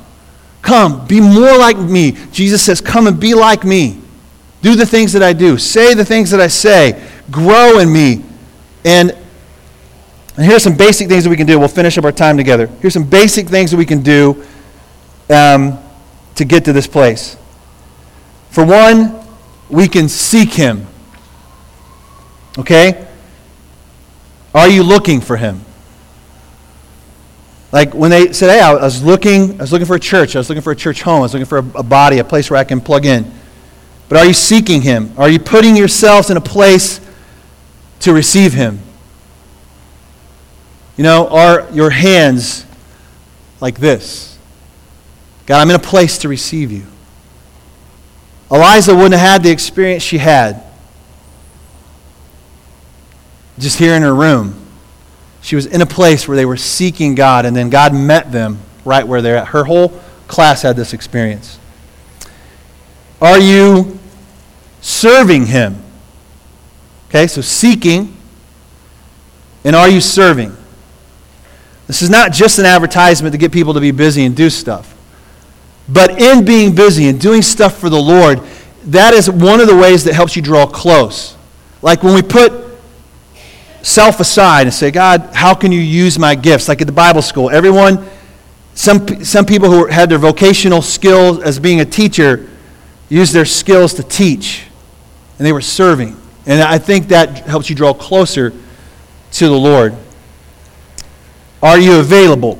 come, 0.61 1.07
be 1.07 1.19
more 1.19 1.57
like 1.57 1.77
me. 1.77 2.13
Jesus 2.31 2.61
says, 2.61 2.81
Come 2.81 3.07
and 3.07 3.19
be 3.19 3.33
like 3.33 3.63
me. 3.63 3.99
Do 4.61 4.75
the 4.75 4.85
things 4.85 5.13
that 5.13 5.23
I 5.23 5.33
do, 5.33 5.57
say 5.57 5.93
the 5.93 6.05
things 6.05 6.29
that 6.31 6.39
I 6.39 6.47
say, 6.47 7.09
grow 7.31 7.79
in 7.79 7.91
me. 7.91 8.23
And, 8.85 9.11
and 10.37 10.45
here's 10.45 10.63
some 10.63 10.77
basic 10.77 11.07
things 11.07 11.23
that 11.23 11.29
we 11.31 11.35
can 11.35 11.47
do. 11.47 11.57
We'll 11.57 11.67
finish 11.67 11.97
up 11.97 12.05
our 12.05 12.11
time 12.11 12.37
together. 12.37 12.67
Here's 12.67 12.93
some 12.93 13.09
basic 13.09 13.47
things 13.47 13.71
that 13.71 13.77
we 13.77 13.85
can 13.85 14.01
do 14.01 14.45
um, 15.29 15.79
to 16.35 16.45
get 16.45 16.65
to 16.65 16.73
this 16.73 16.85
place. 16.85 17.37
For 18.51 18.63
one, 18.63 19.25
we 19.69 19.87
can 19.87 20.07
seek 20.07 20.53
Him. 20.53 20.85
Okay? 22.57 23.07
Are 24.53 24.67
you 24.67 24.83
looking 24.83 25.21
for 25.21 25.37
Him? 25.37 25.61
Like 27.71 27.93
when 27.93 28.11
they 28.11 28.33
said, 28.33 28.49
"Hey, 28.49 28.59
I 28.59 28.73
was 28.73 29.01
looking, 29.01 29.53
I 29.53 29.63
was 29.63 29.71
looking 29.71 29.87
for 29.87 29.95
a 29.95 29.99
church. 29.99 30.35
I 30.35 30.39
was 30.39 30.49
looking 30.49 30.61
for 30.61 30.71
a 30.71 30.75
church 30.75 31.01
home. 31.01 31.19
I 31.19 31.21
was 31.21 31.33
looking 31.33 31.45
for 31.45 31.59
a, 31.59 31.79
a 31.79 31.83
body, 31.83 32.19
a 32.19 32.23
place 32.23 32.49
where 32.49 32.59
I 32.59 32.65
can 32.65 32.81
plug 32.81 33.05
in." 33.05 33.31
But 34.09 34.19
are 34.19 34.25
you 34.25 34.33
seeking 34.33 34.81
Him? 34.81 35.13
Are 35.17 35.29
you 35.29 35.39
putting 35.39 35.77
yourselves 35.77 36.29
in 36.29 36.35
a 36.35 36.41
place 36.41 36.99
to 38.01 38.11
receive 38.11 38.51
Him? 38.51 38.79
You 40.97 41.05
know, 41.05 41.29
are 41.29 41.69
your 41.71 41.91
hands 41.91 42.65
like 43.61 43.79
this? 43.79 44.37
God, 45.45 45.61
I'm 45.61 45.69
in 45.69 45.77
a 45.77 45.79
place 45.79 46.17
to 46.19 46.27
receive 46.27 46.73
you. 46.73 46.85
Eliza 48.51 48.93
wouldn't 48.93 49.13
have 49.13 49.21
had 49.21 49.43
the 49.43 49.49
experience 49.49 50.03
she 50.03 50.17
had 50.17 50.61
just 53.59 53.77
here 53.77 53.93
in 53.93 54.01
her 54.01 54.13
room. 54.13 54.55
She 55.41 55.55
was 55.55 55.65
in 55.65 55.81
a 55.81 55.85
place 55.85 56.27
where 56.27 56.37
they 56.37 56.45
were 56.45 56.57
seeking 56.57 57.15
God, 57.15 57.45
and 57.45 57.55
then 57.55 57.69
God 57.69 57.93
met 57.93 58.31
them 58.31 58.59
right 58.85 59.05
where 59.05 59.21
they're 59.21 59.37
at. 59.37 59.47
Her 59.47 59.63
whole 59.63 59.89
class 60.27 60.61
had 60.61 60.75
this 60.75 60.93
experience. 60.93 61.59
Are 63.21 63.39
you 63.39 63.99
serving 64.81 65.47
Him? 65.47 65.81
Okay, 67.09 67.27
so 67.27 67.41
seeking, 67.41 68.15
and 69.63 69.75
are 69.75 69.89
you 69.89 69.99
serving? 69.99 70.55
This 71.87 72.01
is 72.01 72.09
not 72.09 72.31
just 72.31 72.57
an 72.57 72.65
advertisement 72.65 73.33
to 73.33 73.37
get 73.37 73.51
people 73.51 73.73
to 73.73 73.81
be 73.81 73.91
busy 73.91 74.23
and 74.23 74.35
do 74.35 74.49
stuff. 74.49 74.95
But 75.89 76.21
in 76.21 76.45
being 76.45 76.73
busy 76.73 77.09
and 77.09 77.19
doing 77.19 77.41
stuff 77.41 77.77
for 77.77 77.89
the 77.89 77.99
Lord, 77.99 78.39
that 78.85 79.13
is 79.13 79.29
one 79.29 79.59
of 79.59 79.67
the 79.67 79.75
ways 79.75 80.05
that 80.05 80.13
helps 80.13 80.35
you 80.35 80.41
draw 80.41 80.65
close. 80.65 81.35
Like 81.81 82.01
when 82.01 82.13
we 82.13 82.21
put 82.21 82.70
self 83.83 84.19
aside 84.19 84.67
and 84.67 84.73
say, 84.73 84.91
God, 84.91 85.29
how 85.33 85.53
can 85.53 85.71
you 85.71 85.79
use 85.79 86.19
my 86.19 86.35
gifts? 86.35 86.67
Like 86.67 86.81
at 86.81 86.87
the 86.87 86.93
Bible 86.93 87.21
school, 87.21 87.49
everyone, 87.49 88.07
some, 88.73 89.23
some 89.23 89.45
people 89.45 89.69
who 89.69 89.87
had 89.87 90.09
their 90.09 90.17
vocational 90.17 90.81
skills 90.81 91.39
as 91.41 91.59
being 91.59 91.81
a 91.81 91.85
teacher, 91.85 92.49
used 93.09 93.33
their 93.33 93.45
skills 93.45 93.93
to 93.95 94.03
teach, 94.03 94.65
and 95.37 95.45
they 95.45 95.51
were 95.51 95.61
serving. 95.61 96.15
And 96.45 96.61
I 96.61 96.77
think 96.77 97.09
that 97.09 97.39
helps 97.39 97.69
you 97.69 97.75
draw 97.75 97.93
closer 97.93 98.53
to 99.33 99.47
the 99.47 99.57
Lord. 99.57 99.95
Are 101.61 101.77
you 101.77 101.99
available? 101.99 102.57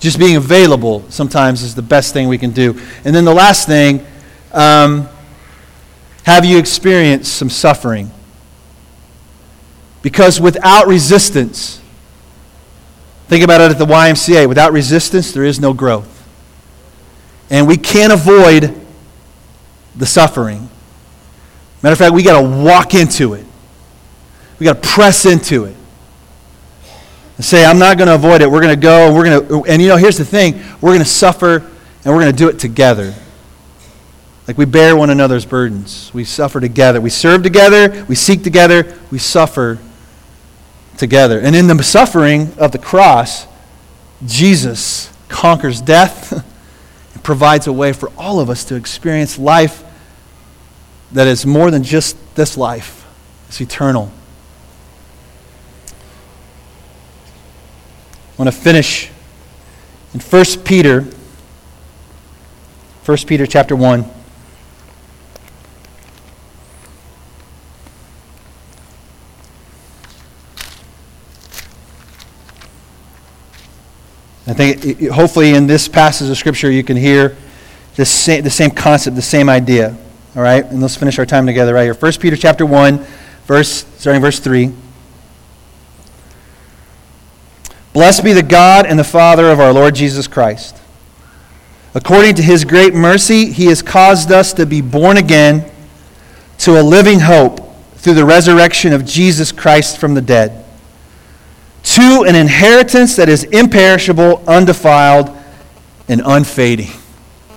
Just 0.00 0.18
being 0.18 0.36
available 0.36 1.04
sometimes 1.08 1.62
is 1.62 1.74
the 1.74 1.82
best 1.82 2.12
thing 2.12 2.28
we 2.28 2.36
can 2.36 2.50
do. 2.50 2.78
And 3.04 3.14
then 3.14 3.24
the 3.24 3.34
last 3.34 3.66
thing 3.66 4.04
um, 4.52 5.08
have 6.24 6.44
you 6.44 6.58
experienced 6.58 7.34
some 7.34 7.48
suffering? 7.48 8.10
Because 10.02 10.40
without 10.40 10.88
resistance, 10.88 11.80
think 13.28 13.44
about 13.44 13.60
it 13.60 13.70
at 13.70 13.78
the 13.78 13.86
YMCA, 13.86 14.48
without 14.48 14.72
resistance, 14.72 15.32
there 15.32 15.44
is 15.44 15.60
no 15.60 15.72
growth. 15.72 16.08
And 17.50 17.68
we 17.68 17.76
can't 17.76 18.12
avoid 18.12 18.78
the 19.94 20.06
suffering. 20.06 20.68
Matter 21.82 21.92
of 21.92 21.98
fact, 21.98 22.14
we 22.14 22.22
got 22.22 22.40
to 22.40 22.48
walk 22.48 22.94
into 22.94 23.34
it. 23.34 23.46
We 24.58 24.64
got 24.64 24.82
to 24.82 24.88
press 24.88 25.24
into 25.24 25.64
it. 25.64 25.76
And 27.36 27.44
say, 27.44 27.64
I'm 27.64 27.78
not 27.78 27.96
going 27.96 28.08
to 28.08 28.14
avoid 28.14 28.40
it. 28.42 28.50
We're 28.50 28.60
going 28.60 28.74
to 28.74 28.80
go, 28.80 29.14
we're 29.14 29.24
going 29.24 29.48
to, 29.48 29.64
and 29.64 29.80
you 29.80 29.88
know, 29.88 29.96
here's 29.96 30.18
the 30.18 30.24
thing 30.24 30.62
we're 30.80 30.90
going 30.90 31.00
to 31.00 31.04
suffer, 31.04 31.56
and 31.56 32.14
we're 32.14 32.20
going 32.20 32.32
to 32.32 32.36
do 32.36 32.48
it 32.48 32.58
together. 32.58 33.14
Like 34.46 34.58
we 34.58 34.64
bear 34.64 34.96
one 34.96 35.10
another's 35.10 35.46
burdens. 35.46 36.10
We 36.12 36.24
suffer 36.24 36.60
together. 36.60 37.00
We 37.00 37.10
serve 37.10 37.42
together. 37.42 38.04
We 38.08 38.14
seek 38.14 38.42
together. 38.42 38.98
We 39.10 39.18
suffer 39.18 39.78
together. 40.96 41.40
And 41.40 41.54
in 41.56 41.66
the 41.66 41.82
suffering 41.82 42.52
of 42.58 42.72
the 42.72 42.78
cross, 42.78 43.46
Jesus 44.24 45.12
conquers 45.28 45.80
death 45.80 46.32
and 47.14 47.24
provides 47.24 47.66
a 47.66 47.72
way 47.72 47.92
for 47.92 48.10
all 48.16 48.40
of 48.40 48.50
us 48.50 48.64
to 48.66 48.74
experience 48.74 49.38
life 49.38 49.84
that 51.12 51.26
is 51.26 51.44
more 51.44 51.70
than 51.70 51.82
just 51.82 52.16
this 52.34 52.56
life, 52.56 53.06
it's 53.48 53.60
eternal. 53.60 54.10
I 58.32 58.44
want 58.44 58.54
to 58.54 58.60
finish 58.60 59.10
in 60.14 60.20
1 60.20 60.44
Peter, 60.64 61.02
1 63.04 63.18
Peter 63.26 63.46
chapter 63.46 63.76
1. 63.76 64.21
I 74.52 74.54
think 74.54 75.08
hopefully 75.08 75.54
in 75.54 75.66
this 75.66 75.88
passage 75.88 76.28
of 76.28 76.36
Scripture 76.36 76.70
you 76.70 76.84
can 76.84 76.98
hear 76.98 77.34
the 77.96 78.04
same, 78.04 78.44
the 78.44 78.50
same 78.50 78.70
concept, 78.70 79.16
the 79.16 79.22
same 79.22 79.48
idea. 79.48 79.96
All 80.36 80.42
right? 80.42 80.62
And 80.62 80.82
let's 80.82 80.94
finish 80.94 81.18
our 81.18 81.24
time 81.24 81.46
together 81.46 81.72
right 81.72 81.84
here. 81.84 81.94
1 81.94 82.12
Peter 82.20 82.36
chapter 82.36 82.66
1, 82.66 82.98
verse, 83.46 83.86
starting 83.96 84.20
verse 84.20 84.40
3. 84.40 84.70
Blessed 87.94 88.24
be 88.24 88.34
the 88.34 88.42
God 88.42 88.84
and 88.84 88.98
the 88.98 89.04
Father 89.04 89.48
of 89.48 89.58
our 89.58 89.72
Lord 89.72 89.94
Jesus 89.94 90.26
Christ. 90.26 90.76
According 91.94 92.34
to 92.34 92.42
his 92.42 92.66
great 92.66 92.92
mercy, 92.92 93.52
he 93.52 93.68
has 93.68 93.80
caused 93.80 94.30
us 94.30 94.52
to 94.52 94.66
be 94.66 94.82
born 94.82 95.16
again 95.16 95.64
to 96.58 96.78
a 96.78 96.82
living 96.82 97.20
hope 97.20 97.74
through 97.94 98.14
the 98.14 98.26
resurrection 98.26 98.92
of 98.92 99.06
Jesus 99.06 99.50
Christ 99.50 99.96
from 99.96 100.12
the 100.12 100.20
dead 100.20 100.61
to 101.82 102.24
an 102.26 102.34
inheritance 102.34 103.16
that 103.16 103.28
is 103.28 103.44
imperishable, 103.44 104.42
undefiled, 104.46 105.36
and 106.08 106.22
unfading. 106.24 106.90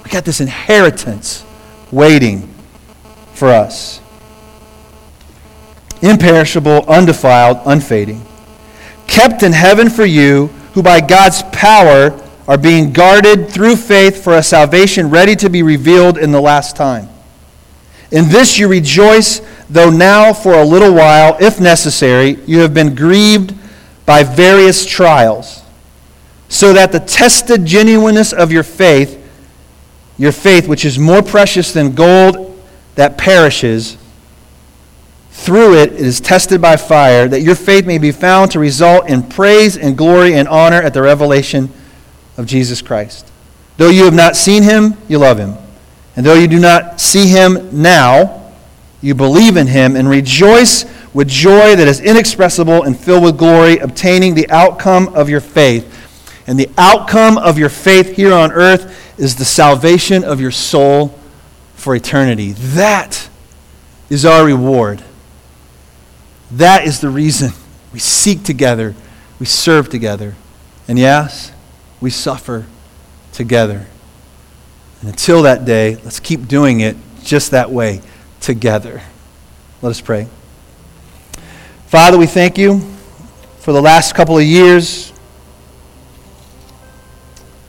We 0.03 0.09
got 0.11 0.25
this 0.25 0.41
inheritance 0.41 1.43
waiting 1.91 2.53
for 3.33 3.49
us. 3.49 4.01
Imperishable, 6.01 6.85
undefiled, 6.87 7.59
unfading. 7.65 8.21
Kept 9.07 9.43
in 9.43 9.51
heaven 9.51 9.89
for 9.89 10.05
you, 10.05 10.47
who 10.73 10.83
by 10.83 11.01
God's 11.01 11.43
power 11.51 12.21
are 12.47 12.57
being 12.57 12.91
guarded 12.91 13.49
through 13.49 13.75
faith 13.75 14.23
for 14.23 14.37
a 14.37 14.43
salvation 14.43 15.09
ready 15.09 15.35
to 15.37 15.49
be 15.49 15.63
revealed 15.63 16.17
in 16.17 16.31
the 16.31 16.41
last 16.41 16.75
time. 16.75 17.09
In 18.11 18.29
this 18.29 18.57
you 18.57 18.67
rejoice, 18.67 19.41
though 19.69 19.89
now 19.89 20.33
for 20.33 20.53
a 20.53 20.63
little 20.63 20.93
while, 20.93 21.37
if 21.39 21.59
necessary, 21.59 22.39
you 22.45 22.59
have 22.59 22.73
been 22.73 22.93
grieved 22.93 23.55
by 24.05 24.23
various 24.23 24.85
trials, 24.85 25.63
so 26.47 26.73
that 26.73 26.91
the 26.91 26.99
tested 26.99 27.65
genuineness 27.65 28.31
of 28.33 28.51
your 28.51 28.63
faith, 28.63 29.21
your 30.17 30.31
faith, 30.31 30.67
which 30.67 30.85
is 30.85 30.99
more 30.99 31.21
precious 31.21 31.73
than 31.73 31.93
gold 31.93 32.59
that 32.95 33.17
perishes, 33.17 33.97
through 35.31 35.75
it, 35.75 35.91
it 35.93 35.99
is 35.99 36.21
tested 36.21 36.61
by 36.61 36.77
fire, 36.77 37.27
that 37.27 37.41
your 37.41 37.55
faith 37.55 37.85
may 37.85 37.97
be 37.97 38.11
found 38.11 38.51
to 38.51 38.59
result 38.59 39.09
in 39.09 39.21
praise 39.21 39.77
and 39.77 39.97
glory 39.97 40.33
and 40.33 40.47
honor 40.47 40.81
at 40.81 40.93
the 40.93 41.01
revelation 41.01 41.69
of 42.37 42.45
Jesus 42.45 42.81
Christ. 42.81 43.29
Though 43.77 43.89
you 43.89 44.05
have 44.05 44.13
not 44.13 44.35
seen 44.35 44.63
him, 44.63 44.97
you 45.09 45.17
love 45.17 45.37
him. 45.37 45.55
And 46.15 46.25
though 46.25 46.35
you 46.35 46.47
do 46.47 46.59
not 46.59 47.01
see 47.01 47.27
him 47.27 47.81
now, 47.81 48.53
you 49.01 49.13
believe 49.13 49.57
in 49.57 49.67
him 49.67 49.95
and 49.95 50.09
rejoice 50.09 50.85
with 51.15 51.29
joy 51.29 51.77
that 51.77 51.87
is 51.87 52.01
inexpressible 52.01 52.83
and 52.83 52.99
filled 52.99 53.23
with 53.23 53.37
glory, 53.37 53.77
obtaining 53.77 54.35
the 54.35 54.49
outcome 54.49 55.07
of 55.15 55.29
your 55.29 55.39
faith. 55.39 55.89
And 56.45 56.59
the 56.59 56.69
outcome 56.77 57.37
of 57.37 57.57
your 57.57 57.69
faith 57.69 58.17
here 58.17 58.33
on 58.33 58.51
earth 58.51 59.17
is 59.17 59.37
the 59.37 59.45
salvation 59.45 60.25
of 60.25 60.41
your 60.41 60.51
soul 60.51 61.17
for 61.75 61.95
eternity. 61.95 62.51
That 62.51 63.29
is 64.09 64.25
our 64.25 64.45
reward. 64.45 65.01
That 66.51 66.85
is 66.85 66.99
the 66.99 67.09
reason 67.09 67.51
we 67.93 67.99
seek 67.99 68.43
together, 68.43 68.93
we 69.39 69.45
serve 69.45 69.87
together, 69.87 70.35
and 70.85 70.99
yes, 70.99 71.53
we 72.01 72.09
suffer 72.09 72.65
together. 73.31 73.87
And 74.99 75.09
until 75.09 75.43
that 75.43 75.63
day, 75.63 75.95
let's 75.95 76.19
keep 76.19 76.49
doing 76.49 76.81
it 76.81 76.97
just 77.23 77.51
that 77.51 77.71
way, 77.71 78.01
together. 78.41 79.01
Let 79.81 79.91
us 79.91 80.01
pray. 80.01 80.27
Father, 81.95 82.17
we 82.17 82.27
thank 82.27 82.57
you 82.57 82.81
for 83.59 83.71
the 83.71 83.81
last 83.81 84.15
couple 84.15 84.37
of 84.37 84.43
years. 84.43 85.13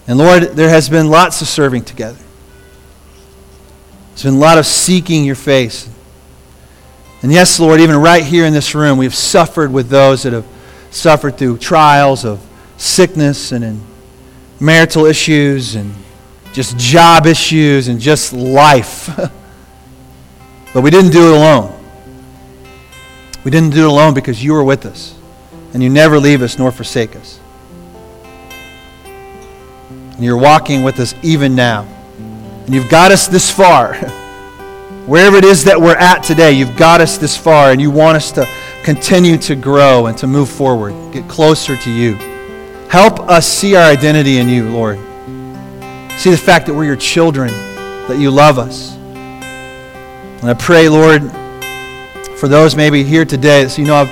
And 0.08 0.18
Lord, 0.18 0.42
there 0.56 0.68
has 0.68 0.88
been 0.88 1.10
lots 1.10 1.40
of 1.42 1.46
serving 1.46 1.84
together. 1.84 2.18
There's 4.08 4.24
been 4.24 4.34
a 4.34 4.38
lot 4.38 4.58
of 4.58 4.66
seeking 4.66 5.24
your 5.24 5.36
face. 5.36 5.88
And 7.22 7.30
yes, 7.30 7.60
Lord, 7.60 7.80
even 7.80 7.94
right 7.98 8.24
here 8.24 8.46
in 8.46 8.52
this 8.52 8.74
room, 8.74 8.98
we've 8.98 9.14
suffered 9.14 9.72
with 9.72 9.90
those 9.90 10.24
that 10.24 10.32
have 10.32 10.46
suffered 10.90 11.38
through 11.38 11.58
trials 11.58 12.24
of 12.24 12.44
sickness 12.78 13.52
and 13.52 13.62
in 13.62 13.80
marital 14.58 15.06
issues 15.06 15.76
and 15.76 15.94
just 16.52 16.76
job 16.76 17.26
issues 17.26 17.86
and 17.86 18.00
just 18.00 18.32
life. 18.32 19.08
but 20.74 20.82
we 20.82 20.90
didn't 20.90 21.12
do 21.12 21.32
it 21.32 21.36
alone. 21.36 21.75
We 23.46 23.52
didn't 23.52 23.74
do 23.74 23.84
it 23.84 23.88
alone 23.88 24.12
because 24.12 24.42
you 24.42 24.54
were 24.54 24.64
with 24.64 24.84
us. 24.84 25.14
And 25.72 25.80
you 25.80 25.88
never 25.88 26.18
leave 26.18 26.42
us 26.42 26.58
nor 26.58 26.72
forsake 26.72 27.14
us. 27.14 27.38
And 29.04 30.18
you're 30.18 30.36
walking 30.36 30.82
with 30.82 30.98
us 30.98 31.14
even 31.22 31.54
now. 31.54 31.82
And 32.18 32.74
you've 32.74 32.88
got 32.88 33.12
us 33.12 33.28
this 33.28 33.48
far. 33.48 33.94
Wherever 35.06 35.36
it 35.36 35.44
is 35.44 35.62
that 35.62 35.80
we're 35.80 35.94
at 35.94 36.24
today, 36.24 36.54
you've 36.54 36.76
got 36.76 37.00
us 37.00 37.18
this 37.18 37.36
far, 37.36 37.70
and 37.70 37.80
you 37.80 37.88
want 37.88 38.16
us 38.16 38.32
to 38.32 38.52
continue 38.82 39.38
to 39.38 39.54
grow 39.54 40.06
and 40.06 40.18
to 40.18 40.26
move 40.26 40.48
forward, 40.48 41.12
get 41.12 41.28
closer 41.28 41.76
to 41.76 41.90
you. 41.92 42.16
Help 42.88 43.20
us 43.30 43.46
see 43.46 43.76
our 43.76 43.88
identity 43.88 44.38
in 44.38 44.48
you, 44.48 44.68
Lord. 44.70 44.98
See 46.18 46.32
the 46.32 46.36
fact 46.36 46.66
that 46.66 46.74
we're 46.74 46.86
your 46.86 46.96
children, 46.96 47.52
that 48.08 48.18
you 48.18 48.32
love 48.32 48.58
us. 48.58 48.96
And 48.96 50.50
I 50.50 50.54
pray, 50.54 50.88
Lord, 50.88 51.30
for 52.38 52.48
those 52.48 52.76
maybe 52.76 53.02
here 53.02 53.24
today 53.24 53.64
that 53.64 53.70
say, 53.70 53.82
you 53.82 53.88
know, 53.88 53.94
I've, 53.94 54.10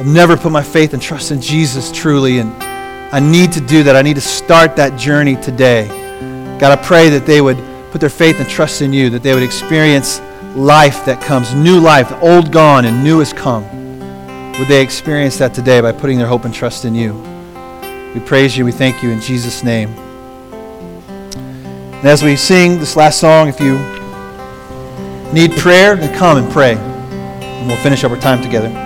I've 0.00 0.06
never 0.06 0.36
put 0.36 0.50
my 0.50 0.62
faith 0.62 0.94
and 0.94 1.02
trust 1.02 1.30
in 1.30 1.40
Jesus 1.40 1.92
truly, 1.92 2.38
and 2.38 2.50
I 3.12 3.20
need 3.20 3.52
to 3.52 3.60
do 3.60 3.82
that. 3.82 3.96
I 3.96 4.02
need 4.02 4.14
to 4.14 4.22
start 4.22 4.76
that 4.76 4.98
journey 4.98 5.36
today. 5.36 5.86
God, 6.58 6.78
I 6.78 6.82
pray 6.82 7.10
that 7.10 7.26
they 7.26 7.40
would 7.40 7.58
put 7.90 8.00
their 8.00 8.10
faith 8.10 8.40
and 8.40 8.48
trust 8.48 8.80
in 8.80 8.92
you, 8.92 9.10
that 9.10 9.22
they 9.22 9.34
would 9.34 9.42
experience 9.42 10.20
life 10.54 11.04
that 11.04 11.22
comes, 11.22 11.54
new 11.54 11.78
life, 11.78 12.10
old 12.22 12.50
gone 12.50 12.86
and 12.86 13.04
new 13.04 13.18
has 13.18 13.32
come. 13.32 13.64
Would 14.58 14.68
they 14.68 14.82
experience 14.82 15.36
that 15.38 15.52
today 15.52 15.82
by 15.82 15.92
putting 15.92 16.16
their 16.16 16.26
hope 16.26 16.46
and 16.46 16.54
trust 16.54 16.86
in 16.86 16.94
you? 16.94 17.12
We 18.14 18.20
praise 18.20 18.56
you. 18.56 18.64
We 18.64 18.72
thank 18.72 19.02
you 19.02 19.10
in 19.10 19.20
Jesus' 19.20 19.62
name. 19.62 19.90
And 21.96 22.06
as 22.06 22.22
we 22.22 22.36
sing 22.36 22.78
this 22.78 22.96
last 22.96 23.20
song, 23.20 23.48
if 23.48 23.60
you 23.60 23.76
need 25.32 25.52
prayer, 25.58 25.94
then 25.94 26.16
come 26.18 26.38
and 26.38 26.50
pray. 26.50 26.95
And 27.66 27.72
we'll 27.72 27.82
finish 27.82 28.04
up 28.04 28.12
our 28.12 28.16
time 28.16 28.40
together. 28.40 28.85